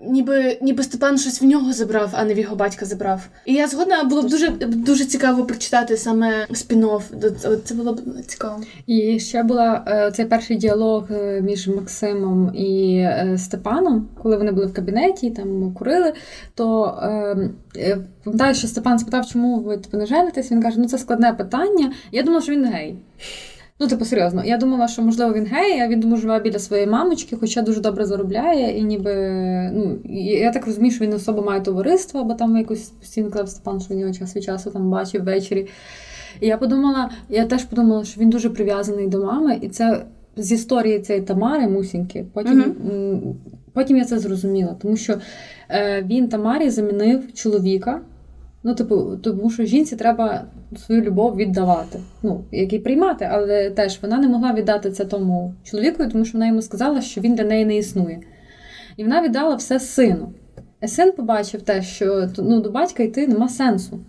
Ніби, 0.04 0.58
ніби 0.62 0.84
Степан 0.84 1.18
щось 1.18 1.42
в 1.42 1.46
нього 1.46 1.74
забрав, 1.74 2.10
а 2.14 2.24
не 2.24 2.34
в 2.34 2.40
його 2.40 2.56
батька 2.56 2.86
забрав. 2.86 3.28
І 3.46 3.54
я 3.54 3.68
згодна, 3.68 4.04
було 4.04 4.22
б 4.22 4.30
дуже 4.30 4.50
дуже 4.60 5.06
цікаво 5.06 5.46
прочитати 5.46 5.98
саме 5.98 6.46
спін-офф. 6.50 7.02
Це 7.64 7.76
було 7.76 7.94
б 7.94 8.02
цікаво. 8.28 8.62
І 8.88 9.20
ще 9.20 9.44
була 9.44 9.86
е, 9.88 10.12
цей 10.12 10.26
перший 10.26 10.58
діалог 10.58 11.12
е, 11.12 11.42
між 11.42 11.68
Максимом 11.68 12.56
і 12.56 12.98
е, 12.98 13.36
Степаном, 13.38 14.08
коли 14.24 14.38
вони 14.38 14.52
були 14.52 14.66
в 14.66 14.74
кабінеті, 14.74 15.32
там 15.32 15.74
курили. 15.74 16.14
То 16.56 16.98
пам'ятаю, 18.24 18.56
що 18.56 18.68
Степан 18.68 19.00
спитав, 19.00 19.26
чому 19.26 19.60
ви 19.60 19.78
типу, 19.78 19.98
не 19.98 20.06
женитесь. 20.06 20.52
Він 20.52 20.62
каже, 20.62 20.80
ну 20.80 20.88
це 20.88 20.98
складне 20.98 21.34
питання. 21.34 21.92
Я 22.12 22.24
думала, 22.24 22.42
що 22.42 22.52
він 22.52 22.66
гей. 22.66 22.96
Ну, 23.80 23.88
типу, 23.88 24.06
серйозно. 24.06 24.44
Я 24.46 24.58
думала, 24.58 24.88
що 24.88 25.02
можливо 25.02 25.34
він 25.34 25.46
гей, 25.46 25.80
а 25.82 25.88
він 25.88 26.02
тому 26.02 26.18
живе 26.18 26.40
біля 26.40 26.60
своєї 26.60 26.88
мамочки, 26.88 27.36
хоча 27.40 27.62
дуже 27.62 27.82
добре 27.82 28.06
заробляє, 28.06 28.78
і 28.78 28.84
ніби 28.84 29.14
ну 29.74 29.98
я 30.40 30.52
так 30.52 30.66
розумію, 30.66 30.92
що 30.92 31.06
він 31.06 31.14
особо 31.14 31.42
має 31.42 31.62
товариство, 31.62 32.24
бо 32.24 32.34
там 32.34 32.58
якось 32.58 32.90
постійно 32.90 33.30
казав 33.30 33.50
Степан, 33.50 33.80
що 33.80 33.94
він 33.94 34.00
його 34.00 34.14
час 34.14 34.36
від 34.36 34.44
часу 34.44 34.72
там 34.72 34.90
бачив 34.90 35.24
ввечері. 35.24 35.68
І 36.42 36.48
я 36.48 36.58
подумала, 36.58 37.10
я 37.30 37.46
теж 37.46 37.64
подумала, 37.64 38.06
що 38.06 38.22
він 38.22 38.30
дуже 38.30 38.50
прив'язаний 38.50 39.08
до 39.08 39.26
мами, 39.26 39.58
і 39.62 39.70
це 39.70 40.02
з 40.38 40.52
історії 40.52 41.00
цієї 41.00 41.26
Тамари 41.26 41.68
Мусіньки. 41.68 42.26
Потім, 42.34 42.62
м, 42.92 43.22
потім 43.74 43.98
я 43.98 44.06
це 44.06 44.20
зрозуміла, 44.20 44.76
тому 44.82 44.98
що 44.98 45.14
е, 45.70 46.04
він 46.10 46.30
Тамарі 46.30 46.70
замінив 46.70 47.34
чоловіка. 47.34 48.02
Ну, 48.68 48.76
типу, 48.76 49.18
тому 49.24 49.50
що 49.50 49.66
жінці 49.66 49.96
треба 49.96 50.46
свою 50.86 51.02
любов 51.02 51.36
віддавати. 51.36 52.00
Ну, 52.24 52.44
як 52.52 52.74
і 52.74 52.80
приймати, 52.80 53.30
але 53.32 53.70
теж 53.70 54.00
вона 54.02 54.18
не 54.18 54.28
могла 54.28 54.54
віддати 54.54 54.92
це 54.92 55.06
тому 55.06 55.54
чоловіку, 55.64 56.08
тому 56.08 56.26
що 56.26 56.34
вона 56.34 56.48
йому 56.48 56.62
сказала, 56.62 57.02
що 57.02 57.22
він 57.22 57.36
для 57.36 57.44
неї 57.44 57.66
не 57.66 57.78
існує. 57.78 58.20
І 58.98 59.04
вона 59.04 59.22
віддала 59.22 59.56
все 59.56 59.80
сину. 59.80 60.34
А 60.82 60.88
син 60.88 61.12
побачив 61.12 61.62
те, 61.62 61.82
що 61.82 62.30
ну, 62.38 62.62
до 62.62 62.72
батька 62.72 63.04
йти 63.04 63.28
нема 63.28 63.50
сенсу. 63.50 64.00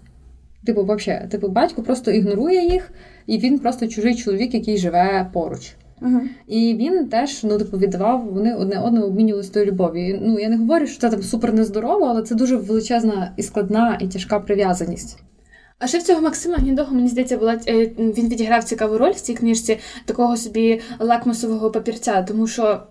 Типу, 0.66 0.84
взагалі, 0.84 1.28
типу, 1.28 1.48
батько 1.48 1.82
просто 1.82 2.10
ігнорує 2.10 2.64
їх, 2.64 2.90
і 3.26 3.38
він 3.38 3.58
просто 3.58 3.88
чужий 3.88 4.14
чоловік, 4.14 4.54
який 4.54 4.78
живе 4.78 5.30
поруч. 5.32 5.74
Uh-huh. 6.02 6.20
І 6.46 6.74
він 6.74 7.08
теж 7.08 7.44
ну 7.44 7.58
типу 7.58 7.78
віддавав, 7.78 8.24
вони 8.32 8.54
одне 8.54 8.80
одне 8.80 9.00
обмінювалися 9.00 9.52
тою 9.52 9.66
любов'ю. 9.66 10.18
Ну 10.22 10.38
я 10.38 10.48
не 10.48 10.56
говорю, 10.56 10.86
що 10.86 11.00
це 11.00 11.10
там 11.10 11.22
супер 11.22 11.54
нездорово, 11.54 12.04
але 12.04 12.22
це 12.22 12.34
дуже 12.34 12.56
величезна 12.56 13.32
і 13.36 13.42
складна 13.42 13.98
і 14.00 14.08
тяжка 14.08 14.40
прив'язаність. 14.40 15.22
А 15.78 15.86
ще 15.86 15.98
в 15.98 16.02
цього 16.02 16.20
Максима 16.20 16.56
Гнідого, 16.56 16.94
мені 16.94 17.08
здається, 17.08 17.38
була 17.38 17.60
е, 17.68 17.86
він 17.98 18.28
відіграв 18.28 18.64
цікаву 18.64 18.98
роль 18.98 19.10
в 19.10 19.20
цій 19.20 19.34
книжці 19.34 19.78
такого 20.04 20.36
собі 20.36 20.80
лакмусового 20.98 21.70
папірця, 21.70 22.22
тому 22.22 22.46
що 22.46 22.82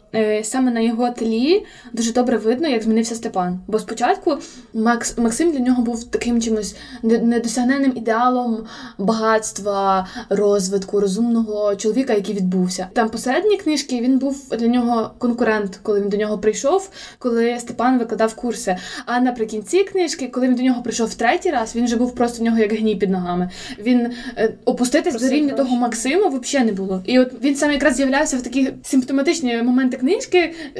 саме 0.43 0.71
на 0.71 0.79
його 0.79 1.09
тлі 1.09 1.65
дуже 1.93 2.13
добре 2.13 2.37
видно, 2.37 2.67
як 2.67 2.83
змінився 2.83 3.15
Степан. 3.15 3.59
Бо 3.67 3.79
спочатку 3.79 4.37
Макс 4.73 5.17
Максим 5.17 5.51
для 5.51 5.59
нього 5.59 5.83
був 5.83 6.03
таким 6.03 6.41
чимось 6.41 6.75
недосягненним 7.03 7.93
ідеалом 7.95 8.65
багатства, 8.97 10.07
розвитку, 10.29 10.99
розумного 10.99 11.75
чоловіка, 11.75 12.13
який 12.13 12.35
відбувся. 12.35 12.87
Там 12.93 13.09
посередні 13.09 13.57
книжки 13.57 14.01
він 14.01 14.17
був 14.19 14.49
для 14.59 14.67
нього 14.67 15.11
конкурент, 15.17 15.79
коли 15.83 16.01
він 16.01 16.09
до 16.09 16.17
нього 16.17 16.37
прийшов, 16.37 16.89
коли 17.19 17.59
Степан 17.59 17.99
викладав 17.99 18.33
курси. 18.35 18.77
А 19.05 19.19
наприкінці 19.19 19.83
книжки, 19.83 20.27
коли 20.27 20.47
він 20.47 20.55
до 20.55 20.63
нього 20.63 20.83
прийшов 20.83 21.07
в 21.07 21.15
третій 21.15 21.51
раз, 21.51 21.75
він 21.75 21.85
вже 21.85 21.95
був 21.95 22.15
просто 22.15 22.39
в 22.39 22.45
нього 22.45 22.57
як 22.57 22.73
гній 22.73 22.95
під 22.95 23.09
ногами. 23.09 23.49
Він 23.79 24.11
е, 24.37 24.53
опуститись 24.65 25.21
до 25.21 25.27
рівня 25.27 25.53
того 25.53 25.75
Максима 25.75 26.27
взагалі 26.27 26.67
не 26.67 26.73
було. 26.73 27.01
І 27.05 27.19
от 27.19 27.43
він 27.43 27.55
саме 27.55 27.73
якраз 27.73 27.95
з'являвся 27.95 28.37
в 28.37 28.41
такі 28.41 28.73
симптоматичні 28.83 29.61
моменти 29.61 29.97
книжки, 29.97 30.06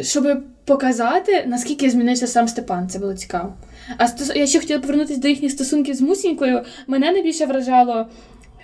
щоб 0.02 0.44
показати, 0.66 1.44
наскільки 1.48 1.90
змінився 1.90 2.28
сам 2.28 2.48
Степан. 2.48 2.90
Це 2.90 3.00
було 3.00 3.14
цікаво. 3.14 3.54
А 3.98 4.08
стос... 4.08 4.32
я 4.36 4.48
ще 4.48 4.60
хотіла 4.60 4.80
повернутися 4.80 5.20
до 5.20 5.28
їхніх 5.28 5.52
стосунків 5.52 5.96
з 5.96 6.02
Мусінькою. 6.02 6.62
Мене 6.88 7.12
найбільше 7.12 7.46
вражало. 7.46 8.08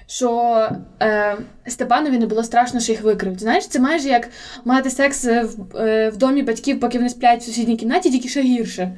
Що 0.07 0.69
е, 1.01 1.37
Степанові 1.67 2.17
не 2.17 2.25
було 2.25 2.43
страшно, 2.43 2.79
що 2.79 2.91
їх 2.91 3.01
викриють. 3.01 3.39
Знаєш, 3.39 3.67
це 3.67 3.79
майже 3.79 4.09
як 4.09 4.29
мати 4.65 4.89
секс 4.89 5.25
в, 5.25 5.77
е, 5.77 6.09
в 6.09 6.17
домі 6.17 6.43
батьків, 6.43 6.79
поки 6.79 6.97
вони 6.97 7.09
сплять 7.09 7.41
в 7.41 7.45
сусідній 7.45 7.77
кімнаті, 7.77 8.11
тільки 8.11 8.27
ще 8.27 8.41
гірше. 8.41 8.91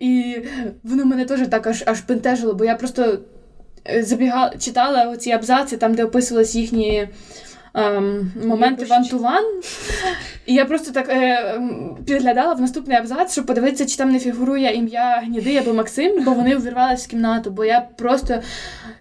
І 0.00 0.36
воно 0.82 1.04
мене 1.04 1.24
теж 1.24 1.48
так 1.48 1.66
аж 1.66 1.82
аж 1.86 2.00
пентежило, 2.00 2.54
бо 2.54 2.64
я 2.64 2.74
просто 2.74 3.18
Е, 3.88 4.02
забігала, 4.02 4.52
читала 4.58 5.10
оці 5.10 5.30
абзаци, 5.30 5.76
там, 5.76 5.94
де 5.94 6.04
описувалися 6.04 6.58
їхні 6.58 7.08
ем, 7.74 8.32
моменти 8.44 8.84
ван-ту-ван. 8.84 9.44
І 10.46 10.54
я 10.54 10.64
просто 10.64 10.92
так 10.92 11.08
е, 11.08 11.60
підглядала 12.06 12.54
в 12.54 12.60
наступний 12.60 12.96
абзац, 12.96 13.32
щоб 13.32 13.46
подивитися, 13.46 13.86
чи 13.86 13.96
там 13.96 14.10
не 14.10 14.18
фігурує 14.18 14.74
ім'я 14.74 15.22
Гніди 15.24 15.56
або 15.56 15.74
Максим, 15.74 16.24
бо 16.24 16.30
вони 16.30 16.56
увірвалися 16.56 17.04
в 17.06 17.10
кімнату, 17.10 17.50
бо 17.50 17.64
я 17.64 17.80
просто 17.80 18.42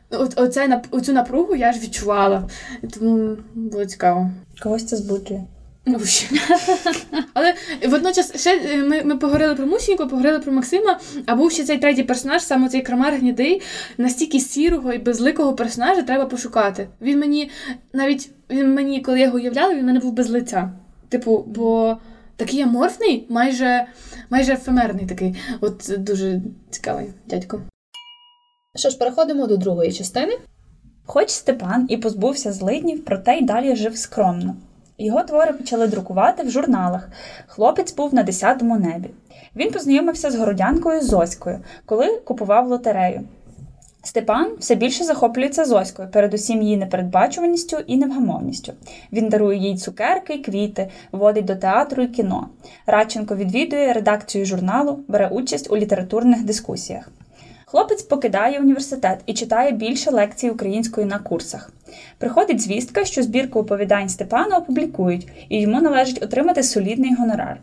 от, 0.10 0.34
оце, 0.40 0.82
оцю 0.92 1.14
напругу 1.14 1.56
я 1.56 1.74
ж 1.74 1.80
відчувала. 1.80 2.50
Тому 2.94 3.38
було 3.56 3.86
цікаво. 3.86 4.32
Когось 4.62 4.86
це 4.86 4.96
збуджує. 4.96 5.44
Ну, 5.86 6.00
Але 7.34 7.54
водночас 7.88 8.42
ще 8.42 8.58
е, 8.58 8.78
ми 8.78 9.04
ми 9.04 9.18
поговорили 9.18 9.56
про 9.56 9.66
Мусіньку, 9.66 10.08
поговорили 10.08 10.40
про 10.40 10.52
Максима, 10.52 11.00
а 11.26 11.36
був 11.36 11.52
ще 11.52 11.64
цей 11.64 11.78
третій 11.78 12.04
персонаж, 12.04 12.44
саме 12.44 12.70
цей 12.70 12.82
Крамар 12.82 13.14
Гнідий, 13.14 13.62
настільки 13.98 14.40
сірого 14.40 14.94
і 14.94 14.98
безликого 14.98 15.54
персонажа 15.54 16.02
треба 16.02 16.26
пошукати. 16.26 16.88
Він 17.02 17.20
мені 17.20 17.52
навіть 17.94 18.30
він 18.50 18.74
мені, 18.74 19.02
коли 19.02 19.20
я 19.20 19.26
його 19.26 19.38
уявляла, 19.38 19.76
він 19.76 19.86
мене 19.86 20.00
був 20.00 20.14
без 20.14 20.30
лиця. 20.30 20.72
Типу, 21.10 21.44
бо 21.48 21.98
такий 22.36 22.62
аморфний, 22.62 23.26
майже 23.30 23.86
майже 24.30 24.54
ефемерний 24.54 25.06
такий. 25.06 25.36
От 25.62 25.92
дуже 25.98 26.42
цікавий 26.70 27.08
дядько. 27.28 27.62
Що 28.76 28.90
ж, 28.90 28.98
переходимо 28.98 29.48
до 29.48 29.58
другої 29.58 29.92
частини. 29.92 30.38
Хоч 31.06 31.30
Степан 31.30 31.86
і 31.90 31.98
позбувся 31.98 32.54
злиднів, 32.54 33.06
проте 33.06 33.36
й 33.36 33.46
далі 33.46 33.76
жив 33.76 33.98
скромно. 33.98 34.56
Його 34.98 35.24
твори 35.24 35.54
почали 35.54 35.88
друкувати 35.88 36.44
в 36.44 36.52
журналах. 36.52 37.10
Хлопець 37.48 37.96
був 37.96 38.14
на 38.14 38.24
десятому 38.24 38.80
небі. 38.80 39.10
Він 39.56 39.72
познайомився 39.72 40.32
з 40.32 40.36
городянкою 40.36 41.02
Зоською, 41.02 41.60
коли 41.86 42.18
купував 42.18 42.68
лотерею. 42.68 43.22
Степан 44.06 44.52
все 44.60 44.76
більше 44.76 45.04
захоплюється 45.04 45.66
Зоською, 45.66 46.10
передусім 46.12 46.62
її 46.62 46.78
непередбачуваністю 46.78 47.78
і 47.88 47.98
невгамовністю. 47.98 48.74
Він 49.12 49.30
дарує 49.30 49.58
їй 49.58 49.78
цукерки, 49.78 50.38
квіти, 50.38 50.90
водить 51.12 51.46
до 51.46 51.56
театру 51.56 52.04
і 52.04 52.08
кіно. 52.08 52.48
Радченко 52.86 53.36
відвідує 53.36 53.94
редакцію 53.94 54.46
журналу, 54.46 55.00
бере 55.08 55.28
участь 55.28 55.72
у 55.72 55.78
літературних 55.78 56.44
дискусіях. 56.44 57.10
Хлопець 57.66 58.04
покидає 58.04 58.60
університет 58.60 59.20
і 59.26 59.34
читає 59.34 59.72
більше 59.72 60.12
лекцій 60.12 60.50
української 60.50 61.08
на 61.08 61.20
курсах. 61.20 61.72
Приходить 62.18 62.62
звістка, 62.62 63.06
що 63.06 63.24
збірку 63.24 63.60
оповідань 63.60 64.10
Степана 64.10 64.58
опублікують, 64.58 65.28
і 65.50 65.62
йому 65.62 65.82
належить 65.82 66.24
отримати 66.24 66.64
солідний 66.64 67.16
гонорар. 67.16 67.58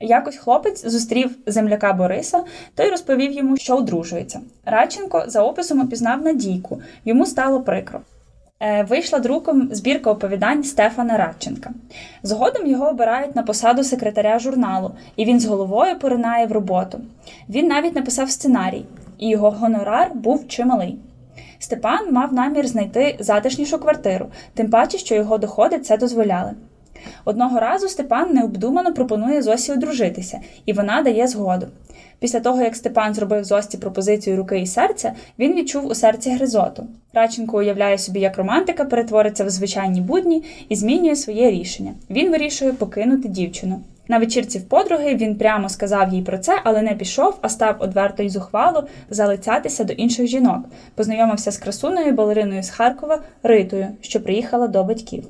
Якось 0.00 0.36
хлопець 0.36 0.86
зустрів 0.86 1.30
земляка 1.46 1.92
Бориса, 1.92 2.44
той 2.74 2.90
розповів 2.90 3.32
йому, 3.32 3.56
що 3.56 3.76
одружується. 3.76 4.40
Радченко 4.64 5.24
за 5.26 5.42
описом 5.42 5.80
опізнав 5.80 6.22
Надійку, 6.22 6.82
йому 7.04 7.26
стало 7.26 7.60
прикро. 7.60 8.00
Е, 8.60 8.82
вийшла 8.82 9.18
друком 9.18 9.68
збірка 9.72 10.10
оповідань 10.10 10.64
Стефана 10.64 11.16
Радченка. 11.16 11.70
Згодом 12.22 12.66
його 12.66 12.88
обирають 12.88 13.36
на 13.36 13.42
посаду 13.42 13.84
секретаря 13.84 14.38
журналу, 14.38 14.90
і 15.16 15.24
він 15.24 15.40
з 15.40 15.46
головою 15.46 15.98
поринає 15.98 16.46
в 16.46 16.52
роботу. 16.52 17.00
Він 17.48 17.66
навіть 17.66 17.94
написав 17.96 18.30
сценарій, 18.30 18.84
і 19.18 19.28
його 19.28 19.50
гонорар 19.50 20.10
був 20.14 20.48
чималий. 20.48 20.98
Степан 21.58 22.12
мав 22.12 22.32
намір 22.32 22.66
знайти 22.66 23.16
затишнішу 23.20 23.78
квартиру, 23.78 24.26
тим 24.54 24.70
паче, 24.70 24.98
що 24.98 25.14
його 25.14 25.38
доходи 25.38 25.78
це 25.78 25.96
дозволяли. 25.96 26.54
Одного 27.24 27.60
разу 27.60 27.88
Степан 27.88 28.34
необдумано 28.34 28.94
пропонує 28.94 29.42
Зосі 29.42 29.72
одружитися, 29.72 30.40
і 30.66 30.72
вона 30.72 31.02
дає 31.02 31.28
згоду. 31.28 31.66
Після 32.18 32.40
того, 32.40 32.62
як 32.62 32.76
Степан 32.76 33.14
зробив 33.14 33.44
Зості 33.44 33.78
пропозицію 33.78 34.36
руки 34.36 34.60
і 34.60 34.66
серця, 34.66 35.12
він 35.38 35.54
відчув 35.54 35.86
у 35.86 35.94
серці 35.94 36.30
гризоту. 36.30 36.86
Радченко 37.12 37.58
уявляє 37.58 37.98
собі, 37.98 38.20
як 38.20 38.36
романтика 38.38 38.84
перетвориться 38.84 39.44
в 39.44 39.50
звичайні 39.50 40.00
будні 40.00 40.44
і 40.68 40.76
змінює 40.76 41.16
своє 41.16 41.50
рішення. 41.50 41.92
Він 42.10 42.30
вирішує 42.30 42.72
покинути 42.72 43.28
дівчину. 43.28 43.80
На 44.08 44.18
вечірці 44.18 44.58
в 44.58 44.64
подруги 44.64 45.14
він 45.14 45.36
прямо 45.36 45.68
сказав 45.68 46.14
їй 46.14 46.22
про 46.22 46.38
це, 46.38 46.60
але 46.64 46.82
не 46.82 46.94
пішов, 46.94 47.38
а 47.42 47.48
став 47.48 47.76
одверто 47.78 48.22
й 48.22 48.28
зухвало 48.28 48.86
залицятися 49.10 49.84
до 49.84 49.92
інших 49.92 50.26
жінок. 50.26 50.64
Познайомився 50.94 51.50
з 51.50 51.58
красуною 51.58 52.12
балериною 52.12 52.62
з 52.62 52.70
Харкова 52.70 53.22
Ритою, 53.42 53.88
що 54.00 54.20
приїхала 54.20 54.68
до 54.68 54.84
батьків. 54.84 55.24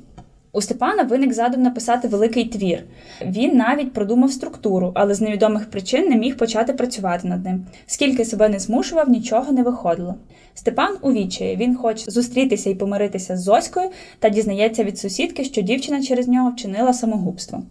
У 0.57 0.61
Степана 0.61 1.03
виник 1.03 1.33
задум 1.33 1.61
написати 1.61 2.07
великий 2.07 2.45
твір. 2.45 2.83
Він 3.25 3.57
навіть 3.57 3.93
продумав 3.93 4.31
структуру, 4.31 4.91
але 4.95 5.13
з 5.13 5.21
невідомих 5.21 5.69
причин 5.69 6.09
не 6.09 6.15
міг 6.15 6.37
почати 6.37 6.73
працювати 6.73 7.27
над 7.27 7.45
ним. 7.45 7.65
Скільки 7.85 8.25
себе 8.25 8.49
не 8.49 8.59
змушував, 8.59 9.09
нічого 9.09 9.51
не 9.51 9.63
виходило. 9.63 10.15
Степан 10.53 10.97
увічає, 11.01 11.55
він 11.55 11.75
хоче 11.75 12.11
зустрітися 12.11 12.69
і 12.69 12.75
помиритися 12.75 13.37
з 13.37 13.41
Зоською 13.41 13.89
та 14.19 14.29
дізнається 14.29 14.83
від 14.83 14.99
сусідки, 14.99 15.43
що 15.43 15.61
дівчина 15.61 16.03
через 16.03 16.27
нього 16.27 16.51
вчинила 16.51 16.93
самогубство. 16.93 17.63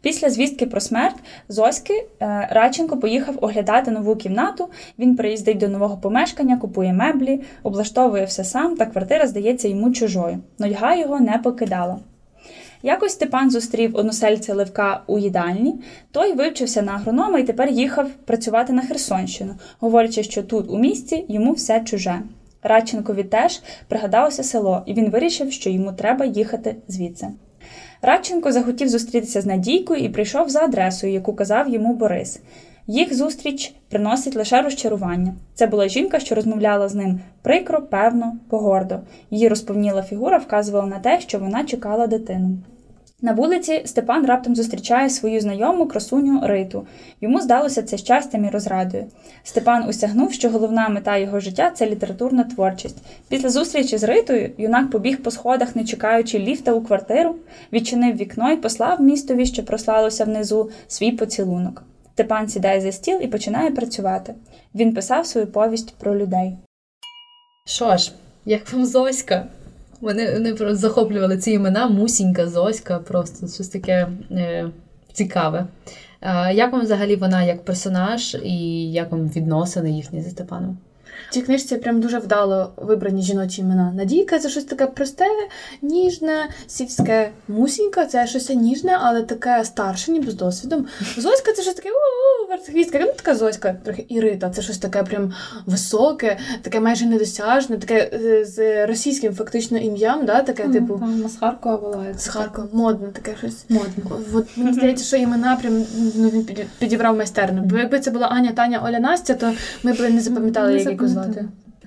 Після 0.00 0.30
звістки 0.30 0.66
про 0.66 0.80
смерть 0.80 1.16
Зоськи 1.48 1.94
е, 1.94 2.48
Радченко 2.50 2.96
поїхав 2.96 3.34
оглядати 3.40 3.90
нову 3.90 4.16
кімнату. 4.16 4.68
Він 4.98 5.16
приїздить 5.16 5.58
до 5.58 5.68
нового 5.68 5.96
помешкання, 5.96 6.56
купує 6.56 6.92
меблі, 6.92 7.40
облаштовує 7.62 8.24
все 8.24 8.44
сам, 8.44 8.76
та 8.76 8.86
квартира 8.86 9.26
здається 9.26 9.68
йому 9.68 9.92
чужою. 9.92 10.38
Нудьга 10.58 10.94
його 10.94 11.20
не 11.20 11.38
покидала. 11.38 11.98
Якось 12.82 13.12
Степан 13.12 13.50
зустрів 13.50 13.96
односельця 13.96 14.54
Левка 14.54 15.02
у 15.06 15.18
їдальні, 15.18 15.74
той 16.10 16.32
вивчився 16.32 16.82
на 16.82 16.92
агронома 16.92 17.38
і 17.38 17.46
тепер 17.46 17.70
їхав 17.70 18.10
працювати 18.10 18.72
на 18.72 18.82
Херсонщину, 18.82 19.54
говорячи, 19.80 20.22
що 20.22 20.42
тут, 20.42 20.70
у 20.70 20.78
місті, 20.78 21.24
йому 21.28 21.52
все 21.52 21.80
чуже. 21.80 22.20
Радченкові 22.62 23.24
теж 23.24 23.60
пригадалося 23.88 24.42
село, 24.42 24.82
і 24.86 24.94
він 24.94 25.10
вирішив, 25.10 25.52
що 25.52 25.70
йому 25.70 25.92
треба 25.92 26.24
їхати 26.24 26.76
звідси. 26.88 27.28
Радченко 28.02 28.52
захотів 28.52 28.88
зустрітися 28.88 29.40
з 29.40 29.46
Надійкою 29.46 30.04
і 30.04 30.08
прийшов 30.08 30.48
за 30.48 30.60
адресою, 30.60 31.12
яку 31.12 31.34
казав 31.34 31.68
йому 31.68 31.94
Борис. 31.94 32.40
Їх 32.86 33.14
зустріч 33.14 33.74
приносить 33.88 34.36
лише 34.36 34.62
розчарування. 34.62 35.34
Це 35.54 35.66
була 35.66 35.88
жінка, 35.88 36.18
що 36.18 36.34
розмовляла 36.34 36.88
з 36.88 36.94
ним 36.94 37.20
прикро, 37.42 37.82
певно, 37.82 38.36
погордо. 38.48 39.00
Її 39.30 39.48
розповніла 39.48 40.02
фігура 40.02 40.38
вказувала 40.38 40.86
на 40.86 40.98
те, 40.98 41.20
що 41.20 41.38
вона 41.38 41.64
чекала 41.64 42.06
дитину. 42.06 42.58
На 43.22 43.32
вулиці 43.32 43.82
Степан 43.84 44.26
раптом 44.26 44.56
зустрічає 44.56 45.10
свою 45.10 45.40
знайому 45.40 45.86
красуню 45.86 46.40
Риту. 46.42 46.86
Йому 47.20 47.40
здалося 47.40 47.82
це 47.82 47.98
щастям 47.98 48.44
і 48.44 48.48
розрадою. 48.48 49.06
Степан 49.42 49.88
усягнув, 49.88 50.32
що 50.32 50.50
головна 50.50 50.88
мета 50.88 51.16
його 51.16 51.40
життя 51.40 51.70
це 51.70 51.86
літературна 51.86 52.44
творчість. 52.44 52.96
Після 53.28 53.48
зустрічі 53.48 53.98
з 53.98 54.02
Ритою 54.02 54.50
юнак 54.58 54.90
побіг 54.90 55.22
по 55.22 55.30
сходах, 55.30 55.76
не 55.76 55.84
чекаючи 55.84 56.38
ліфта 56.38 56.72
у 56.72 56.80
квартиру, 56.80 57.34
відчинив 57.72 58.16
вікно 58.16 58.52
і 58.52 58.56
послав 58.56 59.00
містові, 59.00 59.46
що 59.46 59.64
прослалося 59.64 60.24
внизу, 60.24 60.70
свій 60.88 61.12
поцілунок. 61.12 61.82
Степан 62.12 62.48
сідає 62.48 62.80
за 62.80 62.92
стіл 62.92 63.18
і 63.22 63.26
починає 63.26 63.70
працювати. 63.70 64.34
Він 64.74 64.94
писав 64.94 65.26
свою 65.26 65.46
повість 65.46 65.94
про 65.94 66.16
людей. 66.16 66.56
Що 67.66 67.96
ж, 67.96 68.12
як 68.44 68.72
вам 68.72 68.86
Зоська? 68.86 69.46
Мене, 70.00 70.32
вони 70.32 70.54
просто 70.54 70.76
захоплювали 70.76 71.38
ці 71.38 71.50
імена, 71.50 71.88
Мусінька, 71.88 72.48
Зоська, 72.48 72.98
просто 72.98 73.48
щось 73.48 73.68
таке 73.68 74.08
е, 74.30 74.70
цікаве. 75.12 75.66
Е, 76.20 76.54
як 76.54 76.72
вам 76.72 76.82
взагалі 76.82 77.16
вона 77.16 77.44
як 77.44 77.64
персонаж 77.64 78.36
і 78.44 78.92
як 78.92 79.12
вам 79.12 79.28
відносини 79.28 79.90
їхні 79.90 80.22
зі 80.22 80.30
Степаном? 80.30 80.78
В 81.30 81.34
цій 81.34 81.42
книжці 81.42 81.76
прям 81.76 82.00
дуже 82.00 82.18
вдало 82.18 82.72
вибрані 82.76 83.22
жіночі 83.22 83.60
імена. 83.60 83.92
Надійка 83.96 84.38
це 84.38 84.48
щось 84.48 84.64
таке 84.64 84.86
просте, 84.86 85.26
ніжне, 85.82 86.48
сільське. 86.66 87.30
Мусінька 87.48 88.06
це 88.06 88.26
щось 88.26 88.48
ніжне, 88.48 88.98
але 89.00 89.22
таке 89.22 89.64
старше, 89.64 90.12
ніби 90.12 90.30
з 90.30 90.34
досвідом. 90.34 90.86
Зоська 91.16 91.52
це 91.52 91.62
щось 91.62 91.74
таке 91.74 91.88
верхвістка. 92.48 92.98
Ну 93.00 93.12
така 93.16 93.34
Зоська, 93.34 93.76
трохи 93.84 94.06
Ірита. 94.08 94.50
Це 94.50 94.62
щось 94.62 94.78
таке 94.78 95.02
прям 95.02 95.32
високе, 95.66 96.38
таке 96.62 96.80
майже 96.80 97.06
недосяжне, 97.06 97.78
таке 97.78 98.10
е, 98.12 98.44
з 98.44 98.86
російським 98.86 99.34
фактично 99.34 99.78
ім'ям, 99.78 100.26
да? 100.26 100.42
таке, 100.42 100.68
типу. 100.68 100.98
Там 100.98 101.28
з 101.28 101.36
Харкова 101.36 101.76
була. 101.76 102.04
З 102.18 102.28
Харкова, 102.28 102.68
модне 102.72 103.08
таке 103.08 103.34
щось. 103.38 103.64
Модно. 103.68 104.20
От 104.34 104.56
мені 104.56 104.72
здається, 104.72 105.04
що 105.04 105.16
імена 105.16 105.56
прям 105.56 105.84
ну, 106.16 106.28
він 106.28 106.46
підібрав 106.78 107.16
майстерно. 107.16 107.62
Бо 107.64 107.76
якби 107.76 108.00
це 108.00 108.10
була 108.10 108.26
Аня, 108.26 108.52
Таня, 108.52 108.82
Оля, 108.84 109.00
Настя, 109.00 109.34
то 109.34 109.52
ми 109.82 109.92
б 109.92 110.10
не 110.10 110.20
запам'ятали, 110.20 110.78
як. 110.78 111.07
Звати. 111.08 111.44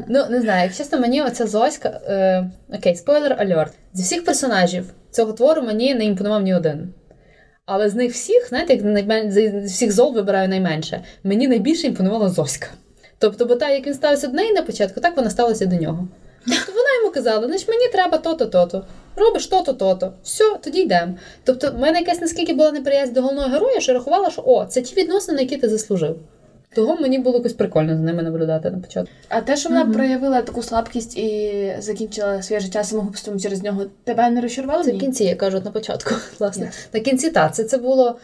Ну, 0.07 0.25
не 0.29 0.41
знаю, 0.41 0.63
як 0.63 0.75
чесно, 0.75 0.99
мені 0.99 1.21
оця 1.21 1.47
Зоська. 1.47 1.89
Е, 1.89 2.51
окей, 2.73 2.95
спойлер 2.95 3.35
альорт. 3.39 3.73
Зі 3.93 4.03
всіх 4.03 4.25
персонажів 4.25 4.93
цього 5.11 5.33
твору 5.33 5.61
мені 5.61 5.95
не 5.95 6.05
імпонував 6.05 6.41
ні 6.41 6.55
один. 6.55 6.93
Але 7.65 7.89
з 7.89 7.95
них 7.95 8.11
всіх, 8.11 8.49
знаєте, 8.49 8.73
як 8.73 9.31
з 9.31 9.65
всіх 9.65 9.91
зол 9.91 10.13
вибираю 10.13 10.49
найменше. 10.49 11.03
Мені 11.23 11.47
найбільше 11.47 11.87
імпонувала 11.87 12.29
Зоська. 12.29 12.67
Тобто, 13.19 13.45
бо 13.45 13.55
так, 13.55 13.71
як 13.71 13.87
він 13.87 13.93
ставився 13.93 14.27
до 14.27 14.33
неї 14.33 14.53
на 14.53 14.61
початку, 14.61 15.01
так 15.01 15.17
вона 15.17 15.29
ставилася 15.29 15.65
до 15.65 15.75
нього. 15.75 16.07
Тобто 16.45 16.71
вона 16.71 16.95
йому 17.01 17.13
казала, 17.13 17.47
значить 17.47 17.67
мені 17.67 17.87
треба 17.87 18.17
то-то, 18.17 18.45
то-то. 18.45 18.85
Робиш 19.15 19.47
то-то, 19.47 19.73
то-то. 19.73 20.13
Все, 20.23 20.43
тоді 20.63 20.79
йдемо. 20.81 21.13
Тобто, 21.43 21.71
в 21.71 21.79
мене 21.79 21.99
якась 21.99 22.21
наскільки 22.21 22.53
була 22.53 22.71
неприязнь 22.71 23.13
до 23.13 23.21
головного 23.21 23.49
героя, 23.49 23.79
що 23.79 23.93
рахувала, 23.93 24.31
що 24.31 24.43
о, 24.45 24.65
це 24.65 24.81
ті 24.81 24.95
відносини, 24.95 25.41
які 25.41 25.57
ти 25.57 25.69
заслужив. 25.69 26.19
Того 26.75 26.95
мені 26.95 27.19
було 27.19 27.37
якось 27.37 27.53
прикольно 27.53 27.95
за 27.95 28.01
ними 28.01 28.23
наблюдати 28.23 28.71
на 28.71 28.77
початку. 28.79 29.11
А 29.29 29.41
те, 29.41 29.57
що 29.57 29.69
вона 29.69 29.83
Мгм. 29.83 29.93
проявила 29.93 30.41
таку 30.41 30.63
слабкість 30.63 31.17
і 31.17 31.75
закінчила 31.79 32.41
своє 32.41 32.59
життя 32.59 32.83
самогубством 32.83 33.39
через 33.39 33.63
нього, 33.63 33.85
тебе 34.03 34.29
не 34.29 34.41
розчарувало? 34.41 34.83
Це 34.83 34.91
в 34.91 34.99
кінці, 34.99 35.23
я 35.23 35.35
кажу, 35.35 35.61
на 35.65 35.71
початку. 35.71 36.15
Власне. 36.39 36.65
Ясно. 36.65 36.81
На 36.93 36.99
кінці, 36.99 37.29
так, 37.29 37.55
це, 37.55 37.63
це 37.63 37.77
було. 37.77 38.19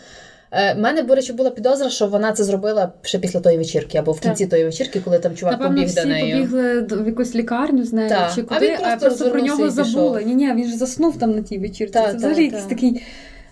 Е, 0.51 0.73
в 0.73 0.79
мене, 0.79 1.01
до 1.01 1.15
речі, 1.15 1.33
була 1.33 1.49
підозра, 1.49 1.89
що 1.89 2.07
вона 2.07 2.31
це 2.31 2.43
зробила 2.43 2.93
ще 3.01 3.19
після 3.19 3.39
тої 3.39 3.57
вечірки, 3.57 3.97
або 3.97 4.11
в 4.11 4.19
кінці 4.19 4.47
тої 4.47 4.63
вечірки, 4.65 4.99
коли 4.99 5.19
там 5.19 5.35
чувак 5.35 5.51
Напевно, 5.51 5.75
побіг 5.75 5.87
всі 5.87 6.01
до 6.01 6.07
неї. 6.07 6.33
побігли 6.33 6.81
в 6.81 7.07
якусь 7.07 7.35
лікарню 7.35 7.83
з 7.83 7.93
нею 7.93 8.09
Так. 8.09 8.31
чи 8.35 8.41
А 8.41 8.53
куди, 8.53 8.67
він 8.67 8.75
а, 8.75 8.81
просто 8.81 9.05
просто 9.05 9.31
про 9.31 9.41
нього 9.41 9.69
забули. 9.69 10.23
Ні, 10.25 10.35
ні, 10.35 10.53
він 10.53 10.67
ж 10.67 10.77
заснув 10.77 11.19
там 11.19 11.31
на 11.31 11.41
тій 11.41 11.57
вечірці. 11.57 11.93
Так, 11.93 12.05
це 12.05 12.11
так, 12.11 12.17
взагалі 12.17 12.43
якийсь 12.43 12.61
так. 12.61 12.69
такий. 12.69 13.03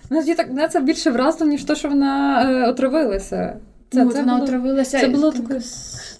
Мене 0.09 0.35
так 0.35 0.71
це 0.71 0.79
більше 0.81 1.11
вразило, 1.11 1.49
ніж 1.49 1.63
то, 1.63 1.75
що 1.75 1.89
вона 1.89 2.43
е, 2.51 2.69
отравилася. 2.69 3.55
Це, 3.95 4.03
Ну, 4.05 4.11
це 4.11 4.19
вона 4.19 4.33
було, 4.33 4.43
отравилася. 4.45 4.99
це 4.99 5.07
було 5.07 5.31
таке. 5.31 5.61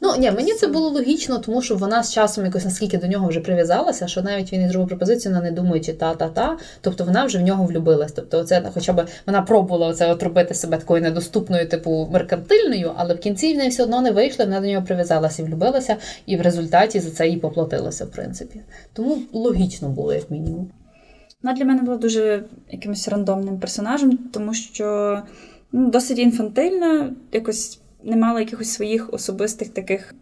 Ну 0.02 0.14
ні, 0.20 0.32
мені 0.32 0.54
це 0.54 0.68
було 0.68 0.90
логічно, 0.90 1.38
тому 1.38 1.62
що 1.62 1.76
вона 1.76 2.04
з 2.04 2.14
часом 2.14 2.46
якось 2.46 2.66
наскільки 2.66 2.98
до 2.98 3.08
нього 3.08 3.28
вже 3.30 3.40
прив'язалася, 3.40 4.08
що 4.08 4.22
навіть 4.22 4.54
він 4.54 4.62
і 4.62 4.70
зробив 4.70 4.88
пропозицію, 4.88 5.34
вона 5.36 5.46
не 5.46 5.52
думаючи 5.52 5.94
та-та-та. 5.94 6.58
Тобто 6.82 7.04
вона 7.04 7.26
вже 7.26 7.38
в 7.38 7.42
нього 7.42 7.66
влюбилась. 7.66 8.12
Тобто, 8.12 8.44
це 8.44 8.64
хоча 8.74 8.94
б 8.94 9.06
вона 9.28 9.42
пробувала 9.42 9.94
це 9.94 10.12
от 10.12 10.24
робити 10.24 10.54
себе 10.54 10.78
такою 10.78 11.02
недоступною, 11.02 11.70
типу 11.70 12.08
меркантильною, 12.12 12.92
але 12.96 13.14
в 13.14 13.20
кінці 13.20 13.54
в 13.54 13.58
неї 13.58 13.70
все 13.70 13.84
одно 13.84 14.02
не 14.02 14.12
вийшло, 14.12 14.46
вона 14.46 14.60
до 14.62 14.68
нього 14.68 14.86
прив'язалася 14.86 15.42
і 15.42 15.46
влюбилася, 15.46 15.96
і 16.26 16.38
в 16.38 16.42
результаті 16.42 17.00
за 17.00 17.12
це 17.12 17.28
їй 17.28 17.38
поплатилося, 17.38 18.06
в 18.06 18.12
принципі. 18.12 18.62
Тому 18.94 19.18
логічно 19.34 19.90
було, 19.90 20.14
як 20.14 20.32
мінімум. 20.32 20.72
Вона 21.44 21.56
для 21.58 21.66
мене 21.66 21.82
була 21.82 21.98
дуже 21.98 22.44
якимось 22.72 23.08
рандомним 23.08 23.60
персонажем, 23.60 24.18
тому 24.34 24.54
що 24.54 25.18
ну, 25.24 25.24
досить 25.76 26.20
інфантильна, 26.20 27.14
якось 27.32 27.80
не 28.04 28.16
мала 28.16 28.40
якихось 28.40 28.70
своїх 28.70 29.14
особистих 29.14 29.70
таких 29.70 30.16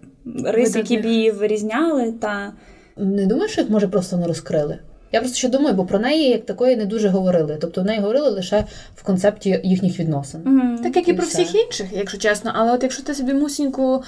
рис, 0.45 0.75
які 0.75 0.97
б 0.97 1.05
її 1.05 1.31
вирізняли. 1.31 2.11
Та 2.11 2.53
Не 2.97 3.25
думаю, 3.25 3.49
що 3.49 3.61
їх 3.61 3.69
може 3.69 3.87
просто 3.87 4.17
не 4.17 4.27
розкрили. 4.27 4.79
Я 5.11 5.19
просто 5.19 5.37
ще 5.37 5.49
думаю, 5.49 5.75
бо 5.75 5.85
про 5.85 5.99
неї 5.99 6.29
як 6.29 6.45
такої 6.45 6.75
не 6.75 6.85
дуже 6.85 7.09
говорили. 7.09 7.57
Тобто 7.61 7.81
в 7.81 7.85
неї 7.85 7.99
говорили 7.99 8.29
лише 8.29 8.65
в 8.95 9.03
концепті 9.03 9.61
їхніх 9.63 9.99
відносин. 9.99 10.41
Так 10.83 10.95
як 10.95 11.07
і 11.07 11.11
І 11.11 11.13
про 11.13 11.25
все. 11.25 11.43
всіх 11.43 11.65
інших, 11.65 11.87
якщо 11.93 12.17
чесно. 12.17 12.51
Але 12.55 12.71
от 12.71 12.83
якщо 12.83 13.03
ти 13.03 13.13
собі 13.13 13.33
мусіньку 13.33 14.03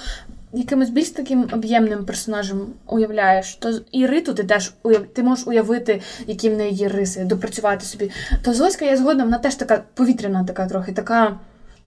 якимось 0.56 0.90
більш 0.90 1.10
таким 1.10 1.48
об'ємним 1.52 2.04
персонажем 2.04 2.66
уявляєш, 2.86 3.54
то 3.54 3.80
і 3.92 4.06
Риту 4.06 4.34
ти 4.34 4.44
теж 4.44 4.72
уяв... 4.82 5.06
ти 5.12 5.22
можеш 5.22 5.46
уявити, 5.46 6.00
які 6.26 6.50
в 6.50 6.56
неї 6.56 6.74
є 6.74 6.88
риси, 6.88 7.24
допрацювати 7.24 7.84
собі. 7.84 8.10
То 8.42 8.54
Зоська, 8.54 8.84
я 8.84 8.96
згодна, 8.96 9.24
вона 9.24 9.38
теж 9.38 9.54
така 9.54 9.82
повітряна, 9.94 10.44
така 10.44 10.66
трохи, 10.66 10.92
така 10.92 11.38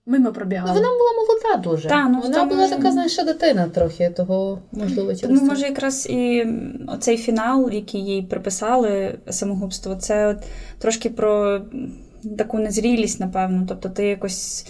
мимо 0.05 0.31
пробігала. 0.31 0.73
Ну, 0.73 0.79
вона 0.79 0.89
була 0.89 1.11
молода 1.13 1.69
дуже. 1.69 1.89
Та, 1.89 2.09
ну, 2.09 2.19
вона 2.21 2.39
тому- 2.39 2.49
була 2.49 2.67
така, 2.67 2.91
знаєш, 2.91 3.17
дитина 3.17 3.67
трохи, 3.73 4.09
того 4.09 4.59
можливо 4.71 5.15
через 5.15 5.21
Тому 5.21 5.39
це. 5.39 5.45
може 5.45 5.65
якраз 5.65 6.07
і 6.09 6.47
оцей 6.87 7.17
фінал, 7.17 7.69
який 7.71 8.01
їй 8.01 8.21
приписали 8.21 9.17
самогубство, 9.29 9.95
це 9.95 10.27
от 10.27 10.37
трошки 10.79 11.09
про 11.09 11.61
таку 12.37 12.59
незрілість, 12.59 13.19
напевно. 13.19 13.65
Тобто 13.67 13.89
ти 13.89 14.05
якось. 14.05 14.65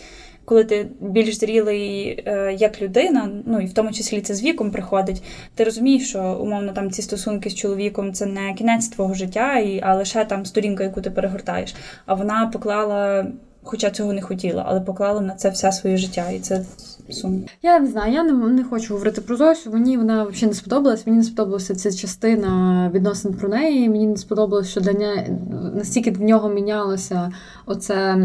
Коли 0.50 0.64
ти 0.64 0.88
більш 1.00 1.40
зрілий 1.40 2.24
е, 2.26 2.56
як 2.60 2.82
людина, 2.82 3.30
ну 3.46 3.60
і 3.60 3.66
в 3.66 3.74
тому 3.74 3.92
числі 3.92 4.22
це 4.22 4.36
з 4.36 4.44
віком 4.44 4.72
приходить, 4.72 5.24
ти 5.56 5.64
розумієш, 5.64 6.10
що 6.10 6.40
умовно 6.42 6.72
там 6.72 6.92
ці 6.92 7.02
стосунки 7.02 7.50
з 7.50 7.56
чоловіком 7.56 8.14
це 8.14 8.26
не 8.26 8.54
кінець 8.54 8.88
твого 8.88 9.14
життя, 9.14 9.64
а 9.82 9.96
лише 9.96 10.26
там 10.26 10.46
сторінка, 10.46 10.84
яку 10.84 11.02
ти 11.02 11.12
перегортаєш. 11.12 11.76
А 12.06 12.14
вона 12.14 12.48
поклала, 12.54 13.28
хоча 13.64 13.90
цього 13.90 14.14
не 14.14 14.22
хотіла, 14.22 14.66
але 14.68 14.82
поклала 14.82 15.22
на 15.22 15.36
це 15.36 15.50
все 15.50 15.72
своє 15.72 15.98
життя, 15.98 16.30
і 16.30 16.40
це 16.40 16.66
сумно. 17.12 17.42
Я 17.62 17.80
не 17.80 17.88
знаю, 17.88 18.14
я 18.14 18.24
не, 18.24 18.32
не 18.34 18.64
хочу 18.64 18.94
говорити 18.94 19.22
про 19.22 19.36
Зосю. 19.36 19.72
Мені 19.72 19.98
вона 19.98 20.24
взагалі 20.24 20.48
не 20.48 20.54
сподобалась. 20.54 21.08
Мені 21.08 21.18
не 21.18 21.24
сподобалася 21.24 21.76
ця 21.76 21.92
частина 21.92 22.92
відносин 22.94 23.34
про 23.34 23.50
неї. 23.50 23.90
Мені 23.90 24.08
не 24.08 24.18
сподобалось, 24.18 24.70
що 24.70 24.82
для 24.82 24.94
неї 24.94 25.28
настільки 25.76 26.12
в 26.12 26.22
нього 26.22 26.50
мінялося 26.50 27.32
оце 27.66 28.18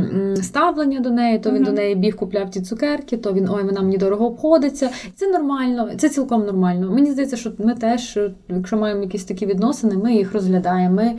ставлення 0.43 1.01
до 1.01 1.11
неї. 1.11 1.39
То 1.39 1.51
він 1.51 1.57
Мгм. 1.57 1.65
до 1.65 1.73
неї 1.73 1.95
біг 1.95 2.17
купляв 2.17 2.51
ті 2.51 2.61
цукерки, 2.61 3.17
то 3.17 3.33
він 3.33 3.49
ой, 3.51 3.63
вона 3.63 3.81
мені 3.81 3.99
дорого 3.99 4.27
обходиться. 4.27 4.91
Це 5.15 5.31
нормально, 5.31 5.89
це 5.99 6.09
цілком 6.09 6.47
нормально. 6.47 6.91
Мені 6.93 7.11
здається, 7.13 7.37
що 7.37 7.53
ми 7.59 7.75
теж, 7.75 8.19
якщо 8.49 8.77
маємо 8.77 9.03
якісь 9.03 9.25
такі 9.25 9.47
відносини, 9.47 9.97
ми 9.97 10.15
їх 10.15 10.33
розглядаємо. 10.35 10.95
Ми 10.95 11.15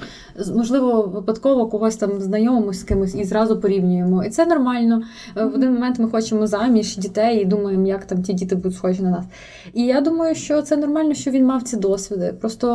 можливо 0.56 1.02
випадково 1.02 1.68
когось 1.68 1.96
там 1.96 2.22
знайомимося 2.22 2.80
з 2.80 2.84
кимось 2.84 3.16
і 3.16 3.24
зразу 3.24 3.60
порівнюємо. 3.60 4.24
І 4.24 4.30
це 4.30 4.46
нормально. 4.46 5.02
Е, 5.38 5.46
В 5.46 5.56
один 5.56 5.74
момент 5.74 6.00
ми 6.00 6.10
хочемо 6.10 6.48
заміж 6.48 6.98
дітей 6.98 7.42
і 7.42 7.46
думаємо, 7.56 7.88
як 7.88 8.06
там 8.06 8.24
ті 8.24 8.34
діти 8.34 8.56
будуть 8.56 8.76
схожі 8.76 9.04
на 9.04 9.10
нас. 9.10 9.26
І 9.74 9.86
я 9.86 10.02
думаю, 10.02 10.36
що 10.36 10.62
це 10.62 10.78
нормально, 10.78 11.14
що 11.14 11.32
він 11.32 11.46
мав 11.46 11.64
ці 11.64 11.78
досвіди. 11.78 12.34
Просто 12.42 12.68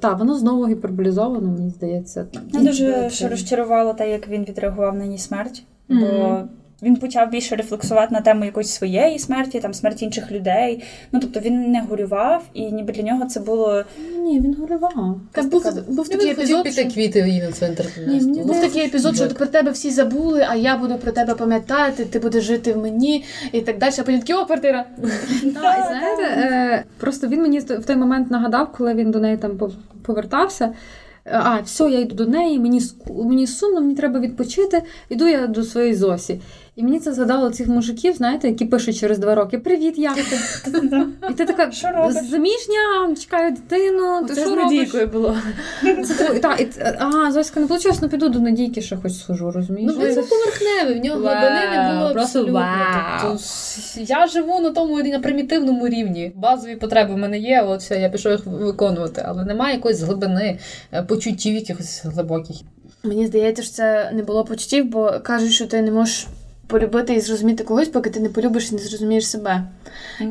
так, 0.00 0.18
воно 0.18 0.34
знову 0.38 0.66
гіперболізовано, 0.66 1.48
мені 1.48 1.70
здається. 1.70 2.26
Я 2.52 2.60
дуже 2.60 3.10
розчарувала 3.28 3.92
те, 3.92 4.10
як 4.10 4.28
він 4.28 4.44
відреагував 4.44 4.96
на 4.96 5.04
її 5.04 5.18
смерть, 5.18 5.62
бо 5.88 5.94
Мгм. 5.94 6.48
Він 6.84 6.96
почав 6.96 7.30
більше 7.30 7.56
рефлексувати 7.56 8.14
на 8.14 8.20
тему 8.20 8.44
якоїсь 8.44 8.70
своєї 8.70 9.18
смерті, 9.18 9.60
там 9.60 9.74
смерті 9.74 10.04
інших 10.04 10.32
людей. 10.32 10.82
Ну 11.12 11.20
тобто 11.20 11.40
він 11.40 11.70
не 11.70 11.80
горював, 11.80 12.42
і 12.54 12.72
ніби 12.72 12.92
для 12.92 13.02
нього 13.02 13.24
це 13.24 13.40
було 13.40 13.84
Ні, 14.18 14.40
він 14.40 14.54
горював. 14.60 15.20
Та 15.32 15.42
був, 15.42 15.64
був 15.88 16.08
такий 16.08 16.28
Він 16.28 16.36
хотів 16.36 16.56
епізод, 16.56 16.62
піти 16.64 16.82
що... 16.82 16.90
квіти 16.90 17.28
їй 17.28 17.42
на 17.42 17.52
мені 18.06 18.42
Був 18.42 18.60
такий 18.60 18.86
епізод, 18.86 19.16
що 19.16 19.28
про 19.28 19.46
тебе 19.46 19.70
всі 19.70 19.90
забули, 19.90 20.46
а 20.48 20.54
я 20.54 20.76
буду 20.76 20.98
про 20.98 21.12
тебе 21.12 21.34
пам'ятати, 21.34 22.04
ти 22.04 22.18
будеш 22.18 22.44
жити 22.44 22.72
в 22.72 22.78
мені 22.78 23.24
і 23.52 23.60
так 23.60 23.78
далі. 23.78 23.92
А 23.98 24.02
потім 24.02 24.20
такі, 24.20 24.34
о, 24.34 24.46
квартира. 24.46 24.84
Знаєте, 25.42 26.22
е, 26.22 26.84
просто 27.00 27.26
він 27.28 27.42
мені 27.42 27.58
в 27.58 27.84
той 27.86 27.96
момент 27.96 28.30
нагадав, 28.30 28.72
коли 28.72 28.94
він 28.94 29.10
до 29.10 29.20
неї 29.20 29.36
там 29.36 29.50
пов- 29.50 29.74
повертався. 30.02 30.64
е, 31.24 31.40
А, 31.44 31.60
все, 31.60 31.84
я 31.84 32.00
йду 32.00 32.14
до 32.14 32.26
неї, 32.26 32.58
мені, 32.58 32.80
мені 33.24 33.46
сумно, 33.46 33.80
мені 33.80 33.94
треба 33.94 34.20
відпочити. 34.20 34.82
Іду 35.08 35.28
я 35.28 35.46
до 35.46 35.62
своєї 35.62 35.94
Зосі. 35.94 36.40
І 36.76 36.82
мені 36.82 37.00
це 37.00 37.12
згадало 37.12 37.50
цих 37.50 37.68
мужиків, 37.68 38.14
знаєте, 38.14 38.48
які 38.48 38.64
пишуть 38.64 38.98
через 38.98 39.18
два 39.18 39.34
роки: 39.34 39.58
Привіт, 39.58 39.98
як 39.98 40.14
ти? 40.14 40.38
І 41.30 41.32
ти 41.32 41.44
така 41.44 41.70
заміжня, 42.30 43.14
чекаю 43.20 43.50
дитину, 43.50 44.26
ти 44.28 44.34
що 44.34 44.44
робиш? 44.44 44.64
Надійкою 44.64 45.06
було. 45.06 45.36
Це 46.04 46.38
та, 46.38 46.58
а, 46.98 47.32
Зоська 47.32 47.60
не 47.60 47.66
вийшло, 47.66 47.92
ну 48.02 48.08
піду 48.08 48.28
до 48.28 48.40
Надійки, 48.40 48.82
ще 48.82 48.96
хоч 48.96 49.12
схожу, 49.12 49.50
розумієш? 49.50 49.92
Ну, 49.96 50.14
був 50.14 50.28
поверхневий, 50.28 51.00
в 51.00 51.04
нього 51.04 51.16
глибини 51.16 51.60
не 51.70 51.92
було 51.92 52.22
абсолютно. 52.22 52.66
Тобто, 53.22 53.44
я 54.12 54.26
живу 54.26 54.60
на 54.60 54.70
тому 54.70 55.02
на 55.02 55.20
примітивному 55.20 55.88
рівні. 55.88 56.32
Базові 56.34 56.76
потреби 56.76 57.14
в 57.14 57.18
мене 57.18 57.38
є, 57.38 57.62
от 57.62 57.80
все, 57.80 58.00
я 58.00 58.08
пішов 58.08 58.32
їх 58.32 58.46
виконувати, 58.46 59.24
але 59.26 59.44
немає 59.44 59.74
якоїсь 59.74 60.00
глибини 60.00 60.58
е, 60.92 61.02
почуттів 61.02 61.54
якихось 61.54 62.04
глибоких. 62.04 62.56
Мені 63.02 63.26
здається, 63.26 63.62
що 63.62 63.72
це 63.72 64.10
не 64.14 64.22
було 64.22 64.44
почуттів, 64.44 64.84
бо 64.84 65.12
кажуть, 65.22 65.52
що 65.52 65.66
ти 65.66 65.82
не 65.82 65.90
можеш 65.90 66.26
полюбити 66.66 67.14
і 67.14 67.20
зрозуміти 67.20 67.64
когось, 67.64 67.88
поки 67.88 68.10
ти 68.10 68.20
не 68.20 68.28
полюбиш 68.28 68.72
і 68.72 68.74
не 68.74 68.80
зрозумієш 68.80 69.28
себе. 69.28 69.64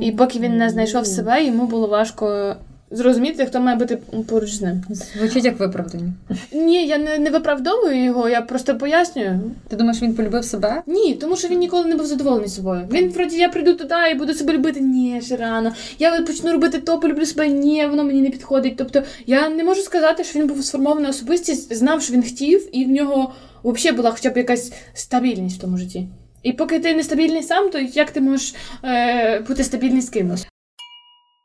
І 0.02 0.12
поки 0.12 0.40
він 0.40 0.58
не 0.58 0.70
знайшов 0.70 1.08
себе, 1.08 1.46
йому 1.46 1.68
було 1.68 1.88
важко 1.88 2.56
зрозуміти, 2.94 3.46
хто 3.46 3.60
має 3.60 3.78
бути 3.78 3.98
поруч 4.28 4.54
з 4.54 4.62
ним. 4.62 4.84
Звучить 5.20 5.46
як 5.46 5.60
виправдання. 5.60 6.14
Ні, 6.54 6.88
я 6.88 6.98
не, 6.98 7.18
не 7.18 7.30
виправдовую 7.30 8.04
його, 8.04 8.30
я 8.30 8.42
просто 8.42 8.78
пояснюю. 8.78 9.42
Ти 9.68 9.76
думаєш, 9.76 10.02
він 10.02 10.14
полюбив 10.14 10.46
себе? 10.46 10.82
Ні, 10.88 11.14
тому 11.14 11.36
що 11.36 11.48
він 11.48 11.60
ніколи 11.60 11.86
не 11.86 11.96
був 11.96 12.06
задоволений 12.06 12.50
собою. 12.50 12.88
Він 12.92 13.10
вроді 13.10 13.38
я 13.38 13.50
прийду 13.50 13.74
туди 13.74 13.96
і 14.12 14.16
буду 14.16 14.34
себе 14.34 14.54
любити. 14.54 14.80
Ні, 14.82 15.22
ще 15.22 15.36
рано. 15.36 15.74
Я 16.00 16.22
почну 16.22 16.52
робити 16.52 16.80
то, 16.80 17.00
полюблю 17.00 17.26
себе. 17.26 17.48
Ні, 17.48 17.86
воно 17.86 18.04
мені 18.04 18.22
не 18.22 18.30
підходить. 18.30 18.78
Тобто 18.78 19.04
я 19.26 19.50
не 19.50 19.64
можу 19.64 19.82
сказати, 19.82 20.24
що 20.24 20.40
він 20.40 20.48
був 20.48 20.64
сформований 20.66 21.10
особистість, 21.10 21.76
знав, 21.76 22.02
що 22.02 22.14
він 22.14 22.24
хотів, 22.24 22.78
і 22.78 22.86
в 22.86 22.90
нього 22.90 23.34
взагалі 23.64 23.98
була 23.98 24.12
хоча 24.12 24.30
б 24.30 24.38
якась 24.38 24.72
стабільність 24.94 25.58
в 25.58 25.62
тому 25.62 25.78
житті. 25.78 26.08
І 26.44 26.54
поки 26.54 26.80
ти 26.80 26.96
нестабільний 26.96 27.44
сам, 27.44 27.70
то 27.70 27.80
як 27.80 28.12
ти 28.12 28.22
можеш 28.22 28.56
е, 28.84 29.40
бути 29.40 29.64
стабільний 29.64 30.02
з 30.02 30.10
кимось? 30.10 30.48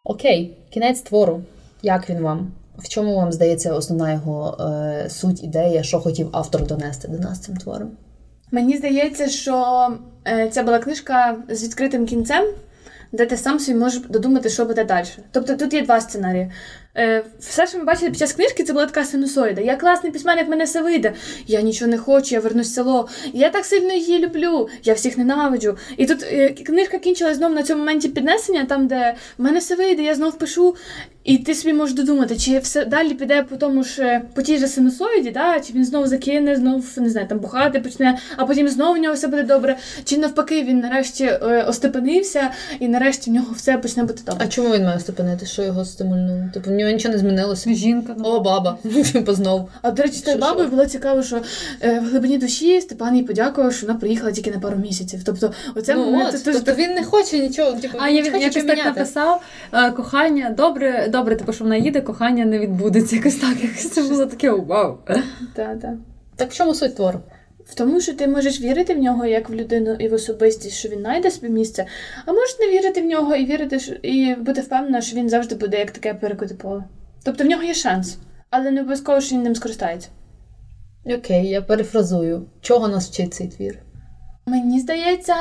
Окей, 0.04 0.58
кінець 0.70 1.00
твору. 1.00 1.42
Як 1.82 2.10
він 2.10 2.20
вам? 2.20 2.52
В 2.78 2.88
чому 2.88 3.16
вам 3.16 3.32
здається 3.32 3.74
основна 3.74 4.12
його 4.12 4.56
е, 4.60 5.10
суть, 5.10 5.44
ідея, 5.44 5.82
що 5.82 6.00
хотів 6.00 6.28
автор 6.32 6.66
донести 6.66 7.08
до 7.08 7.18
нас 7.18 7.40
цим 7.40 7.56
твором? 7.56 7.90
Мені 8.50 8.76
здається, 8.76 9.28
що 9.28 9.86
е, 10.26 10.48
це 10.48 10.62
була 10.62 10.78
книжка 10.78 11.36
з 11.48 11.64
відкритим 11.64 12.06
кінцем, 12.06 12.54
де 13.12 13.26
ти 13.26 13.36
сам 13.36 13.58
собі 13.58 13.78
можеш 13.78 14.02
додумати, 14.02 14.50
що 14.50 14.64
буде 14.64 14.84
далі. 14.84 15.06
Тобто 15.32 15.56
тут 15.56 15.74
є 15.74 15.82
два 15.82 16.00
сценарії. 16.00 16.50
Е, 16.96 17.24
все, 17.40 17.66
що 17.66 17.78
ми 17.78 17.84
бачили 17.84 18.10
під 18.10 18.18
час 18.18 18.32
книжки, 18.32 18.64
це 18.64 18.72
була 18.72 18.86
така 18.86 19.04
синусоїда. 19.04 19.60
Я 19.60 19.76
класний 19.76 20.12
письменник, 20.12 20.48
мене 20.48 20.64
все 20.64 20.82
вийде. 20.82 21.12
Я 21.46 21.60
нічого 21.60 21.90
не 21.90 21.98
хочу, 21.98 22.34
я 22.34 22.40
вернусь 22.40 22.70
в 22.70 22.74
село. 22.74 23.08
Я 23.32 23.50
так 23.50 23.64
сильно 23.64 23.92
її 23.92 24.18
люблю, 24.18 24.68
я 24.84 24.94
всіх 24.94 25.18
ненавиджу. 25.18 25.76
І 25.96 26.06
тут 26.06 26.22
е, 26.22 26.48
книжка 26.48 26.98
кінчилась 26.98 27.36
знову 27.36 27.54
на 27.54 27.62
цьому 27.62 27.78
моменті 27.78 28.08
піднесення, 28.08 28.64
там, 28.64 28.86
де 28.86 29.14
в 29.38 29.42
мене 29.42 29.58
все 29.58 29.74
вийде, 29.74 30.02
я 30.02 30.14
знов 30.14 30.38
пишу. 30.38 30.76
І 31.24 31.38
ти 31.38 31.54
собі 31.54 31.74
можеш 31.74 31.96
додумати, 31.96 32.36
чи 32.36 32.58
все 32.58 32.84
далі 32.84 33.14
піде 33.14 33.42
по 33.42 33.56
тому 33.56 33.84
ж 33.84 34.02
е, 34.02 34.22
по 34.34 34.42
тій 34.42 34.58
же 34.58 34.68
синусоїді, 34.68 35.30
да? 35.30 35.60
чи 35.60 35.72
він 35.72 35.84
знову 35.84 36.06
закине, 36.06 36.56
знов 36.56 36.84
не 36.96 37.10
знаю, 37.10 37.28
там 37.28 37.38
бухати 37.38 37.80
почне, 37.80 38.18
а 38.36 38.46
потім 38.46 38.68
знову 38.68 38.94
в 38.94 38.98
нього 38.98 39.14
все 39.14 39.26
буде 39.26 39.42
добре. 39.42 39.76
Чи 40.04 40.18
навпаки 40.18 40.62
він 40.62 40.80
нарешті 40.80 41.30
остепенився, 41.66 42.50
і 42.80 42.88
нарешті 42.88 43.30
в 43.30 43.34
нього 43.34 43.46
все 43.56 43.78
почне 43.78 44.02
бути 44.02 44.22
добре. 44.26 44.46
А 44.46 44.48
чому 44.48 44.74
він 44.74 44.84
має 44.84 45.00
ступинити? 45.00 45.46
Що 45.46 45.62
його 45.62 45.84
стимульнуло? 45.84 46.44
Типу, 46.54 46.70
нього 46.78 46.90
нічого 46.90 47.12
не 47.12 47.18
змінилося. 47.18 47.74
Жінка. 47.74 48.14
ну. 48.18 48.24
О, 48.24 48.40
баба. 48.40 48.78
Типу 49.12 49.32
знов. 49.32 49.68
А 49.82 49.90
до 49.90 50.02
речі, 50.02 50.20
тою 50.20 50.38
бабою 50.38 50.68
було 50.68 50.86
цікаво, 50.86 51.22
що 51.22 51.40
е, 51.80 52.00
в 52.00 52.04
глибині 52.04 52.38
душі 52.38 52.80
Степан 52.80 53.16
їй 53.16 53.22
подякував, 53.22 53.72
що 53.72 53.86
вона 53.86 53.98
приїхала 53.98 54.32
тільки 54.32 54.50
на 54.50 54.58
пару 54.58 54.76
місяців. 54.76 55.20
Тобто, 55.24 55.52
оце 55.74 55.94
ну, 55.94 56.10
мене- 56.10 56.28
от, 56.28 56.40
це 56.42 56.52
тобто 56.52 56.72
він 56.72 56.90
не 56.90 57.04
хоче 57.04 57.38
нічого, 57.38 57.72
типу, 57.72 57.98
А 58.00 58.08
він 58.08 58.16
я 58.16 58.22
він 58.22 58.40
якось 58.40 58.64
так 58.64 58.84
написав. 58.84 59.42
е, 59.72 59.90
Кохання, 59.90 60.54
добре, 60.56 61.08
добре, 61.12 61.36
типу, 61.36 61.52
що 61.52 61.64
вона 61.64 61.76
їде, 61.76 62.00
кохання 62.00 62.44
не 62.44 62.58
відбудеться. 62.58 63.16
Якось 63.16 63.36
так. 63.36 63.62
Якось 63.62 63.90
це 63.90 64.02
було 64.02 64.26
таке 64.26 64.50
вау. 64.50 64.98
Та, 65.54 65.74
та. 65.74 65.94
Так 66.36 66.50
в 66.50 66.54
чому 66.54 66.74
суть 66.74 66.96
твору? 66.96 67.20
В 67.68 67.74
тому, 67.74 68.00
що 68.00 68.14
ти 68.14 68.28
можеш 68.28 68.60
вірити 68.60 68.94
в 68.94 68.98
нього 68.98 69.26
як 69.26 69.50
в 69.50 69.54
людину 69.54 69.96
і 69.98 70.08
в 70.08 70.12
особистість, 70.12 70.76
що 70.76 70.88
він 70.88 70.98
знайде 70.98 71.30
собі 71.30 71.48
місце, 71.48 71.86
а 72.26 72.32
можеш 72.32 72.58
не 72.58 72.68
вірити 72.68 73.02
в 73.02 73.04
нього 73.04 73.36
і 73.36 73.46
вірити 73.46 73.98
і 74.02 74.34
бути 74.34 74.60
впевнена, 74.60 75.00
що 75.00 75.16
він 75.16 75.28
завжди 75.28 75.54
буде 75.54 75.78
як 75.78 75.90
таке 75.90 76.14
перекоти 76.14 76.54
поле. 76.54 76.84
Тобто 77.24 77.44
в 77.44 77.46
нього 77.46 77.62
є 77.62 77.74
шанс, 77.74 78.18
але 78.50 78.70
не 78.70 78.80
обов'язково, 78.80 79.20
що 79.20 79.34
він 79.34 79.42
ним 79.42 79.54
скористається. 79.54 80.08
Окей, 81.04 81.48
я 81.48 81.62
перефразую. 81.62 82.46
Чого 82.60 82.88
нас 82.88 83.08
вчить 83.08 83.34
цей 83.34 83.48
твір? 83.48 83.78
Мені 84.46 84.80
здається, 84.80 85.34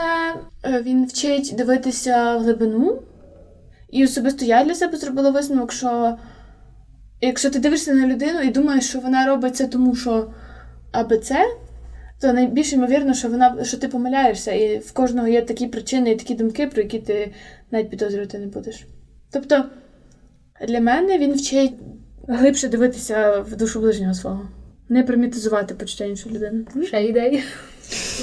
е, 0.64 0.82
він 0.82 1.06
вчить 1.06 1.54
дивитися 1.58 2.38
в 2.38 2.42
глибину. 2.42 3.02
І 3.90 4.04
особисто 4.04 4.46
я 4.46 4.64
для 4.64 4.76
себе 4.76 4.98
зробила 4.98 5.30
висновок, 5.30 5.72
що 5.72 6.18
якщо 7.22 7.50
ти 7.50 7.60
дивишся 7.60 7.94
на 7.94 8.08
людину 8.08 8.40
і 8.40 8.50
думаєш, 8.50 8.90
що 8.90 9.00
вона 9.00 9.26
робить 9.26 9.56
це 9.56 9.68
тому, 9.68 9.96
що 9.96 10.34
аби 10.92 11.18
це, 11.18 11.56
то 12.20 12.34
найбільш 12.34 12.74
ймовірно, 12.74 13.14
що 13.14 13.30
вона 13.30 13.64
що 13.64 13.78
ти 13.78 13.88
помиляєшся, 13.88 14.52
і 14.52 14.78
в 14.78 14.92
кожного 14.92 15.28
є 15.28 15.42
такі 15.42 15.68
причини 15.68 16.12
і 16.12 16.16
такі 16.16 16.36
думки, 16.36 16.68
про 16.68 16.82
які 16.82 17.00
ти 17.00 17.34
навіть 17.72 17.90
підозрювати 17.90 18.40
не 18.40 18.48
будеш. 18.48 18.88
Тобто, 19.32 19.66
для 20.68 20.80
мене 20.80 21.18
він 21.18 21.34
вчить 21.34 21.74
глибше 22.28 22.68
дивитися 22.68 23.40
в 23.40 23.56
душу 23.56 23.80
ближнього 23.80 24.14
свого, 24.14 24.50
не 24.90 25.04
примітизувати 25.04 25.76
почуття 25.76 26.06
іншої 26.06 26.36
людини. 26.36 26.66
Ще 26.88 27.06
ідеї? 27.06 27.44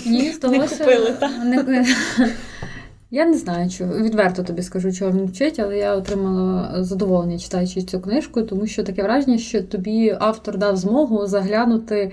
Ні, 0.06 0.32
здалося. 0.32 0.78
купили, 0.78 1.14
Не... 1.44 1.86
Я 3.10 3.26
не 3.26 3.34
знаю, 3.34 3.70
чого 3.70 3.98
відверто 3.98 4.42
тобі 4.42 4.62
скажу, 4.62 4.92
чого 4.92 5.10
він 5.10 5.26
вчить, 5.26 5.58
але 5.58 5.78
я 5.78 5.94
отримала 5.96 6.84
задоволення 6.84 7.38
читаючи 7.38 7.82
цю 7.82 8.00
книжку, 8.00 8.42
тому 8.42 8.66
що 8.66 8.84
таке 8.84 9.02
враження, 9.02 9.38
що 9.38 9.62
тобі 9.62 10.16
автор 10.20 10.58
дав 10.58 10.76
змогу 10.76 11.26
заглянути 11.26 12.12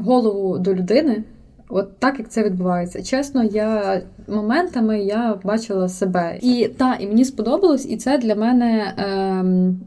голову 0.00 0.58
до 0.58 0.74
людини. 0.74 1.24
От 1.68 1.98
так 1.98 2.18
як 2.18 2.28
це 2.28 2.42
відбувається. 2.42 3.02
Чесно, 3.02 3.44
я 3.44 4.02
моментами 4.28 5.00
я 5.00 5.38
бачила 5.44 5.88
себе. 5.88 6.38
І 6.42 6.68
та, 6.76 6.94
і 6.94 7.06
мені 7.06 7.24
сподобалось, 7.24 7.86
і 7.86 7.96
це 7.96 8.18
для 8.18 8.34
мене, 8.34 8.94
ем, 8.98 9.80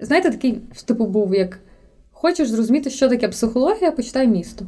знаєте, 0.00 0.30
такий 0.30 0.60
типу 0.86 1.06
був 1.06 1.34
як 1.34 1.60
хочеш 2.12 2.48
зрозуміти, 2.48 2.90
що 2.90 3.08
таке 3.08 3.28
психологія, 3.28 3.92
почитай 3.92 4.28
місто. 4.28 4.66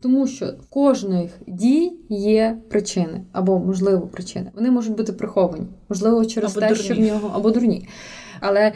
Тому 0.00 0.26
що 0.26 0.46
кожних 0.70 1.30
дій 1.46 1.92
є 2.08 2.58
причини, 2.70 3.20
або, 3.32 3.58
можливо, 3.58 4.00
причини. 4.06 4.50
Вони 4.54 4.70
можуть 4.70 4.96
бути 4.96 5.12
приховані, 5.12 5.66
можливо, 5.88 6.24
через 6.24 6.52
Або 6.52 6.60
те, 6.60 6.68
дурні. 6.68 6.84
що 6.84 6.94
в 6.94 6.98
нього, 6.98 7.32
або 7.34 7.50
дурні. 7.50 7.88
Але 8.40 8.72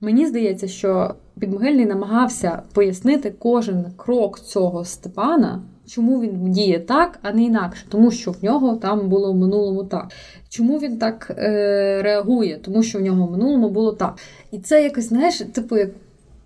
мені 0.00 0.26
здається, 0.26 0.68
що 0.68 1.14
Підмогильний 1.40 1.86
намагався 1.86 2.62
пояснити 2.72 3.34
кожен 3.38 3.84
крок 3.96 4.40
цього 4.40 4.84
Степана, 4.84 5.62
чому 5.86 6.20
він 6.20 6.50
діє 6.50 6.78
так, 6.78 7.18
а 7.22 7.32
не 7.32 7.44
інакше, 7.44 7.84
тому 7.88 8.10
що 8.10 8.30
в 8.30 8.44
нього 8.44 8.76
там 8.76 9.08
було 9.08 9.32
в 9.32 9.36
минулому 9.36 9.84
так. 9.84 10.12
Чому 10.48 10.78
він 10.78 10.98
так 10.98 11.34
е, 11.38 12.02
реагує? 12.02 12.58
Тому 12.62 12.82
що 12.82 12.98
в 12.98 13.02
нього 13.02 13.26
в 13.26 13.30
минулому 13.30 13.70
було 13.70 13.92
так. 13.92 14.18
І 14.50 14.58
це 14.58 14.82
якось, 14.82 15.08
знаєш, 15.08 15.38
типу, 15.38 15.76
як 15.76 15.90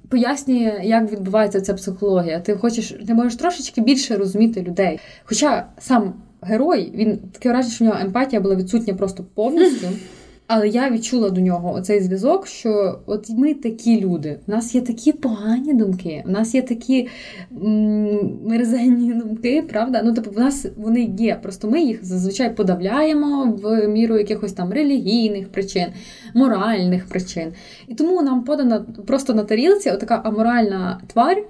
пояснює, 0.09 0.81
як 0.85 1.13
відбувається 1.13 1.61
ця 1.61 1.75
психологія. 1.75 2.41
Ти 2.41 2.57
хочеш, 2.57 2.95
ти 3.07 3.15
можеш 3.15 3.37
трошечки 3.37 3.81
більше 3.81 4.17
розуміти 4.17 4.63
людей. 4.63 5.01
Хоча 5.25 5.67
сам 5.79 6.15
герой, 6.41 6.93
він 6.95 7.19
таке 7.19 7.49
враження, 7.49 7.75
що 7.75 7.85
в 7.85 7.89
нього 7.89 8.01
емпатія 8.01 8.41
була 8.43 8.55
відсутня 8.55 8.95
просто 8.95 9.25
повністю. 9.35 9.87
Але 10.53 10.69
я 10.69 10.91
відчула 10.91 11.31
до 11.31 11.41
нього 11.41 11.73
оцей 11.73 12.01
зв'язок, 12.01 12.47
що 12.47 13.01
от 13.07 13.31
ми 13.31 13.55
такі 13.55 14.01
люди. 14.01 14.39
У 14.49 14.51
нас 14.51 14.75
є 14.75 14.81
такі 14.81 15.13
погані 15.13 15.75
думки, 15.75 16.25
у 16.27 16.31
нас 16.31 16.55
є 16.55 16.63
такі 16.63 17.09
мерзенні 18.47 19.15
думки, 19.15 19.65
правда? 19.71 20.03
Ну, 20.05 20.15
тобто, 20.15 20.31
в 20.31 20.39
нас 20.39 20.67
вони 20.77 21.03
є. 21.19 21.39
Просто 21.43 21.71
ми 21.71 21.81
їх 21.81 22.05
зазвичай 22.05 22.57
подавляємо 22.57 23.59
в 23.63 23.89
міру 23.89 24.19
якихось 24.19 24.53
там 24.53 24.73
релігійних 24.73 25.49
причин, 25.49 25.87
моральних 26.35 27.07
причин. 27.07 27.53
І 27.89 27.95
тому 27.95 28.23
нам 28.23 28.45
подана 28.45 28.85
просто 29.07 29.35
на 29.35 29.45
тарілці 29.45 29.91
отака 29.91 30.21
аморальна 30.25 31.01
тварь. 31.07 31.43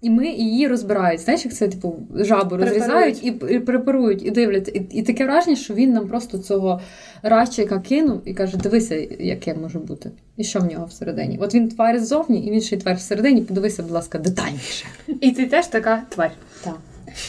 І 0.00 0.10
ми 0.10 0.28
її 0.28 0.68
розбирають. 0.68 1.20
Знаєш, 1.20 1.44
як 1.44 1.54
це 1.54 1.68
типу 1.68 1.96
жабу 2.14 2.56
розрізають 2.56 3.24
і, 3.24 3.32
препарують, 3.58 4.26
і 4.26 4.30
дивляться. 4.30 4.72
І, 4.72 4.78
і 4.90 5.02
таке 5.02 5.24
враження, 5.24 5.56
що 5.56 5.74
він 5.74 5.92
нам 5.92 6.08
просто 6.08 6.38
цього 6.38 6.80
рачика 7.22 7.80
кинув 7.80 8.20
і 8.24 8.34
каже: 8.34 8.56
дивися, 8.56 8.94
яке 9.20 9.54
може 9.54 9.78
бути, 9.78 10.10
і 10.36 10.44
що 10.44 10.60
в 10.60 10.64
нього 10.64 10.86
всередині. 10.86 11.38
От 11.40 11.54
він 11.54 11.68
тварь 11.68 12.00
ззовні, 12.00 12.46
і 12.46 12.50
він 12.50 12.60
ще 12.60 12.76
й 12.76 12.78
тварь 12.78 12.96
всередині. 12.96 13.42
Подивися, 13.42 13.82
будь 13.82 13.92
ласка, 13.92 14.18
детальніше. 14.18 14.86
І 15.20 15.30
ти 15.30 15.46
теж 15.46 15.66
така 15.66 16.02
тварь. 16.08 16.32
Так. 16.64 16.76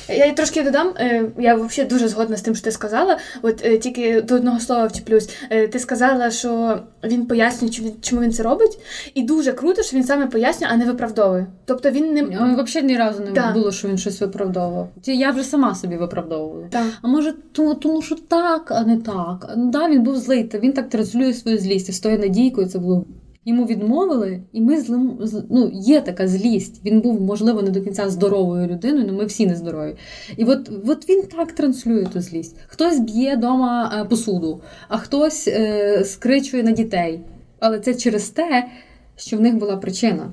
Я 0.10 0.34
трошки 0.34 0.64
додам, 0.64 0.88
е, 1.00 1.24
я 1.40 1.56
взагалі 1.56 1.90
дуже 1.90 2.08
згодна 2.08 2.38
з 2.38 2.42
тим, 2.42 2.56
що 2.56 2.64
ти 2.64 2.72
сказала. 2.72 3.18
От 3.42 3.66
е, 3.66 3.78
тільки 3.78 4.22
до 4.22 4.36
одного 4.36 4.60
слова 4.60 4.86
вчіплюсь. 4.86 5.30
Е, 5.50 5.68
Ти 5.68 5.80
сказала, 5.80 6.32
що 6.32 6.80
він 7.04 7.26
пояснює, 7.26 7.72
чому 8.02 8.22
він- 8.22 8.32
це 8.34 8.44
робить, 8.44 8.80
і 9.14 9.22
дуже 9.24 9.54
круто, 9.54 9.84
що 9.84 9.98
він 9.98 10.04
саме 10.04 10.28
пояснює, 10.28 10.70
а 10.74 10.78
не 10.78 10.86
виправдовує. 10.86 11.46
Тобто 11.66 11.92
він 11.92 12.14
не 12.14 12.22
Ну, 12.22 12.64
Взагалі 12.64 12.88
ні 12.88 12.98
разу 12.98 13.24
не 13.24 13.32
Да. 13.32 13.52
було, 13.54 13.72
що 13.72 13.88
він 13.88 13.98
щось 13.98 14.22
виправдовував. 14.22 14.90
Я 15.06 15.32
вже 15.32 15.44
сама 15.44 15.76
собі 15.76 15.96
виправдовувала. 15.96 16.68
Так. 16.70 16.86
А 17.02 17.08
може, 17.08 17.34
тому, 17.82 18.02
що 18.02 18.16
так, 18.16 18.72
а 18.72 18.84
не 18.84 18.98
так. 18.98 19.54
Да, 19.58 19.90
він 19.90 20.04
був 20.04 20.18
злий, 20.18 20.50
він 20.54 20.74
так 20.74 20.90
транслює 20.90 21.34
свою 21.34 21.58
злість. 21.58 21.90
І 21.90 21.92
з 21.92 22.00
тою 22.00 22.20
надійкою 22.20 22.68
це 22.68 22.80
було. 22.80 23.06
Йому 23.46 23.66
відмовили, 23.66 24.42
і 24.52 24.62
ми 24.62 24.82
злим, 24.82 25.20
ну, 25.50 25.72
є 25.74 26.02
така 26.02 26.28
злість. 26.28 26.86
Він 26.86 27.02
був, 27.02 27.22
можливо, 27.22 27.62
не 27.62 27.70
до 27.70 27.82
кінця 27.82 28.10
здоровою 28.10 28.68
людиною, 28.68 29.06
але 29.10 29.18
ми 29.18 29.26
всі 29.26 29.48
не 29.48 29.56
здорові. 29.56 29.96
І 30.38 30.44
от, 30.44 30.72
от 30.88 31.10
він 31.10 31.24
так 31.24 31.52
транслює 31.52 32.06
ту 32.06 32.22
злість. 32.22 32.58
Хтось 32.68 33.00
б'є 33.00 33.36
вдома 33.36 34.08
посуду, 34.10 34.62
а 34.88 34.98
хтось 34.98 35.48
е, 35.48 36.04
скричує 36.06 36.64
на 36.64 36.72
дітей. 36.72 37.22
Але 37.60 37.80
це 37.80 37.96
через 37.96 38.30
те, 38.30 38.68
що 39.16 39.38
в 39.38 39.42
них 39.42 39.56
була 39.56 39.78
причина. 39.78 40.32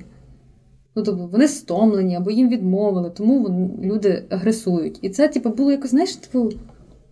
Ну, 0.95 1.03
тобто 1.03 1.27
вони 1.31 1.47
стомлені 1.47 2.15
або 2.15 2.31
їм 2.31 2.49
відмовили, 2.49 3.09
тому 3.09 3.43
вони, 3.43 3.69
люди 3.83 4.23
агресують. 4.29 4.99
І 5.01 5.09
це, 5.09 5.27
типу, 5.27 5.49
було 5.49 5.71
якось, 5.71 5.91
знаєш, 5.91 6.15
типу, 6.15 6.51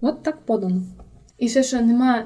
от 0.01 0.23
так 0.23 0.37
подано. 0.45 0.81
І 1.37 1.49
ще 1.49 1.63
що 1.63 1.81
нема 1.81 2.23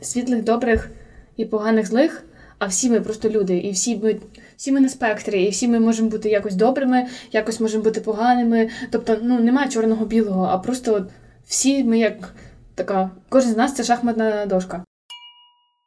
світлих, 0.00 0.44
добрих 0.44 0.90
і 1.36 1.44
поганих 1.44 1.86
злих, 1.86 2.24
а 2.58 2.66
всі 2.66 2.90
ми 2.90 3.00
просто 3.00 3.30
люди, 3.30 3.56
і 3.58 3.70
всі 3.70 3.96
ми 3.96 4.16
всі 4.56 4.72
ми 4.72 4.80
на 4.80 4.88
спектрі, 4.88 5.42
і 5.42 5.50
всі 5.50 5.68
ми 5.68 5.80
можемо 5.80 6.08
бути 6.08 6.28
якось 6.28 6.54
добрими, 6.54 7.06
якось 7.32 7.60
можемо 7.60 7.84
бути 7.84 8.00
поганими. 8.00 8.68
Тобто, 8.90 9.16
ну 9.22 9.40
немає 9.40 9.70
чорного 9.70 10.04
білого, 10.04 10.44
а 10.44 10.58
просто 10.58 10.94
от 10.94 11.10
всі 11.46 11.84
ми 11.84 11.98
як 11.98 12.34
така, 12.74 13.10
кожен 13.28 13.52
з 13.52 13.56
нас 13.56 13.74
це 13.74 13.84
шахматна 13.84 14.46
дошка. 14.46 14.84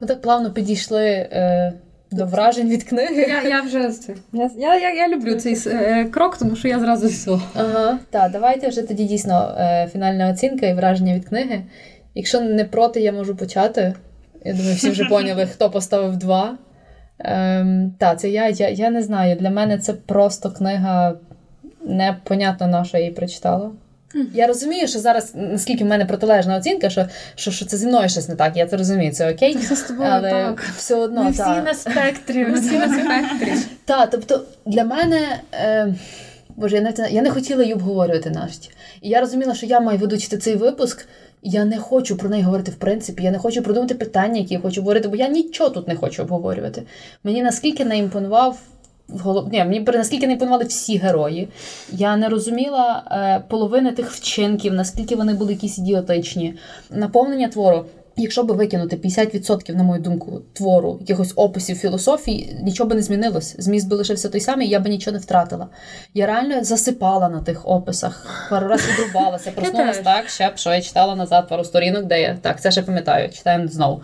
Ми 0.01 0.07
так 0.07 0.21
плавно 0.21 0.51
підійшли 0.51 1.05
е, 1.05 1.73
до 2.11 2.25
вражень 2.25 2.69
від 2.69 2.83
книги. 2.83 3.21
Я 3.29 3.43
я 3.43 3.61
вже 3.61 3.91
я, 4.33 4.49
я, 4.57 4.79
я, 4.79 4.93
я 4.93 5.07
люблю 5.07 5.35
цей 5.35 5.57
е, 5.65 6.05
крок, 6.05 6.37
тому 6.37 6.55
що 6.55 6.67
я 6.67 6.79
зразу 6.79 7.07
все. 7.07 7.39
Ага, 7.55 7.99
так, 8.09 8.31
давайте 8.31 8.67
вже 8.67 8.81
тоді 8.81 9.03
дійсно 9.03 9.55
е, 9.59 9.89
фінальна 9.93 10.29
оцінка 10.29 10.65
і 10.65 10.73
враження 10.73 11.15
від 11.15 11.25
книги. 11.25 11.63
Якщо 12.15 12.41
не 12.41 12.65
проти, 12.65 12.99
я 12.99 13.11
можу 13.11 13.35
почати. 13.35 13.93
Я 14.45 14.53
думаю, 14.53 14.75
всі 14.75 14.89
вже 14.89 15.05
поняли, 15.05 15.45
хто 15.45 15.69
поставив 15.69 16.17
два. 16.17 16.57
Ем, 17.19 17.93
Так, 17.97 18.19
це 18.19 18.29
я, 18.29 18.49
я 18.49 18.69
я 18.69 18.89
не 18.89 19.03
знаю. 19.03 19.35
Для 19.35 19.49
мене 19.49 19.77
це 19.77 19.93
просто 19.93 20.51
книга 20.51 21.13
непонятно 21.85 22.67
на 22.67 22.83
що 22.83 22.97
я 22.97 23.03
її 23.03 23.15
прочитала. 23.15 23.71
Я 24.33 24.47
розумію, 24.47 24.87
що 24.87 24.99
зараз, 24.99 25.31
наскільки 25.35 25.83
в 25.83 25.87
мене 25.87 26.05
протилежна 26.05 26.57
оцінка, 26.57 26.89
що 26.89 27.07
що, 27.35 27.51
що 27.51 27.65
це 27.65 27.77
зі 27.77 27.87
мною 27.87 28.09
щось 28.09 28.29
не 28.29 28.35
так. 28.35 28.57
Я 28.57 28.67
це 28.67 28.77
розумію, 28.77 29.11
це 29.11 29.31
окей. 29.31 29.55
Це 29.55 29.75
з 29.75 29.81
тобою 29.83 30.09
але 30.11 30.31
так. 30.31 30.59
все 30.77 30.95
одно. 30.95 31.23
Ми 31.23 31.33
та. 31.33 31.51
всі 31.53 31.61
на 31.61 31.73
спектрі, 31.73 32.45
ми 32.45 32.59
всі 32.59 32.77
на 32.77 32.87
спектрі. 32.87 33.53
Так, 33.85 34.09
тобто 34.11 34.43
для 34.65 34.83
мене. 34.83 35.39
Е, 35.53 35.93
Боже, 36.55 36.75
я 36.75 36.81
навіть 36.81 36.97
не- 36.97 37.09
я 37.09 37.21
не 37.21 37.31
хотіла 37.31 37.61
її 37.61 37.73
обговорювати 37.73 38.29
навіть. 38.29 38.71
І 39.01 39.09
я 39.09 39.21
розуміла, 39.21 39.55
що 39.55 39.65
я 39.65 39.79
маю 39.79 39.99
ведучити 39.99 40.37
цей 40.37 40.55
випуск, 40.55 41.07
я 41.47 41.65
не 41.65 41.77
хочу 41.77 42.17
про 42.17 42.29
неї 42.29 42.43
говорити 42.43 42.71
в 42.71 42.75
принципі. 42.75 43.23
Я 43.23 43.31
не 43.31 43.37
хочу 43.37 43.63
продумати 43.63 43.95
питання, 43.95 44.39
які 44.39 44.53
я 44.53 44.59
хочу 44.59 44.81
говорити, 44.81 45.07
бо 45.07 45.15
я 45.15 45.27
нічого 45.27 45.69
тут 45.69 45.87
не 45.87 45.95
хочу 45.95 46.21
обговорювати. 46.23 46.83
Мені 47.23 47.43
наскільки 47.43 47.85
не 47.85 47.97
імпонував. 47.97 48.59
Голов... 49.09 49.51
Ні, 49.51 49.59
мені 49.59 49.79
наскільки 49.79 50.27
не 50.27 50.33
імпонували 50.33 50.63
всі 50.63 50.97
герої. 50.97 51.47
Я 51.91 52.17
не 52.17 52.29
розуміла 52.29 53.03
е, 53.11 53.43
половини 53.49 53.91
тих 53.91 54.11
вчинків, 54.11 54.73
наскільки 54.73 55.15
вони 55.15 55.33
були 55.33 55.53
якісь 55.53 55.79
ідіотичні. 55.79 56.53
Наповнення 56.89 57.47
твору. 57.47 57.85
Якщо 58.19 58.43
би 58.43 58.53
викинути 58.53 58.95
50%, 58.95 59.75
на 59.75 59.83
мою 59.83 60.01
думку, 60.01 60.41
твору, 60.53 60.97
якихось 61.01 61.33
описів 61.35 61.77
філософії, 61.77 62.57
нічого 62.63 62.89
би 62.89 62.95
не 62.95 63.01
змінилось. 63.01 63.55
Зміст 63.59 63.89
би 63.89 63.95
лишився 63.95 64.29
той 64.29 64.41
самий, 64.41 64.69
я 64.69 64.79
би 64.79 64.89
нічого 64.89 65.13
не 65.13 65.19
втратила. 65.19 65.67
Я 66.13 66.25
реально 66.25 66.63
засипала 66.63 67.29
на 67.29 67.41
тих 67.41 67.67
описах, 67.67 68.47
пару 68.49 68.67
разів 68.67 68.93
відрубалася, 68.93 69.51
проснулася 69.55 70.01
так, 70.03 70.29
ще 70.29 70.49
б, 70.49 70.57
що 70.57 70.73
я 70.73 70.81
читала 70.81 71.15
назад 71.15 71.49
пару 71.49 71.63
сторінок, 71.63 72.05
де 72.05 72.21
я 72.21 72.37
так, 72.41 72.61
це 72.61 72.71
ще 72.71 72.81
пам'ятаю, 72.81 73.29
читаємо 73.29 73.67
знову. 73.67 74.01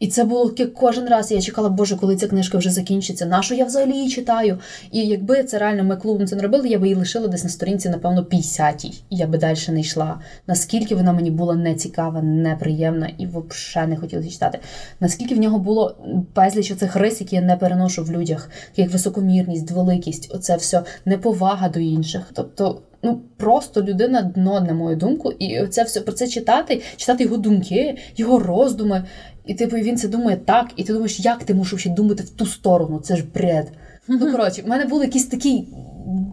І 0.00 0.08
це 0.08 0.24
було 0.24 0.54
кожен 0.74 1.08
раз. 1.08 1.32
Я 1.32 1.40
чекала, 1.40 1.68
боже, 1.68 1.96
коли 1.96 2.16
ця 2.16 2.26
книжка 2.26 2.58
вже 2.58 2.70
закінчиться. 2.70 3.26
На 3.26 3.42
що 3.42 3.54
я 3.54 3.64
взагалі 3.64 3.92
її 3.92 4.08
читаю? 4.10 4.58
І 4.90 5.06
якби 5.06 5.44
це 5.44 5.58
реально 5.58 5.84
ми 5.84 5.96
клубом 5.96 6.26
це 6.26 6.36
не 6.36 6.42
робили, 6.42 6.68
я 6.68 6.78
би 6.78 6.86
її 6.86 6.98
лишила 6.98 7.28
десь 7.28 7.44
на 7.44 7.50
сторінці, 7.50 7.88
напевно, 7.88 8.22
50-й. 8.22 9.02
І 9.10 9.16
я 9.16 9.26
би 9.26 9.38
далі 9.38 9.58
не 9.68 9.80
йшла. 9.80 10.20
Наскільки 10.46 10.94
вона 10.94 11.12
мені 11.12 11.30
була 11.30 11.54
нецікава, 11.54 12.22
неприємна 12.22 13.10
і 13.18 13.26
взагалі 13.26 13.90
не 13.90 13.96
хотілося 13.96 14.30
читати. 14.30 14.58
Наскільки 15.00 15.34
в 15.34 15.38
нього 15.38 15.58
було 15.58 15.96
безліч 16.34 16.70
оцих 16.70 16.96
рис, 16.96 17.20
які 17.20 17.36
я 17.36 17.42
не 17.42 17.56
переношу 17.56 18.04
в 18.04 18.12
людях, 18.12 18.50
як 18.76 18.90
високомірність, 18.90 19.70
великість, 19.70 20.30
оце 20.34 20.56
все, 20.56 20.82
неповага 21.04 21.68
до 21.68 21.80
інших. 21.80 22.22
Тобто. 22.34 22.82
Ну, 23.02 23.20
просто 23.36 23.82
людина 23.82 24.22
дно, 24.22 24.60
на 24.60 24.74
мою 24.74 24.96
думку, 24.96 25.32
і 25.38 25.66
це 25.66 25.82
все 25.82 26.00
про 26.00 26.12
це 26.12 26.28
читати, 26.28 26.82
читати 26.96 27.24
його 27.24 27.36
думки, 27.36 27.98
його 28.16 28.38
роздуми. 28.38 29.04
І 29.46 29.54
типу 29.54 29.76
він 29.76 29.96
це 29.96 30.08
думає 30.08 30.36
так, 30.36 30.70
і 30.76 30.84
ти 30.84 30.92
думаєш, 30.92 31.20
як 31.20 31.44
ти 31.44 31.54
можеш 31.54 31.86
думати 31.86 32.22
в 32.22 32.30
ту 32.30 32.46
сторону? 32.46 33.00
Це 33.00 33.16
ж 33.16 33.24
бред. 33.34 33.72
Ну 34.08 34.32
коротше, 34.32 34.62
в 34.62 34.68
мене 34.68 34.84
був 34.84 35.02
якийсь 35.02 35.26
такий, 35.26 35.68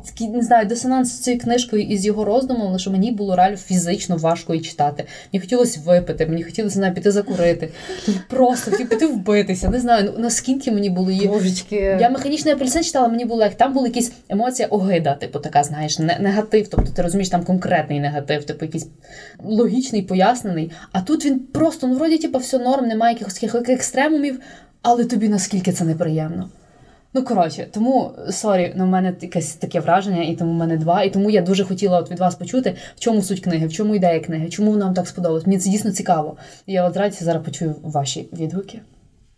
такий 0.05 0.27
не 0.27 0.41
знаю, 0.41 0.65
дисонанс 0.65 1.09
з 1.09 1.19
цією 1.19 1.41
книжкою 1.41 1.83
і 1.83 1.97
з 1.97 2.05
його 2.05 2.25
роздумом, 2.25 2.79
що 2.79 2.91
мені 2.91 3.11
було 3.11 3.35
реально 3.35 3.57
фізично 3.57 4.17
важко 4.17 4.53
її 4.53 4.65
читати. 4.65 5.05
Мені 5.33 5.41
хотілося 5.41 5.79
випити, 5.85 6.25
мені 6.25 6.43
хотілося 6.43 6.75
знаю, 6.75 6.93
піти 6.93 7.11
закурити. 7.11 7.69
Просто 8.29 8.71
хотів 8.71 8.89
піти 8.89 9.07
вбитися. 9.07 9.69
Не 9.69 9.79
знаю, 9.79 10.13
ну 10.15 10.23
наскільки 10.23 10.71
мені 10.71 10.89
було 10.89 11.11
її. 11.11 11.27
Божечки. 11.27 11.97
Я 12.01 12.09
механічний 12.09 12.53
апельсин 12.53 12.83
читала, 12.83 13.07
мені 13.07 13.25
було 13.25 13.43
як 13.43 13.55
там 13.55 13.73
була 13.73 13.87
якась 13.87 14.11
емоція 14.29 14.67
огида, 14.67 15.13
типу 15.13 15.39
така, 15.39 15.63
знаєш, 15.63 15.99
негатив. 15.99 16.67
Тобто 16.67 16.91
ти 16.91 17.01
розумієш, 17.01 17.29
там 17.29 17.43
конкретний 17.43 17.99
негатив, 17.99 18.43
типу 18.43 18.65
якийсь 18.65 18.87
логічний, 19.43 20.01
пояснений. 20.01 20.71
А 20.91 21.01
тут 21.01 21.25
він 21.25 21.39
просто, 21.39 21.87
ну 21.87 21.95
вроді, 21.95 22.17
типу, 22.17 22.37
все 22.37 22.59
норм, 22.59 22.87
немає 22.87 23.13
якихось 23.13 23.33
таких 23.33 23.69
екстремумів, 23.69 24.39
але 24.81 25.05
тобі 25.05 25.29
наскільки 25.29 25.71
це 25.71 25.83
неприємно. 25.83 26.49
Ну, 27.17 27.23
коротше, 27.23 27.67
тому 27.71 28.11
sorry, 28.29 28.73
ну 28.75 28.83
в 28.83 28.87
мене 28.87 29.13
якесь 29.21 29.53
таке 29.53 29.79
враження, 29.79 30.23
і 30.23 30.35
тому 30.35 30.51
в 30.51 30.55
мене 30.55 30.77
два. 30.77 31.03
І 31.03 31.09
тому 31.09 31.29
я 31.29 31.41
дуже 31.41 31.63
хотіла 31.63 31.99
от 31.99 32.11
від 32.11 32.19
вас 32.19 32.35
почути, 32.35 32.75
в 32.95 32.99
чому 32.99 33.21
суть 33.21 33.39
книги, 33.39 33.67
в 33.67 33.73
чому 33.73 33.95
ідея 33.95 34.19
книги, 34.19 34.49
чому 34.49 34.71
вам 34.71 34.93
так 34.93 35.07
сподобалась. 35.07 35.47
Мені 35.47 35.59
це 35.59 35.69
дійсно 35.69 35.91
цікаво. 35.91 36.37
І 36.65 36.73
я 36.73 36.87
от 36.87 37.13
з 37.13 37.23
зараз 37.23 37.43
почую 37.43 37.75
ваші 37.83 38.29
відгуки. 38.33 38.79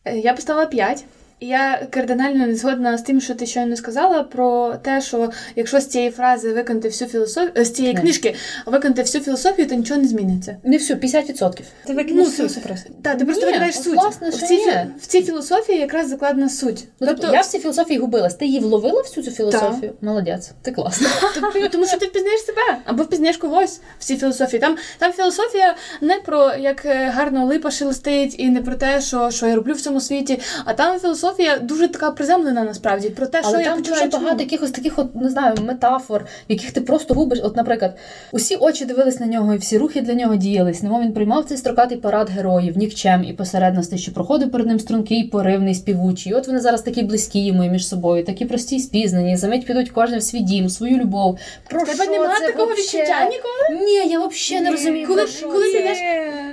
Е, 0.06 0.18
Я 0.18 0.34
поставила 0.34 0.66
5. 0.66 1.06
Я 1.42 1.88
кардинально 1.90 2.48
не 2.48 2.56
згодна 2.56 2.98
з 2.98 3.02
тим, 3.02 3.22
що 3.22 3.36
ти 3.36 3.46
щойно 3.46 3.76
сказала, 3.76 4.24
про 4.24 4.76
те, 4.82 5.02
що 5.02 5.30
якщо 5.56 5.80
з 5.80 5.88
цієї 5.88 6.12
фрази 6.12 6.54
виконати 6.54 6.88
всю 6.88 7.10
філософію, 7.10 7.66
з 7.66 7.70
цієї 7.72 7.94
Не. 7.94 8.02
книжки 8.02 8.36
виконати 8.66 9.02
всю 9.02 9.24
філософію, 9.24 9.68
то 9.68 9.76
нічого 9.76 10.02
не 10.02 10.08
зміниться. 10.08 10.58
Не 10.64 10.78
всю, 10.78 11.00
50%. 11.00 11.62
Ти 11.86 11.94
викинеш 11.94 12.28
Ну, 12.40 12.50
суть 12.50 12.64
просто. 12.64 12.90
Так, 13.04 13.18
ти 13.18 13.26
просто 13.26 13.46
викидаєш 13.46 13.76
суть. 13.76 13.94
власне, 13.96 14.30
в, 14.30 14.34
цій, 14.34 14.56
ні. 14.56 14.74
в 15.02 15.06
цій 15.08 15.22
філософії 15.22 15.80
якраз 15.80 16.10
закладена 16.10 16.50
суть. 16.50 16.84
Ну, 17.00 17.08
тобто, 17.08 17.34
я 17.34 17.42
в 17.42 17.46
цій 17.46 17.60
філософії 17.60 18.00
губилась. 18.00 18.36
Ти 18.36 18.46
її 18.46 18.60
вловила 18.60 19.02
всю 19.02 19.26
цю 19.26 19.32
філософію? 19.32 19.94
Молодець, 20.02 20.52
ти 20.62 20.72
класна. 20.72 21.08
Тобто, 21.34 21.68
Тому 21.72 21.86
що 21.86 21.98
ти 21.98 22.06
впізнаєш 22.06 22.42
себе 22.42 22.62
або 22.86 23.04
впізнаєш 23.04 23.38
когось 23.38 23.80
в 24.00 24.04
цій 24.04 24.18
філософії. 24.18 24.60
Там, 24.60 24.78
там 24.98 25.12
філософія 25.14 25.76
не 26.02 26.16
про 26.16 26.54
як 26.60 26.86
е, 26.86 27.12
гарно 27.16 27.46
липа 27.46 27.72
шелестить 27.72 28.36
і 28.38 28.50
не 28.50 28.62
про 28.62 28.76
те, 28.76 29.02
що, 29.02 29.32
що 29.32 29.48
я 29.48 29.56
роблю 29.56 29.74
в 29.74 29.82
цьому 29.82 30.02
світі, 30.02 30.40
а 30.66 30.74
там 30.74 31.00
філософія 31.00 31.29
дуже 31.62 31.88
така 31.88 32.12
приземлена 32.12 32.64
насправді 32.64 33.10
про 33.10 33.28
те, 33.28 33.42
Але 33.44 33.52
що 33.54 33.60
я 33.60 33.66
там 33.66 33.78
почуваю. 33.78 34.02
дуже 34.04 34.12
чому. 34.12 34.24
багато 34.24 34.44
якихось 34.44 34.72
таких, 34.72 35.00
от 35.00 35.16
не 35.16 35.30
знаю, 35.30 35.56
метафор, 35.66 36.26
яких 36.48 36.72
ти 36.72 36.82
просто 36.82 37.14
губиш. 37.14 37.40
От, 37.44 37.56
наприклад, 37.56 37.98
усі 38.32 38.56
очі 38.56 38.86
дивились 38.86 39.20
на 39.20 39.26
нього, 39.26 39.54
і 39.54 39.58
всі 39.58 39.78
рухи 39.78 40.02
для 40.02 40.14
нього 40.14 40.36
діялись. 40.36 40.84
Немов 40.84 41.02
він 41.02 41.14
приймав 41.14 41.46
цей 41.46 41.58
строкатий 41.58 41.98
парад 41.98 42.30
героїв, 42.30 42.78
нікчем 42.78 43.24
і 43.24 43.34
посередності, 43.34 43.98
що 43.98 44.14
проходив 44.14 44.52
перед 44.52 44.68
ним 44.68 44.80
стрункий, 44.80 45.24
поривний, 45.24 45.76
співучий. 45.76 46.32
І 46.32 46.36
От 46.36 46.48
вони 46.48 46.60
зараз 46.60 46.82
такі 46.82 47.04
близькі 47.04 47.46
йому 47.46 47.64
і 47.64 47.70
між 47.70 47.88
собою, 47.88 48.26
такі 48.26 48.46
прості 48.46 48.76
і 48.76 48.80
спізнані. 48.80 49.38
Замить 49.38 49.66
підуть 49.66 49.90
кожен 49.90 50.20
в 50.20 50.24
свій 50.24 50.40
дім, 50.40 50.70
свою 50.70 50.98
любов. 50.98 51.38
Про 51.70 51.80
тебе 51.82 52.04
що 52.04 52.12
немає 52.12 52.40
це 52.40 52.46
такого 52.48 52.66
вообще? 52.66 52.98
відчуття 52.98 53.20
ніколи? 53.26 53.86
Ні, 53.86 53.94
я 54.12 54.20
взагалі 54.28 54.64
не 54.64 54.72
розумію. 54.72 55.08
Коли- 55.08 55.22
про 55.22 55.32
що 55.32 55.50
коли 55.50 55.72
ти 55.72 55.80
йдеш 55.80 55.98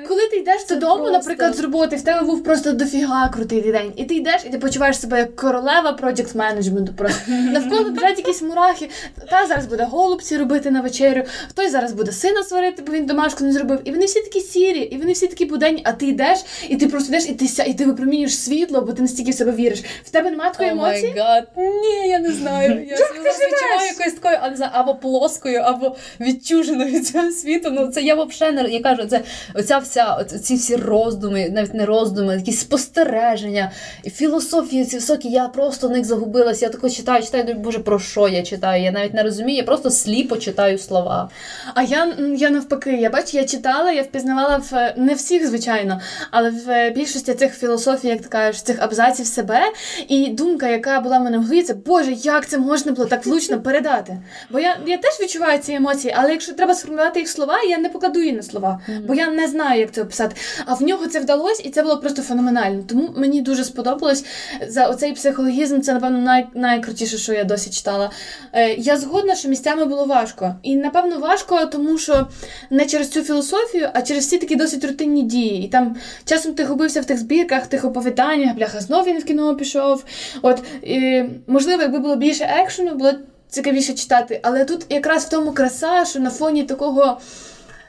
Коли 0.08 0.20
ти 0.30 0.36
йдеш 0.36 0.66
додому, 0.68 0.94
просто- 0.96 1.12
наприклад, 1.12 1.54
з 1.56 1.60
роботи, 1.60 1.96
в 1.96 2.02
тебе 2.02 2.22
був 2.26 2.44
просто 2.44 2.72
дофіга 2.72 3.28
крутий 3.28 3.60
день, 3.72 3.92
і 3.96 4.04
ти 4.04 4.14
йдеш, 4.14 4.40
і 4.46 4.48
ти 4.48 4.58
почуваєш 4.66 5.00
себе 5.00 5.18
як 5.18 5.36
королева 5.36 5.92
project 5.92 6.34
менеджменту. 6.34 6.92
Просто 6.92 7.20
навколо 7.52 7.90
біжать 7.90 8.18
якісь 8.18 8.42
мурахи. 8.42 8.90
Та 9.30 9.46
зараз 9.46 9.66
буде 9.66 9.84
голубці 9.90 10.36
робити 10.36 10.70
на 10.70 10.80
вечерю, 10.80 11.22
хтось 11.48 11.70
зараз 11.72 11.92
буде 11.92 12.12
сина 12.12 12.42
сварити, 12.42 12.82
бо 12.86 12.92
він 12.92 13.06
домашку 13.06 13.44
не 13.44 13.52
зробив. 13.52 13.80
І 13.84 13.90
вони 13.90 14.04
всі 14.04 14.20
такі 14.20 14.40
сірі, 14.40 14.78
і 14.80 14.96
вони 14.96 15.12
всі 15.12 15.26
такі 15.26 15.44
буденні, 15.44 15.82
а 15.84 15.92
ти 15.92 16.06
йдеш, 16.06 16.38
і 16.68 16.76
ти 16.76 16.86
просто 16.86 17.08
йдеш, 17.08 17.28
і 17.28 17.32
ти 17.32 17.48
ся, 17.48 17.64
і 17.64 17.74
ти 17.74 17.84
випромінюєш 17.84 18.38
світло, 18.38 18.80
бо 18.80 18.92
ти 18.92 19.02
настільки 19.02 19.30
в 19.30 19.34
себе 19.34 19.52
віриш. 19.52 19.82
В 20.04 20.10
тебе 20.10 20.30
немає 20.30 20.52
такої 20.52 20.70
емоції? 20.70 21.14
гад. 21.16 21.48
Ні, 21.56 22.08
я 22.08 22.18
не 22.18 22.32
знаю. 22.32 22.86
Я 22.90 22.96
себе 22.96 23.20
відчуваю 23.20 23.88
якоюсь 23.90 24.14
такою, 24.14 24.38
а 24.42 24.50
не 24.50 24.56
знаю, 24.56 24.72
або 24.74 24.94
плоскою, 24.94 25.60
або 25.60 25.96
відчуженою 26.20 26.90
від 26.90 27.06
цього 27.06 27.30
світу. 27.30 27.70
Ну 27.72 27.88
це 27.88 28.02
я 28.02 28.14
взагалі 28.14 28.56
не 28.56 28.68
я 28.68 28.80
кажу, 28.80 29.04
це 29.04 29.20
оця 29.54 29.78
вся 29.78 30.24
ці 30.24 30.54
всі 30.54 30.76
роздуми, 30.76 31.48
навіть 31.50 31.74
не 31.74 31.86
роздуми, 31.86 32.34
якісь 32.34 32.60
спостереження, 32.60 33.72
і 34.02 34.10
філософії 34.56 34.84
ці 34.84 34.96
високі. 34.96 35.28
Я 35.28 35.48
просто 35.48 35.88
в 35.88 35.90
них 35.90 36.04
загубилася. 36.04 36.66
Я 36.66 36.72
тако 36.72 36.90
читаю, 36.90 37.22
читаю, 37.22 37.44
думаю, 37.44 37.64
боже, 37.64 37.78
про 37.78 37.98
що 37.98 38.28
я 38.28 38.42
читаю? 38.42 38.82
Я 38.82 38.90
навіть 38.90 39.14
не 39.14 39.22
розумію, 39.22 39.56
я 39.56 39.62
просто 39.62 39.90
сліпо 39.90 40.36
читаю 40.36 40.78
слова. 40.78 41.30
А 41.74 41.82
я, 41.82 42.14
я 42.36 42.50
навпаки, 42.50 42.92
я 42.92 43.10
бачу, 43.10 43.36
я 43.36 43.44
читала, 43.44 43.92
я 43.92 44.02
впізнавала 44.02 44.56
в 44.56 44.94
не 44.96 45.14
всіх, 45.14 45.46
звичайно, 45.46 46.00
але 46.30 46.50
в 46.50 46.70
е, 46.70 46.90
більшості 46.90 47.34
цих 47.34 47.54
філософій, 47.54 48.08
як 48.08 48.20
ти 48.20 48.28
кажеш, 48.28 48.62
цих 48.62 48.82
абзаців 48.82 49.26
себе. 49.26 49.60
І 50.08 50.28
думка, 50.28 50.68
яка 50.68 51.00
була 51.00 51.18
в 51.18 51.22
мене 51.22 51.38
в 51.38 51.42
голові, 51.42 51.62
це 51.62 51.74
Боже, 51.74 52.12
як 52.12 52.46
це 52.46 52.58
можна 52.58 52.92
було 52.92 53.08
так 53.08 53.26
влучно 53.26 53.60
передати? 53.60 54.16
Бо 54.50 54.58
я, 54.60 54.76
я 54.86 54.98
теж 54.98 55.20
відчуваю 55.20 55.58
ці 55.58 55.72
емоції, 55.72 56.14
але 56.16 56.30
якщо 56.30 56.52
треба 56.52 56.74
сформулювати 56.74 57.20
їх 57.20 57.28
слова, 57.28 57.62
я 57.62 57.78
не 57.78 57.88
покладу 57.88 58.20
її 58.20 58.32
на 58.32 58.42
слова, 58.42 58.80
бо 59.06 59.14
я 59.14 59.30
не 59.30 59.48
знаю, 59.48 59.80
як 59.80 59.92
це 59.92 60.02
описати. 60.02 60.36
А 60.66 60.74
в 60.74 60.82
нього 60.82 61.06
це 61.06 61.20
вдалося, 61.20 61.62
і 61.66 61.70
це 61.70 61.82
було 61.82 61.96
просто 61.96 62.22
феноменально. 62.22 62.82
Тому 62.88 63.10
мені 63.16 63.40
дуже 63.40 63.64
сподобалось. 63.64 64.24
За 64.68 64.88
оцей 64.88 65.12
психологізм 65.12 65.80
це, 65.80 65.92
напевно, 65.92 66.18
най, 66.18 66.46
найкрутіше, 66.54 67.18
що 67.18 67.32
я 67.32 67.44
досі 67.44 67.70
читала. 67.70 68.10
Е, 68.52 68.74
Я 68.74 68.96
згодна, 68.96 69.34
що 69.34 69.48
місцями 69.48 69.84
було 69.84 70.04
важко. 70.04 70.54
І, 70.62 70.76
напевно, 70.76 71.18
важко, 71.18 71.66
тому 71.66 71.98
що 71.98 72.26
не 72.70 72.86
через 72.86 73.10
цю 73.10 73.22
філософію, 73.22 73.88
а 73.94 74.02
через 74.02 74.28
ці 74.28 74.38
такі 74.38 74.56
досить 74.56 74.84
рутинні 74.84 75.22
дії. 75.22 75.64
І 75.64 75.68
там 75.68 75.96
часом 76.24 76.54
ти 76.54 76.64
губився 76.64 77.00
в 77.00 77.04
тих 77.04 77.18
збірках, 77.18 77.66
тих 77.66 77.84
оповіданнях, 77.84 78.56
бляха, 78.56 78.80
знов 78.80 79.04
він 79.06 79.18
в 79.18 79.24
кіно 79.24 79.56
пішов. 79.56 80.04
От, 80.42 80.62
і, 80.82 81.24
Можливо, 81.46 81.82
якби 81.82 81.98
було 81.98 82.16
більше 82.16 82.44
екшену, 82.44 82.94
було 82.94 83.12
цікавіше 83.48 83.94
читати. 83.94 84.40
Але 84.42 84.64
тут 84.64 84.86
якраз 84.88 85.24
в 85.24 85.28
тому 85.28 85.52
краса, 85.52 86.04
що 86.04 86.20
на 86.20 86.30
фоні 86.30 86.62
такого 86.62 87.20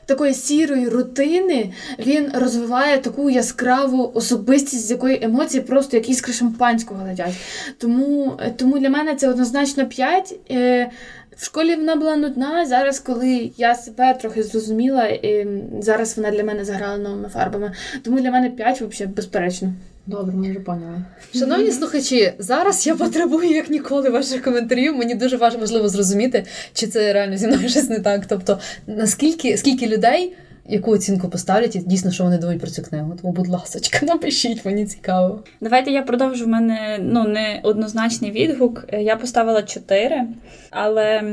такої 0.07 0.33
сірої 0.33 0.89
рутини 0.89 1.73
він 1.99 2.31
розвиває 2.33 2.97
таку 2.97 3.29
яскраву 3.29 4.11
особистість, 4.13 4.87
з 4.87 4.91
якої 4.91 5.23
емоції 5.23 5.63
просто 5.63 5.97
як 5.97 6.09
іскри 6.09 6.33
шампанського 6.33 7.03
летять. 7.03 7.33
Тому 7.77 8.39
тому 8.57 8.79
для 8.79 8.89
мене 8.89 9.15
це 9.15 9.29
однозначно 9.29 9.85
5. 9.85 10.39
Е, 10.51 10.89
в 11.37 11.45
школі 11.45 11.75
вона 11.75 11.95
була 11.95 12.15
нудна. 12.15 12.65
Зараз, 12.65 12.99
коли 12.99 13.51
я 13.57 13.75
себе 13.75 14.13
трохи 14.13 14.43
зрозуміла, 14.43 15.05
і 15.07 15.47
зараз 15.79 16.17
вона 16.17 16.31
для 16.31 16.43
мене 16.43 16.65
заграла 16.65 16.97
новими 16.97 17.29
фарбами. 17.29 17.71
Тому 18.03 18.19
для 18.19 18.31
мене 18.31 18.49
5 18.49 18.81
взагалі 18.81 19.13
безперечно. 19.15 19.73
Добре, 20.07 20.35
ми 20.35 20.49
вже 20.49 20.59
поняли. 20.59 21.01
Шановні 21.35 21.71
слухачі, 21.71 22.33
зараз 22.39 22.87
я 22.87 22.95
потребую 22.95 23.49
як 23.49 23.69
ніколи 23.69 24.09
ваших 24.09 24.43
коментарів. 24.43 24.95
Мені 24.95 25.15
дуже 25.15 25.37
важливо 25.37 25.89
зрозуміти, 25.89 26.45
чи 26.73 26.87
це 26.87 27.13
реально 27.13 27.37
зі 27.37 27.47
мною 27.47 27.69
щось 27.69 27.89
не 27.89 27.99
так. 27.99 28.25
Тобто, 28.25 28.59
наскільки 28.87 29.57
скільки 29.57 29.87
людей 29.87 30.35
яку 30.69 30.91
оцінку 30.91 31.29
поставлять 31.29 31.75
і 31.75 31.79
дійсно, 31.79 32.11
що 32.11 32.23
вони 32.23 32.37
думають 32.37 32.61
про 32.61 32.69
цю 32.69 32.83
книгу. 32.83 33.17
Тому, 33.21 33.33
будь 33.33 33.47
ласка, 33.47 33.79
напишіть, 34.05 34.65
мені 34.65 34.85
цікаво. 34.85 35.43
Давайте 35.61 35.91
я 35.91 36.01
продовжу 36.01 36.45
в 36.45 36.47
мене 36.47 36.99
ну 37.01 37.23
не 37.23 37.59
однозначний 37.63 38.31
відгук. 38.31 38.85
Я 38.99 39.15
поставила 39.15 39.63
4, 39.63 40.27
але. 40.69 41.23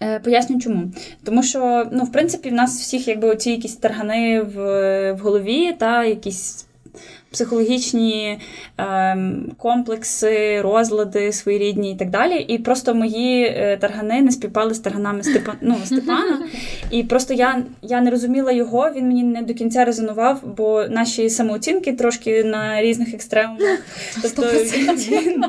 Е, 0.00 0.18
поясню 0.18 0.60
чому. 0.60 0.92
Тому 1.24 1.42
що, 1.42 1.88
ну, 1.92 2.04
в 2.04 2.12
принципі, 2.12 2.50
в 2.50 2.52
нас 2.52 2.80
всіх 2.80 3.08
якби 3.08 3.28
оці 3.28 3.50
якісь 3.50 3.76
таргани 3.76 4.40
в 4.40 5.12
в 5.12 5.18
голові, 5.18 5.72
та 5.78 6.04
якісь 6.04 6.66
психологічні 7.32 8.38
е, 8.78 9.16
комплекси, 9.56 10.60
розлади 10.60 11.32
своєрідні 11.32 11.92
і 11.92 11.96
так 11.96 12.10
далі. 12.10 12.36
І 12.38 12.58
просто 12.58 12.94
мої 12.94 13.44
е, 13.44 13.78
таргани 13.80 14.22
не 14.22 14.30
співпали 14.30 14.74
з 14.74 14.78
тарганами 14.78 15.22
Степа, 15.22 15.54
ну, 15.60 15.76
Степана. 15.84 16.38
І 16.90 17.02
просто 17.02 17.34
я 17.34 17.62
я 17.82 18.00
не 18.00 18.10
розуміла 18.10 18.52
його, 18.52 18.90
він 18.96 19.06
мені 19.06 19.22
не 19.22 19.42
до 19.42 19.54
кінця 19.54 19.84
резонував, 19.84 20.40
бо 20.56 20.84
наші 20.88 21.30
самооцінки 21.30 21.92
трошки 21.92 22.44
на 22.44 22.82
різних 22.82 23.14
екстремумах. 23.14 23.78
Тобто 24.22 24.42
він, 24.42 24.96
він, 24.96 25.44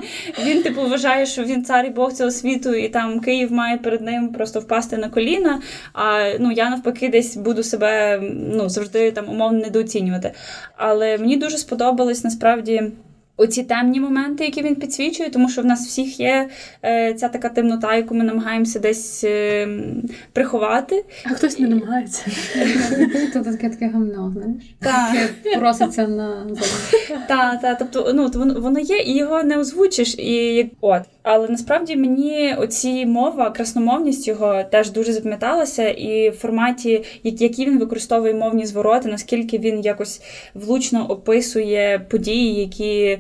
він, 0.46 0.64
типу, 0.64 0.82
вважає, 0.82 1.26
що 1.26 1.44
він 1.44 1.66
цар 1.66 1.86
і 1.86 1.90
Бог 1.90 2.14
цього 2.14 2.32
світу, 2.32 2.74
і 2.74 2.90
там 2.90 3.20
Київ 3.20 3.52
має 3.52 3.78
перед 3.78 4.02
ним 4.02 4.30
просто 4.30 4.60
впасти 4.60 4.98
на 4.98 5.10
коліна. 5.10 5.62
А 5.94 6.32
ну, 6.40 6.52
я 6.52 6.70
навпаки 6.70 7.10
десь 7.10 7.38
буду 7.38 7.64
себе 7.64 8.22
ну, 8.54 8.70
завжди 8.70 9.12
там 9.12 9.30
умовно 9.30 9.60
недооцінювати. 9.60 10.32
Але 10.78 11.18
мені 11.18 11.38
дуже 11.38 11.58
сподобалося 11.58 11.73
сподобались 11.74 12.24
насправді. 12.24 12.92
Оці 13.38 13.64
темні 13.64 14.00
моменти, 14.00 14.44
які 14.46 14.62
він 14.62 14.76
підсвічує, 14.76 15.30
тому 15.30 15.50
що 15.50 15.62
в 15.62 15.66
нас 15.66 15.88
всіх 15.88 16.20
є 16.20 16.50
е, 16.86 17.14
ця 17.14 17.30
така 17.30 17.50
темнота, 17.50 17.96
яку 17.96 18.16
ми 18.16 18.24
намагаємося 18.24 18.80
десь 18.80 19.24
е, 19.24 19.68
приховати. 20.34 21.06
А 21.26 21.30
хтось 21.30 21.60
не 21.60 21.68
намагається. 21.68 22.26
Тут 23.34 23.44
таке 23.44 23.70
таке 23.70 23.88
гамно, 23.88 24.34
знаєш? 24.34 24.64
Так. 24.80 25.60
Проситься 25.60 26.08
на 26.08 26.48
Так, 27.28 27.62
так. 27.62 27.78
Тобто, 27.80 28.12
ну, 28.14 28.32
воно 28.62 28.80
є, 28.80 28.98
і 28.98 29.18
його 29.18 29.44
не 29.44 29.58
озвучиш. 29.58 30.16
І 30.16 30.72
от. 30.82 31.02
Але 31.24 31.48
насправді 31.48 31.96
мені 31.96 32.56
оці 32.58 33.06
мова, 33.06 33.52
красномовність 33.52 34.28
його 34.28 34.64
теж 34.64 34.92
дуже 34.92 35.14
запам'яталася, 35.14 35.90
і 35.90 36.30
в 36.30 36.34
форматі, 36.34 37.04
які 37.24 37.66
він 37.66 37.80
використовує 37.80 38.34
мовні 38.34 38.66
звороти, 38.66 39.10
наскільки 39.10 39.58
він 39.58 39.82
якось 39.82 40.22
влучно 40.54 41.06
описує 41.12 42.06
події, 42.10 42.60
які 42.60 43.20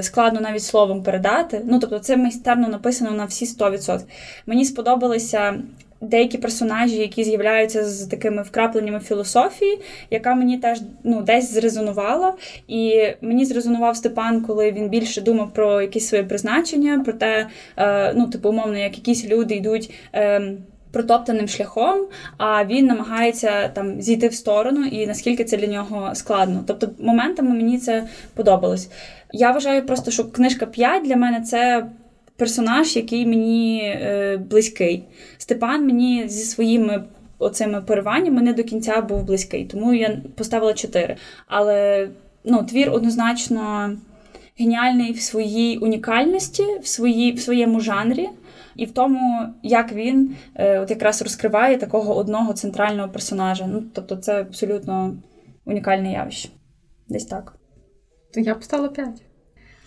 складно 0.00 0.40
навіть 0.40 0.62
словом 0.62 1.02
передати. 1.02 1.60
Ну 1.64 1.78
тобто, 1.78 1.98
це 1.98 2.16
майстерно 2.16 2.68
написано 2.68 3.10
на 3.10 3.24
всі 3.24 3.44
100%. 3.44 4.00
Мені 4.46 4.64
сподобалися 4.64 5.54
деякі 6.08 6.38
персонажі, 6.38 6.96
які 6.96 7.24
з'являються 7.24 7.84
з 7.84 8.06
такими 8.06 8.42
вкрапленнями 8.42 9.00
філософії, 9.00 9.78
яка 10.10 10.34
мені 10.34 10.58
теж 10.58 10.80
ну, 11.04 11.22
десь 11.22 11.52
зрезонувала. 11.52 12.34
І 12.68 13.02
мені 13.20 13.44
зрезонував 13.44 13.96
Степан, 13.96 14.40
коли 14.40 14.72
він 14.72 14.88
більше 14.88 15.20
думав 15.20 15.52
про 15.52 15.80
якісь 15.80 16.08
своє 16.08 16.24
призначення, 16.24 17.02
про 17.04 17.12
те, 17.12 17.46
е, 17.76 18.12
ну, 18.16 18.26
типу, 18.26 18.48
умовно, 18.48 18.78
як 18.78 18.96
якісь 18.96 19.28
люди 19.28 19.54
йдуть. 19.54 19.90
Е, 20.14 20.52
Протоптаним 20.92 21.48
шляхом, 21.48 22.06
а 22.38 22.64
він 22.64 22.86
намагається 22.86 23.68
там 23.68 24.02
зійти 24.02 24.28
в 24.28 24.34
сторону, 24.34 24.86
і 24.86 25.06
наскільки 25.06 25.44
це 25.44 25.56
для 25.56 25.66
нього 25.66 26.10
складно. 26.14 26.64
Тобто, 26.66 26.90
моментами 26.98 27.50
мені 27.50 27.78
це 27.78 28.04
подобалось. 28.34 28.90
Я 29.36 29.50
вважаю 29.50 29.86
просто, 29.86 30.10
що 30.10 30.30
книжка 30.30 30.66
5 30.66 31.04
для 31.04 31.16
мене 31.16 31.40
це 31.40 31.86
персонаж, 32.36 32.96
який 32.96 33.26
мені 33.26 33.80
е, 33.82 34.36
близький. 34.36 35.04
Степан 35.38 35.86
мені 35.86 36.28
зі 36.28 36.44
своїми 36.44 37.04
оцими 37.38 37.82
пориваннями 37.82 38.42
не 38.42 38.52
до 38.52 38.64
кінця 38.64 39.00
був 39.00 39.24
близький, 39.24 39.64
тому 39.64 39.94
я 39.94 40.20
поставила 40.36 40.74
4. 40.74 41.16
Але 41.46 42.08
ну, 42.44 42.64
твір 42.64 42.90
однозначно 42.90 43.92
геніальний 44.58 45.12
в 45.12 45.20
своїй 45.20 45.78
унікальності, 45.78 46.64
в, 46.82 46.86
своїй, 46.86 47.32
в 47.32 47.40
своєму 47.40 47.80
жанрі. 47.80 48.28
І 48.76 48.84
в 48.84 48.92
тому, 48.92 49.46
як 49.62 49.92
він 49.92 50.36
е, 50.54 50.78
от 50.78 50.90
якраз 50.90 51.22
розкриває 51.22 51.76
такого 51.76 52.16
одного 52.16 52.52
центрального 52.52 53.08
персонажа. 53.08 53.66
Ну, 53.66 53.82
Тобто, 53.94 54.16
це 54.16 54.40
абсолютно 54.40 55.16
унікальне 55.64 56.12
явище. 56.12 56.48
Десь 57.08 57.26
так. 57.26 57.58
То 58.34 58.40
я 58.40 58.54
б 58.54 58.64
стала 58.64 58.88
5. 58.88 59.22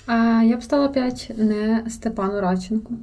А 0.06 0.44
я 0.44 0.58
б 0.58 0.64
стала 0.64 0.88
5 0.88 1.32
не 1.38 1.84
Степану 1.90 2.40
Радченку. 2.40 2.94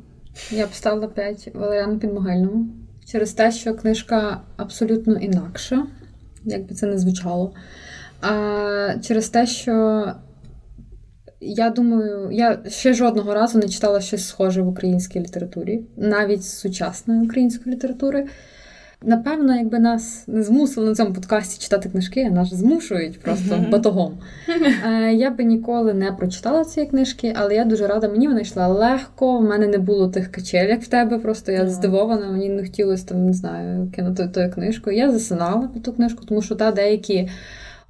Я 0.50 0.66
б 0.66 0.70
стала 0.72 1.08
5 1.08 1.50
Валеріану 1.54 1.98
Підмогильному. 1.98 2.66
Через 3.06 3.32
те, 3.32 3.52
що 3.52 3.74
книжка 3.74 4.40
абсолютно 4.56 5.14
інакша, 5.14 5.86
як 6.44 6.66
би 6.66 6.74
це 6.74 6.86
не 6.86 6.98
звучало. 6.98 7.54
А 8.20 8.94
через 9.02 9.28
те, 9.28 9.46
що 9.46 10.06
я 11.40 11.70
думаю, 11.70 12.30
я 12.32 12.58
ще 12.68 12.94
жодного 12.94 13.34
разу 13.34 13.58
не 13.58 13.68
читала 13.68 14.00
щось 14.00 14.28
схоже 14.28 14.62
в 14.62 14.68
українській 14.68 15.20
літературі, 15.20 15.82
навіть 15.96 16.44
з 16.44 16.58
сучасної 16.58 17.20
української 17.20 17.76
літератури. 17.76 18.26
Напевно, 19.06 19.56
якби 19.56 19.78
нас 19.78 20.24
не 20.26 20.42
змусили 20.42 20.88
на 20.88 20.94
цьому 20.94 21.12
подкасті 21.12 21.62
читати 21.62 21.88
книжки, 21.88 22.26
а 22.30 22.34
нас 22.34 22.54
змушують 22.54 23.20
просто 23.20 23.54
mm-hmm. 23.54 23.70
батогом. 23.70 24.18
Е, 24.86 25.14
я 25.14 25.30
би 25.30 25.44
ніколи 25.44 25.94
не 25.94 26.12
прочитала 26.12 26.64
ці 26.64 26.86
книжки, 26.86 27.34
але 27.36 27.54
я 27.54 27.64
дуже 27.64 27.86
рада, 27.86 28.08
мені 28.08 28.28
вона 28.28 28.40
йшла 28.40 28.68
легко. 28.68 29.38
в 29.38 29.42
мене 29.42 29.66
не 29.66 29.78
було 29.78 30.08
тих 30.08 30.30
качель, 30.32 30.68
як 30.68 30.82
в 30.82 30.86
тебе. 30.86 31.18
Просто 31.18 31.52
я 31.52 31.62
mm-hmm. 31.62 31.68
здивована, 31.68 32.30
мені 32.30 32.48
не 32.48 32.62
хотілося 32.62 33.06
там, 33.06 33.26
не 33.26 33.32
знаю, 33.32 33.90
кинути 33.96 34.28
тою 34.28 34.50
книжкою. 34.50 34.96
Я 34.96 35.12
засинала 35.12 35.68
під 35.74 35.82
ту 35.82 35.92
книжку, 35.92 36.24
тому 36.24 36.42
що 36.42 36.54
та 36.54 36.70
деякі 36.70 37.28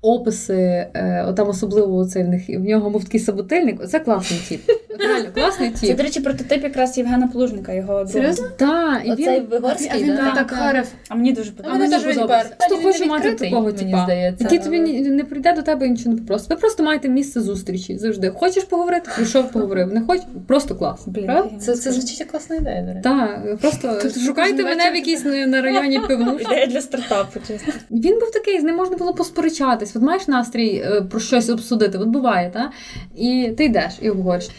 описи, 0.05 0.87
е, 0.95 1.33
там 1.37 1.49
особливо 1.49 2.05
цей 2.05 2.23
в 2.23 2.29
них 2.29 2.49
в 2.49 2.65
нього 2.65 2.91
був 2.91 3.05
такий 3.05 3.21
саботильник. 3.21 3.89
Це 3.89 4.01
класний 4.01 4.41
тіп. 4.49 4.61
Реально, 4.99 5.29
класний 5.35 5.71
тіп. 5.71 5.89
Це, 5.89 5.95
до 5.95 6.03
речі, 6.03 6.21
прототип 6.21 6.63
якраз 6.63 6.99
Євгена 6.99 7.29
Плужника. 7.29 7.73
Його 7.73 8.07
Серйозно? 8.07 8.49
Так, 8.57 9.03
і 9.05 9.13
Оцей 9.13 9.41
він, 9.41 9.47
Вигорський, 9.47 9.91
а 9.95 9.99
він 9.99 10.17
да? 10.17 10.35
так 10.35 10.51
харив. 10.51 10.87
А 11.09 11.15
мені 11.15 11.33
дуже 11.33 11.53
подобається. 11.53 11.99
Мені 11.99 12.15
дуже 12.15 12.45
Хто 12.59 12.77
хоче 12.77 13.07
мати 13.07 13.33
такого 13.33 13.73
типа, 13.73 14.07
який 14.39 14.59
тобі 14.59 14.81
не 14.81 15.25
прийде 15.25 15.53
до 15.53 15.63
тебе 15.63 15.87
і 15.87 15.91
нічого 15.91 16.15
не 16.15 16.21
попросить. 16.21 16.51
Ви 16.51 16.57
просто 16.57 16.83
маєте 16.83 17.09
місце 17.09 17.41
зустрічі 17.41 17.99
завжди. 17.99 18.31
Хочеш 18.31 18.65
поговорити? 18.65 19.11
Прийшов, 19.15 19.53
поговорив. 19.53 19.93
Не 19.93 20.01
хочеш? 20.01 20.25
Просто 20.47 20.75
клас. 20.75 21.03
Блін, 21.07 21.31
це, 21.61 21.77
це 21.77 21.93
звучить 21.93 22.21
як 22.21 22.29
класна 22.29 22.57
ідея, 22.57 22.83
до 22.83 22.89
речі. 22.89 23.03
Так, 23.03 23.59
просто 23.61 24.11
шукайте 24.27 24.65
мене 24.65 24.91
в 24.91 24.97
якійсь 24.97 25.25
на 25.25 25.63
районі 25.63 26.01
пивнушки. 26.09 26.45
Ідея 26.45 26.67
для 26.67 26.81
стартапу, 26.81 27.41
чесно. 27.49 27.73
Він 27.91 28.21
був 28.21 28.31
такий, 28.31 28.61
з 28.61 28.63
ним 28.63 28.77
можна 28.77 28.97
було 28.97 29.15
посперечатись. 29.15 29.94
От 29.97 30.03
маєш 30.03 30.29
настрій 30.29 30.83
Е, 30.85 31.03
про 31.03 31.21
щось 31.21 31.51
обсудити. 31.51 31.99
От 31.99 32.09
буває, 32.09 32.51
та? 32.51 32.71
і 33.17 33.55
ти 33.57 33.65
йдеш 33.65 33.93
і 34.03 34.11
обговориш. 34.11 34.51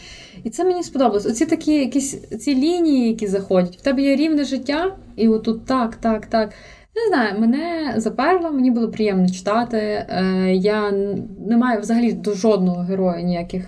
І 0.44 0.50
це 0.50 0.64
мені 0.64 0.82
сподобалось. 0.82 1.26
Оці 1.26 1.46
такі 1.46 1.72
якісь 1.74 2.20
ці 2.20 2.54
лінії, 2.54 3.08
які 3.08 3.26
заходять. 3.26 3.76
В 3.76 3.80
тебе 3.80 4.02
є 4.02 4.16
рівне 4.16 4.44
життя, 4.44 4.96
і 5.16 5.28
отут 5.28 5.66
так, 5.66 5.96
так, 5.96 6.26
так. 6.26 6.50
Не 6.96 7.08
знаю, 7.08 7.40
мене 7.40 7.94
заперло, 7.96 8.52
мені 8.52 8.70
було 8.70 8.88
приємно 8.88 9.28
читати. 9.28 9.78
Е, 9.78 10.52
Я 10.54 10.90
не 11.46 11.56
маю 11.56 11.80
взагалі 11.80 12.12
до 12.12 12.34
жодного 12.34 12.82
героя 12.82 13.20
ніяких 13.20 13.64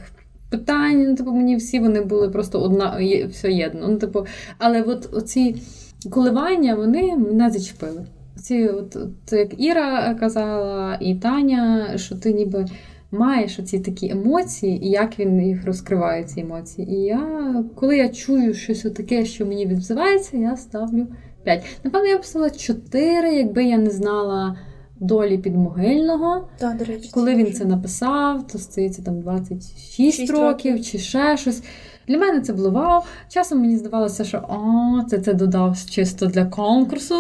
питань. 0.51 1.07
Ну, 1.09 1.17
типу, 1.17 1.33
мені 1.33 1.57
всі 1.57 1.81
вони 1.81 2.01
були 2.01 2.29
просто 2.29 2.61
одна 2.61 3.01
все 3.31 3.53
єдно. 3.53 3.89
Ну, 3.89 3.97
типу, 3.97 4.27
Але 4.59 4.83
от 4.83 5.09
оці 5.15 5.63
коливання 6.11 6.75
вони 6.75 7.17
мене 7.17 7.51
зачепили 7.51 8.07
ці, 8.49 8.69
от, 8.69 8.97
от 8.97 9.33
як 9.33 9.61
Іра 9.61 10.15
казала, 10.15 10.99
і 11.01 11.15
Таня, 11.15 11.93
що 11.99 12.17
ти 12.17 12.33
ніби 12.33 12.65
маєш 13.11 13.59
оці 13.59 13.79
такі 13.79 14.11
емоції, 14.11 14.87
і 14.87 14.91
як 14.91 15.19
він 15.19 15.43
їх 15.43 15.67
розкриває, 15.67 16.25
ці 16.25 16.41
емоції. 16.41 16.91
І 16.91 17.03
я, 17.03 17.65
коли 17.75 17.97
я 17.97 18.09
чую 18.09 18.55
щось 18.55 18.83
таке, 18.83 19.25
що 19.25 19.47
мені 19.47 19.67
відзивається, 19.67 20.37
я 20.37 20.57
ставлю 20.57 21.07
5. 21.45 21.65
Напевно, 21.85 22.09
я 22.09 22.17
б 22.17 22.21
поставила 22.21 22.51
4, 22.51 23.35
якби 23.35 23.65
я 23.65 23.79
не 23.79 23.91
знала 23.91 24.59
долі 25.01 25.39
підмогильного. 25.39 26.49
Так, 26.59 26.77
до 26.77 26.85
речі, 26.85 27.11
Коли 27.13 27.35
він 27.35 27.53
це 27.53 27.65
написав, 27.65 28.47
то 28.47 28.59
здається 28.59 29.03
там 29.03 29.21
26 29.21 29.93
Шість 29.95 30.31
років, 30.31 30.43
років. 30.73 30.85
чи 30.85 30.99
ще 30.99 31.37
щось. 31.37 31.63
Для 32.09 32.19
мене 32.19 32.41
це 32.41 32.53
було 32.53 32.71
вау. 32.71 33.03
Часом 33.29 33.61
мені 33.61 33.77
здавалося, 33.77 34.25
що 34.25 34.39
о, 34.39 35.03
це 35.09 35.19
це 35.19 35.35
додав 35.35 35.77
чисто 35.91 36.27
для 36.27 36.45
конкурсу. 36.47 37.15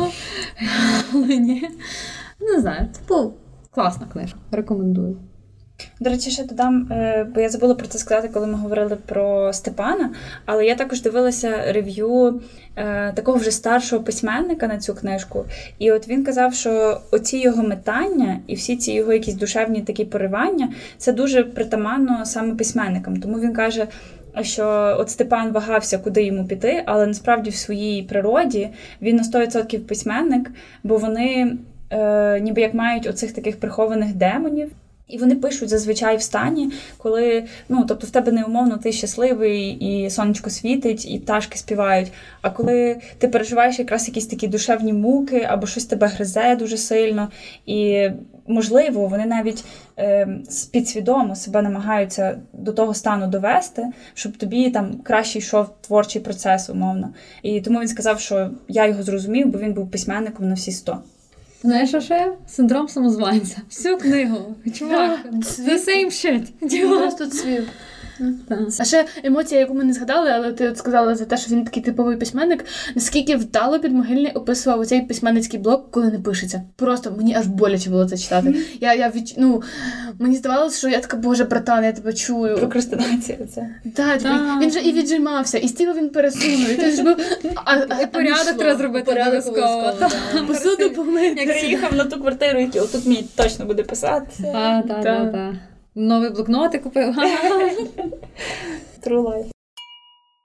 Але 1.15 1.37
ні. 1.37 1.69
Не 2.41 2.61
знаю, 2.61 2.89
типу, 2.99 3.33
класна 3.71 4.07
книжка. 4.13 4.39
Рекомендую. 4.51 5.17
До 6.01 6.11
речі, 6.11 6.31
ще 6.31 6.45
додам, 6.45 6.93
е, 6.93 7.27
бо 7.35 7.41
я 7.41 7.49
забула 7.49 7.75
про 7.75 7.87
це 7.87 7.99
сказати, 7.99 8.29
коли 8.33 8.47
ми 8.47 8.55
говорили 8.55 8.97
про 9.07 9.53
Степана. 9.53 10.11
Але 10.47 10.67
я 10.67 10.75
також 10.75 11.03
дивилася 11.03 11.73
рев'ю 11.73 12.41
е, 12.77 13.13
такого 13.13 13.39
вже 13.39 13.51
старшого 13.51 14.03
письменника 14.03 14.67
на 14.67 14.79
цю 14.79 14.95
книжку. 14.95 15.45
І 15.79 15.93
от 15.93 16.09
він 16.09 16.25
казав, 16.25 16.55
що 16.55 17.01
оці 17.11 17.37
його 17.37 17.63
метання 17.63 18.41
і 18.47 18.55
всі 18.55 18.77
ці 18.77 18.93
його 18.93 19.13
якісь 19.13 19.35
душевні 19.35 19.83
такі 19.83 20.05
поривання 20.05 20.69
це 20.99 21.13
дуже 21.13 21.45
притаманно 21.45 22.25
саме 22.25 22.55
письменникам. 22.55 23.21
Тому 23.21 23.41
він 23.41 23.53
каже. 23.53 23.87
Що 24.43 24.97
от 24.99 25.11
Степан 25.11 25.53
вагався, 25.53 25.99
куди 25.99 26.23
йому 26.23 26.47
піти, 26.47 26.83
але 26.87 27.07
насправді 27.07 27.51
в 27.51 27.55
своїй 27.55 28.03
природі 28.03 28.69
він 29.03 29.17
на 29.17 29.23
100% 29.23 29.79
письменник, 29.79 30.51
бо 30.83 30.97
вони 30.97 31.57
е, 31.91 32.41
ніби 32.41 32.61
як 32.61 32.75
мають 32.75 33.07
оцих 33.07 33.33
таких 33.33 33.61
прихованих 33.61 34.15
демонів, 34.15 34.71
і 35.09 35.19
вони 35.19 35.35
пишуть 35.35 35.69
зазвичай 35.69 36.17
в 36.17 36.23
стані, 36.23 36.73
коли 36.99 37.45
ну 37.69 37.85
тобто 37.89 38.07
в 38.07 38.11
тебе 38.11 38.33
неумовно 38.33 38.79
ти 38.79 38.93
щасливий, 38.93 39.71
і 39.71 40.11
сонечко 40.11 40.51
світить, 40.51 41.11
і 41.11 41.19
пташки 41.19 41.59
співають. 41.59 42.13
А 42.43 42.51
коли 42.51 42.97
ти 43.19 43.29
переживаєш 43.29 43.79
якраз 43.79 44.09
якісь 44.09 44.27
такі 44.27 44.49
душевні 44.49 44.93
муки, 44.93 45.47
або 45.49 45.67
щось 45.67 45.85
тебе 45.85 46.07
гризе 46.07 46.57
дуже 46.57 46.77
сильно, 46.77 47.29
і 47.67 48.09
можливо, 48.47 49.07
вони 49.07 49.27
навіть 49.27 49.65
е, 49.99 50.29
підсвідомо 50.73 51.37
себе 51.37 51.63
намагаються 51.63 52.39
до 52.53 52.73
того 52.73 52.95
стану 52.95 53.27
довести, 53.27 53.87
щоб 54.15 54.37
тобі 54.37 54.71
там 54.71 55.01
краще 55.03 55.39
йшов 55.39 55.67
творчий 55.81 56.23
процес, 56.23 56.71
умовно. 56.71 57.15
І 57.43 57.61
тому 57.61 57.81
він 57.81 57.89
сказав, 57.89 58.21
що 58.21 58.51
я 58.69 58.87
його 58.87 59.03
зрозумів, 59.03 59.47
бо 59.47 59.59
він 59.59 59.75
був 59.75 59.91
письменником 59.91 60.49
на 60.49 60.55
всі 60.55 60.73
100. 60.73 60.99
Знаєш, 61.63 61.89
що 61.89 62.01
ще? 62.01 62.33
Синдром 62.49 62.89
самозванця. 62.89 63.57
Всю 63.71 63.99
книгу. 63.99 64.55
Чувак, 64.75 65.21
the 65.59 65.89
same 65.89 66.07
shit. 66.07 66.89
Просто 66.99 67.27
цвів. 67.27 67.69
Так. 68.49 68.59
А 68.81 68.85
ще 68.85 69.05
емоція, 69.25 69.61
яку 69.61 69.75
ми 69.75 69.85
не 69.85 69.93
згадали, 69.93 70.31
але 70.31 70.53
ти 70.53 70.69
от 70.69 70.79
сказала 70.79 71.15
за 71.15 71.25
те, 71.25 71.37
що 71.37 71.51
він 71.55 71.65
такий 71.65 71.83
типовий 71.83 72.17
письменник. 72.17 72.65
Наскільки 72.95 73.37
вдало 73.37 73.79
підмогильний 73.79 74.33
описував 74.33 74.81
оцей 74.81 75.01
письменницький 75.01 75.61
блок, 75.61 75.91
коли 75.91 76.11
не 76.11 76.19
пишеться. 76.19 76.63
Просто 76.77 77.15
мені 77.17 77.35
аж 77.35 77.47
боляче 77.47 77.91
було 77.91 78.09
це 78.09 78.17
читати. 78.17 78.55
Я, 78.81 78.95
я 78.95 79.09
від, 79.09 79.35
ну, 79.39 79.63
мені 80.19 80.37
здавалося, 80.37 80.79
що 80.79 80.89
я 80.89 80.99
така, 81.01 81.17
боже, 81.17 81.45
братан, 81.45 81.85
я 81.85 81.93
тебе 81.93 82.13
чую. 82.13 82.59
Прокрастинація 82.59 83.39
це. 83.55 83.69
Да, 83.85 84.17
типу, 84.17 84.35
він 84.61 84.71
же 84.71 84.81
і 84.81 84.93
віджимався, 84.93 85.59
і 85.59 85.69
стіл 85.69 85.93
він 85.97 86.09
пересунув, 86.09 86.71
і 86.71 86.75
ти 86.75 86.91
ж 86.91 87.03
був. 87.03 87.17
А, 87.65 87.75
а, 87.89 88.03
І 88.03 88.07
порядок 88.07 88.59
треба 88.59 88.79
зробити 88.79 89.05
Порядок 89.05 89.47
обов'язково. 89.47 89.93
да. 90.01 90.43
Посуду 90.43 90.91
помити. 90.91 91.45
Як 91.45 91.59
приїхав 91.59 91.95
на 91.95 92.05
ту 92.05 92.21
квартиру, 92.21 92.61
який 92.61 92.81
отут 92.81 93.07
мені 93.07 93.25
точно 93.37 93.65
буде 93.65 93.83
писати. 93.83 94.27
Так, 94.43 94.87
так, 94.89 95.03
так, 95.03 95.55
Новий 95.99 96.31
блокноти 96.31 96.79
купив. 96.79 97.15
True 99.07 99.23
life. 99.23 99.47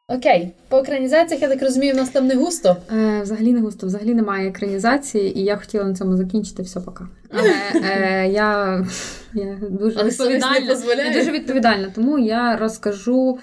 Окей, 0.08 0.52
по 0.70 0.78
екранізаціях, 0.78 1.42
я 1.42 1.50
так 1.50 1.62
розумію, 1.62 1.94
в 1.94 1.98
нас 1.98 2.10
там 2.10 2.28
не 2.28 2.36
густо. 2.36 2.78
Е, 2.94 3.22
взагалі 3.22 3.54
не 3.54 3.60
густо, 3.60 3.88
взагалі 3.88 4.14
немає 4.14 4.50
екранізації, 4.50 5.40
і 5.40 5.44
я 5.44 5.58
хотіла 5.58 5.84
на 5.84 5.96
цьому 5.96 6.18
закінчити 6.18 6.64
все 6.64 6.80
пока. 6.80 7.08
Але 7.32 7.54
е, 7.76 8.28
я, 8.32 8.86
я 9.34 9.58
дуже 9.70 10.00
Але 10.00 10.10
відповідальна. 10.10 11.04
Я 11.04 11.14
дуже 11.14 11.32
відповідальна, 11.32 11.92
тому 11.96 12.20
я 12.20 12.58
розкажу 12.58 13.38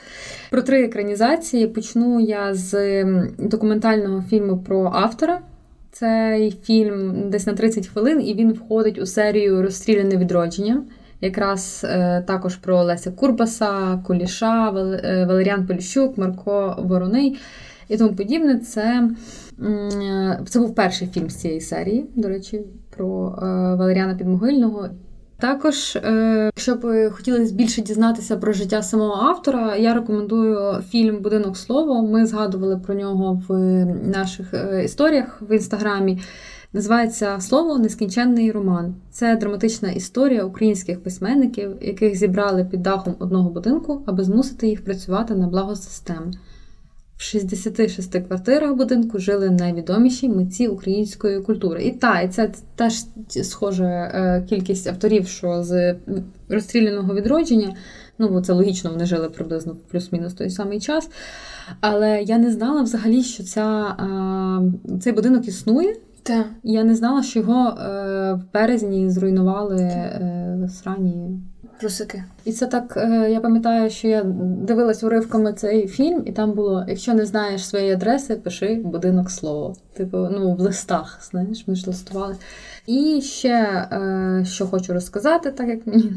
про 0.51 0.63
три 0.63 0.85
екранізації. 0.85 1.67
Почну 1.67 2.21
я 2.21 2.55
з 2.55 3.05
документального 3.39 4.23
фільму 4.23 4.59
про 4.59 4.91
автора. 4.95 5.41
Цей 5.93 6.51
фільм 6.65 7.31
десь 7.31 7.47
на 7.47 7.53
30 7.53 7.87
хвилин, 7.87 8.29
і 8.29 8.35
він 8.35 8.53
входить 8.53 8.99
у 8.99 9.07
серію 9.07 9.63
Розстріляне 9.63 10.17
відродження. 10.17 10.83
Якраз 11.21 11.87
е, 11.89 12.23
також 12.27 12.57
про 12.57 12.83
Леся 12.83 13.11
Курбаса, 13.11 14.03
Куліша, 14.07 14.69
е, 14.69 15.27
Валеріан 15.29 15.67
Поліщук, 15.67 16.19
Марко 16.19 16.77
Вороний 16.79 17.39
і 17.89 17.97
тому 17.97 18.15
подібне. 18.15 18.59
Це, 18.59 19.11
е, 19.63 20.41
це 20.49 20.61
був 20.61 20.75
перший 20.75 21.09
фільм 21.09 21.31
з 21.31 21.37
цієї 21.37 21.61
серії, 21.61 22.07
до 22.17 22.29
речі, 22.29 22.61
про 22.97 23.09
Валеріана 23.79 24.15
Підмогильного. 24.15 24.89
Також, 25.39 25.99
якщо 26.45 26.75
б 26.75 27.11
хотіли 27.11 27.51
більше 27.53 27.83
дізнатися 27.83 28.37
про 28.37 28.53
життя 28.53 28.83
самого 28.83 29.29
автора, 29.29 29.77
я 29.77 29.95
рекомендую 29.95 30.83
фільм 30.91 31.23
Будинок 31.23 31.57
слова. 31.57 32.03
Ми 32.03 32.27
згадували 32.27 32.77
про 32.77 32.95
нього 32.95 33.43
в 33.49 33.55
наших 34.07 34.55
історіях 34.85 35.43
в 35.43 35.53
інстаграмі. 35.53 36.21
Називається 36.73 37.41
Слово 37.41 37.79
Нескінченний 37.79 38.51
роман. 38.51 38.95
Це 39.11 39.37
драматична 39.37 39.91
історія 39.91 40.45
українських 40.45 41.03
письменників, 41.03 41.77
яких 41.81 42.17
зібрали 42.17 42.65
під 42.65 42.83
дахом 42.83 43.15
одного 43.19 43.51
будинку, 43.51 44.03
аби 44.07 44.25
змусити 44.25 44.69
їх 44.69 44.85
працювати 44.85 45.35
на 45.35 45.47
благо 45.47 45.77
системи. 45.77 46.33
В 47.17 47.23
66 47.23 48.19
квартирах 48.27 48.75
будинку 48.75 49.19
жили 49.19 49.51
найвідоміші 49.51 50.29
митці 50.29 50.69
української 50.69 51.41
культури. 51.41 51.85
І 51.85 51.91
та, 51.91 52.21
і 52.21 52.29
це 52.29 52.53
теж 52.75 52.95
схожа 53.43 53.85
е, 53.85 54.47
кількість 54.49 54.87
авторів, 54.87 55.29
що 55.29 55.63
з 55.63 55.97
розстріляного 56.49 57.15
відродження. 57.15 57.75
Ну, 58.19 58.29
бо 58.29 58.41
це 58.41 58.53
логічно, 58.53 58.91
вони 58.91 59.07
жили 59.07 59.29
приблизно 59.29 59.77
плюс-мінус 59.91 60.35
той 60.35 60.51
самий 60.51 60.81
час. 60.81 61.11
Але 61.81 62.23
я 62.23 62.39
не 62.39 62.53
знала 62.53 62.83
взагалі, 62.83 63.23
що 63.23 63.43
ця, 63.43 63.97
е, 64.93 64.99
цей 65.01 65.13
будинок 65.13 65.49
існує. 65.49 65.97
Так. 66.23 66.47
Я 66.63 66.85
не 66.85 66.95
знала, 66.95 67.23
що 67.23 67.39
його 67.39 67.69
е, 67.69 68.33
в 68.33 68.53
березні 68.55 69.11
зруйнували 69.11 69.77
е, 69.83 70.69
срані. 70.83 71.41
Русики. 71.83 72.25
І 72.45 72.53
це 72.53 72.67
так, 72.67 72.97
е, 72.97 73.31
я 73.31 73.41
пам'ятаю, 73.41 73.91
що 73.91 74.09
я 74.09 74.23
дивилась 74.63 75.03
уривками 75.03 75.53
цей 75.53 75.87
фільм, 75.87 76.23
і 76.27 76.33
там 76.33 76.53
було: 76.53 76.85
якщо 76.89 77.15
не 77.15 77.27
знаєш 77.27 77.67
своєї 77.67 77.93
адреси, 77.93 78.35
пиши 78.35 78.81
будинок 78.85 79.31
слово. 79.31 79.75
Типу, 79.97 80.17
ну, 80.19 80.55
в 80.55 80.61
листах, 80.61 81.19
знаєш, 81.31 81.65
ми 81.67 81.75
ж 81.75 81.85
листували. 81.87 82.37
І 82.87 83.21
ще 83.21 83.49
е, 83.49 84.45
що 84.49 84.67
хочу 84.67 84.93
розказати, 84.93 85.51
так 85.51 85.69
як 85.69 85.87
мені 85.87 86.13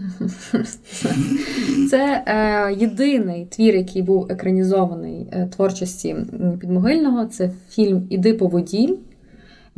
це 1.89 2.24
е, 2.28 2.74
єдиний 2.74 3.45
твір, 3.45 3.76
який 3.76 4.01
був 4.01 4.28
екранізований 4.30 5.28
е, 5.32 5.47
творчості 5.56 6.16
підмогильного. 6.60 7.26
Це 7.26 7.51
фільм 7.70 8.08
Іди 8.10 8.34
по 8.34 8.47
воділь. 8.47 8.95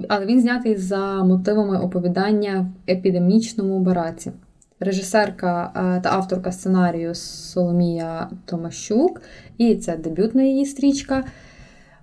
Але 0.07 0.25
він 0.25 0.41
знятий 0.41 0.75
за 0.75 1.23
мотивами 1.23 1.79
оповідання 1.79 2.71
в 2.87 2.91
епідемічному 2.91 3.79
бараці. 3.79 4.31
Режисерка 4.79 5.71
е, 5.75 6.01
та 6.01 6.09
авторка 6.09 6.51
сценарію 6.51 7.15
Соломія 7.15 8.29
Томащук, 8.45 9.21
і 9.57 9.75
це 9.75 9.97
дебютна 9.97 10.43
її 10.43 10.65
стрічка. 10.65 11.23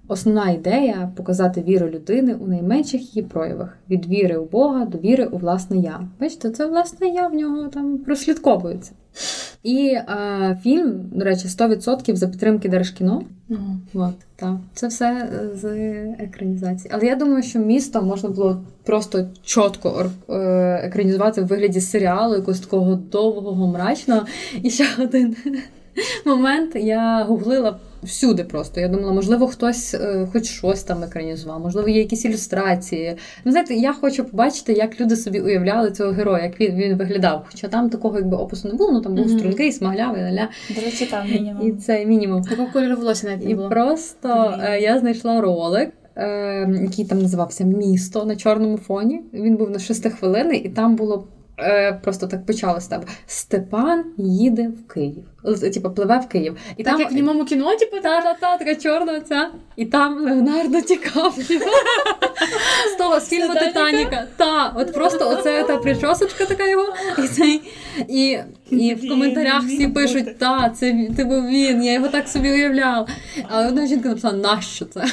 Основна 0.08 0.50
ідея 0.50 1.12
показати 1.16 1.62
віру 1.62 1.88
людини 1.88 2.34
у 2.34 2.46
найменших 2.46 3.16
її 3.16 3.28
проявах: 3.28 3.78
від 3.90 4.06
віри 4.06 4.36
у 4.36 4.44
Бога 4.44 4.84
до 4.84 4.98
віри 4.98 5.24
у 5.24 5.38
власне 5.38 5.76
я. 5.76 6.00
Бачите, 6.20 6.50
це 6.50 6.66
власне 6.66 7.08
я 7.08 7.28
в 7.28 7.34
нього 7.34 7.68
там 7.68 7.98
прослідковується. 7.98 8.92
І 9.62 9.86
е, 9.86 10.58
фільм, 10.62 11.10
до 11.12 11.24
речі, 11.24 11.48
100% 11.48 12.16
за 12.16 12.28
підтримки 12.28 12.68
Держкіно. 12.68 13.22
От, 13.94 14.14
так. 14.36 14.56
Це 14.74 14.86
все 14.86 15.06
е, 15.06 15.56
з 15.56 15.64
екранізації. 16.18 16.90
Але 16.94 17.06
я 17.06 17.16
думаю, 17.16 17.42
що 17.42 17.58
місто 17.58 18.02
можна 18.02 18.28
було 18.28 18.62
просто 18.84 19.26
чітко 19.44 20.10
е, 20.28 20.34
екранізувати 20.84 21.42
в 21.42 21.46
вигляді 21.46 21.80
серіалу, 21.80 22.34
якогось 22.34 22.60
такого 22.60 22.94
довгого, 22.94 23.66
мрачного. 23.66 24.26
І 24.62 24.70
ще 24.70 24.84
один 24.98 25.36
момент 26.26 26.76
я 26.76 27.24
гуглила 27.24 27.78
всюди 28.02 28.44
просто. 28.44 28.80
Я 28.80 28.88
думала, 28.88 29.12
можливо, 29.12 29.46
хтось 29.46 29.94
е, 29.94 30.28
хоч 30.32 30.44
щось 30.46 30.82
там 30.82 31.02
екранізував, 31.02 31.60
можливо, 31.60 31.88
є 31.88 31.98
якісь 31.98 32.24
ілюстрації. 32.24 33.16
Ну, 33.44 33.52
знаєте, 33.52 33.74
я 33.74 33.92
хочу 33.92 34.24
побачити, 34.24 34.72
як 34.72 35.00
люди 35.00 35.16
собі 35.16 35.40
уявляли 35.40 35.90
цього 35.90 36.10
героя, 36.12 36.42
як 36.44 36.60
він, 36.60 36.74
він 36.76 36.96
виглядав. 36.96 37.46
Хоча 37.50 37.68
там 37.68 37.90
такого 37.90 38.16
якби 38.18 38.36
опису 38.36 38.68
не 38.68 38.74
було, 38.74 38.92
ну 38.92 39.00
там 39.00 39.14
був 39.14 39.26
Мгм. 39.26 39.38
стрункий, 39.38 39.72
смаглявий, 39.72 40.22
ля-ля. 40.22 40.48
До 40.74 40.80
речі, 40.80 41.06
там 41.06 41.26
І 41.62 41.72
це 41.72 42.06
мінімум. 42.06 42.42
Такого 42.42 42.68
кольору 42.72 42.96
волосся 42.96 43.26
навіть 43.26 43.44
не 43.44 43.50
І 43.50 43.54
було. 43.54 43.68
просто 43.68 44.54
е, 44.62 44.80
я 44.80 44.98
знайшла 44.98 45.40
ролик, 45.40 45.90
е, 46.16 46.78
який 46.82 47.04
там 47.04 47.18
називався 47.18 47.64
Місто 47.64 48.24
на 48.24 48.36
чорному 48.36 48.76
фоні. 48.78 49.22
Він 49.32 49.56
був 49.56 49.70
на 49.70 49.78
6 49.78 50.10
хвилини, 50.10 50.56
і 50.56 50.68
там 50.68 50.96
було 50.96 51.26
просто 52.02 52.26
так 52.26 52.46
почалось 52.46 52.86
там. 52.86 53.00
Степан 53.26 54.04
їде 54.18 54.68
в 54.68 54.92
Київ. 54.94 55.24
Типа 55.74 55.90
пливе 55.90 56.18
в 56.18 56.28
Київ. 56.28 56.56
І 56.76 56.82
так, 56.84 57.00
як 57.00 57.10
в 57.10 57.14
німому 57.14 57.44
кіно, 57.44 57.76
типу, 57.76 57.96
та-та-та, 58.02 58.56
така 58.56 58.74
чорна 58.74 59.20
ця. 59.20 59.50
І 59.76 59.84
там 59.84 60.18
Леонардо 60.18 60.80
Тікапріо. 60.80 61.60
З 62.94 62.98
того 62.98 63.20
з 63.20 63.28
фільму 63.28 63.54
Титаніка. 63.54 64.26
Та, 64.36 64.72
от 64.76 64.94
просто 64.94 65.28
оце 65.28 65.62
та 65.62 65.76
причосочка 65.76 66.44
така 66.44 66.68
його. 66.68 66.84
І 67.18 67.28
цей, 67.28 67.60
і, 68.08 68.38
і 68.70 68.94
в 68.94 69.08
коментарях 69.08 69.62
всі 69.62 69.88
пишуть, 69.88 70.38
та, 70.38 70.72
це 70.76 71.08
це 71.16 71.24
був 71.24 71.46
він, 71.46 71.84
я 71.84 71.92
його 71.92 72.08
так 72.08 72.28
собі 72.28 72.52
уявляв. 72.52 73.08
А 73.48 73.68
одна 73.68 73.86
жінка 73.86 74.08
написала, 74.08 74.34
нащо 74.34 74.84
це? 74.84 75.04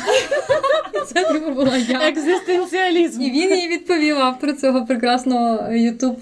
Це 1.13 1.23
типу 1.23 1.51
була 1.51 1.77
я. 1.77 2.07
Екзистенціалізм. 2.07 3.21
І 3.21 3.31
він 3.31 3.59
їй 3.59 3.67
відповів 3.67 4.17
автор 4.17 4.57
цього 4.57 4.85
прекрасного 4.85 5.71
ютуб 5.71 6.21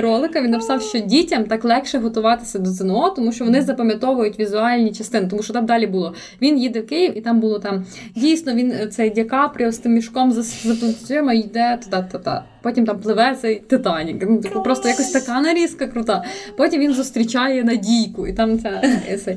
ролика. 0.00 0.40
Він 0.40 0.50
написав, 0.50 0.82
що 0.82 0.98
дітям 0.98 1.44
так 1.44 1.64
легше 1.64 1.98
готуватися 1.98 2.58
до 2.58 2.70
ЗНО, 2.70 3.10
тому 3.10 3.32
що 3.32 3.41
вони 3.42 3.62
запам'ятовують 3.62 4.38
візуальні 4.38 4.92
частини, 4.92 5.26
тому 5.28 5.42
що 5.42 5.52
там 5.52 5.66
далі 5.66 5.86
було. 5.86 6.14
Він 6.42 6.58
їде 6.58 6.80
в 6.80 6.86
Київ, 6.86 7.18
і 7.18 7.20
там 7.20 7.40
було 7.40 7.58
там 7.58 7.84
дійсно 8.16 8.54
він 8.54 8.74
цей 8.90 9.10
Ді 9.10 9.24
Капріо 9.24 9.72
з 9.72 9.78
тим 9.78 9.92
мішком 9.92 10.32
за 10.32 10.74
плечима 10.74 11.32
йде 11.32 11.78
туди-та-та. 11.84 12.44
Потім 12.62 12.86
там 12.86 13.00
пливе 13.00 13.36
цей 13.40 13.58
Титанік. 13.58 14.24
Ну, 14.28 14.40
типу, 14.40 14.62
просто 14.62 14.88
якось 14.88 15.10
така 15.10 15.40
нарізка 15.40 15.86
крута. 15.86 16.24
Потім 16.56 16.80
він 16.80 16.92
зустрічає 16.92 17.64
Надійку, 17.64 18.26
і 18.26 18.32
там 18.32 18.58
ця 18.58 18.82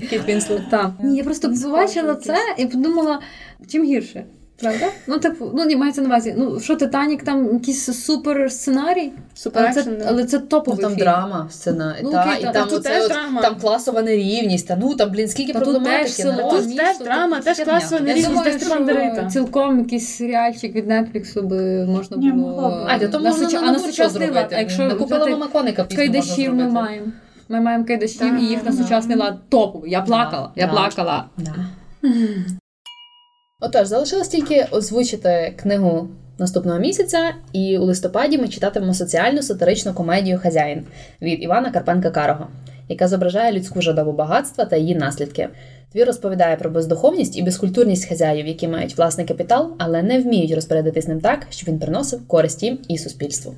Кіт 0.09 0.27
Вінслет. 0.27 0.61
Ні, 1.03 1.17
я 1.17 1.23
просто 1.23 1.53
побачила 1.63 2.15
це 2.15 2.35
і 2.57 2.65
подумала, 2.65 3.19
чим 3.67 3.83
гірше. 3.83 4.23
Правда? 4.61 4.85
Ну, 5.07 5.17
типу, 5.17 5.51
ну 5.53 5.65
ні, 5.65 5.75
мається 5.75 6.01
на 6.01 6.07
увазі. 6.07 6.35
Ну, 6.37 6.59
що 6.59 6.75
Титанік, 6.75 7.23
там 7.23 7.53
якийсь 7.53 7.85
супер 8.05 8.51
сценарій, 8.51 9.11
Супер 9.33 9.63
але, 9.63 9.73
це, 9.83 10.05
але 10.07 10.25
це 10.25 10.39
топовий 10.39 10.77
Ну, 10.77 10.81
там 10.81 10.91
фільм. 10.91 10.99
драма, 10.99 11.47
сцена. 11.51 11.95
Ну, 12.03 12.11
та, 12.11 12.23
окей, 12.23 12.41
і 12.41 12.43
та- 12.43 12.51
там, 12.51 12.67
тут 12.67 12.79
оце 12.79 12.89
теж 12.89 13.03
от- 13.03 13.11
драма. 13.11 13.41
там 13.41 13.55
класова 13.55 14.01
нерівність. 14.01 14.67
Та 14.67 14.75
ну 14.75 14.95
там, 14.95 15.11
блін, 15.11 15.27
скільки 15.27 15.53
Та 15.53 15.59
тут 15.59 15.83
теж 15.83 16.19
на- 16.19 16.35
Тут 16.49 16.77
теж 16.77 16.97
тут 16.97 17.07
драма, 17.07 17.39
теж 17.39 17.59
класова 17.59 18.01
нерівність, 18.01 18.43
теж 18.43 18.61
Степан 18.61 19.29
цілком 19.31 19.79
якийсь 19.79 20.07
серіальчик 20.15 20.75
від 20.75 20.87
Нетфліксу 20.87 21.41
би 21.41 21.85
можна 21.85 22.17
Ні, 22.17 22.31
було. 22.31 22.87
А, 22.89 22.99
то 22.99 23.19
можна 23.19 23.49
на 23.49 23.59
а 23.59 23.71
на 23.71 23.79
сучасний 23.79 24.27
лад, 24.27 24.33
зробити. 24.33 24.55
а 24.55 24.59
якщо 24.59 24.83
Накупила 24.83 25.27
мама 25.27 25.47
коника 25.47 25.83
пісню 25.83 26.11
можна 26.13 26.49
ми 26.53 26.71
маємо. 26.71 27.07
Ми 27.49 27.61
маємо 27.61 27.85
кайдашів 27.85 28.41
і 28.41 28.45
їх 28.45 28.65
на 28.65 28.71
сучасний 28.71 29.17
лад 29.17 29.35
топовий. 29.49 29.91
Я 29.91 30.01
плакала, 30.01 30.51
я 30.55 30.67
плакала. 30.67 31.25
Отож, 33.65 33.87
залишилось 33.87 34.27
тільки 34.27 34.65
озвучити 34.71 35.53
книгу 35.57 36.07
наступного 36.37 36.79
місяця, 36.79 37.33
і 37.53 37.77
у 37.77 37.83
листопаді 37.83 38.37
ми 38.37 38.47
читатимемо 38.47 38.93
соціальну 38.93 39.41
сатиричну 39.41 39.93
комедію 39.93 40.39
Хазяїн 40.39 40.83
від 41.21 41.43
Івана 41.43 41.71
Карпенка 41.71 42.11
Карого, 42.11 42.47
яка 42.89 43.07
зображає 43.07 43.53
людську 43.53 43.81
жадобу 43.81 44.11
багатства 44.11 44.65
та 44.65 44.75
її 44.75 44.95
наслідки. 44.95 45.49
Твір 45.93 46.07
розповідає 46.07 46.55
про 46.55 46.69
бездуховність 46.69 47.37
і 47.37 47.43
безкультурність 47.43 48.09
хазяїв, 48.09 48.47
які 48.47 48.67
мають 48.67 48.97
власний 48.97 49.27
капітал, 49.27 49.73
але 49.77 50.03
не 50.03 50.19
вміють 50.19 50.55
розпорядитись 50.55 51.07
ним 51.07 51.21
так, 51.21 51.47
щоб 51.49 51.69
він 51.69 51.79
приносив 51.79 52.27
користь 52.27 52.63
їм 52.63 52.79
і 52.87 52.97
суспільству. 52.97 53.53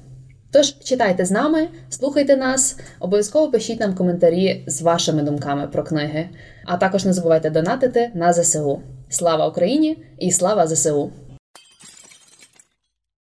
Тож 0.52 0.80
читайте 0.80 1.26
з 1.26 1.32
нами, 1.32 1.68
слухайте 1.90 2.38
нас, 2.38 2.80
обов'язково 3.00 3.52
пишіть 3.52 3.80
нам 3.80 3.96
коментарі 3.96 4.64
з 4.68 4.82
вашими 4.82 5.24
думками 5.24 5.68
про 5.68 5.84
книги, 5.84 6.30
а 6.66 6.78
також 6.78 7.06
не 7.06 7.14
забувайте 7.14 7.50
донатити 7.50 8.12
на 8.14 8.34
ЗСУ. 8.34 8.82
Слава 9.10 9.48
Україні 9.48 9.98
і 10.20 10.32
слава 10.32 10.68
ЗСУ! 10.68 11.12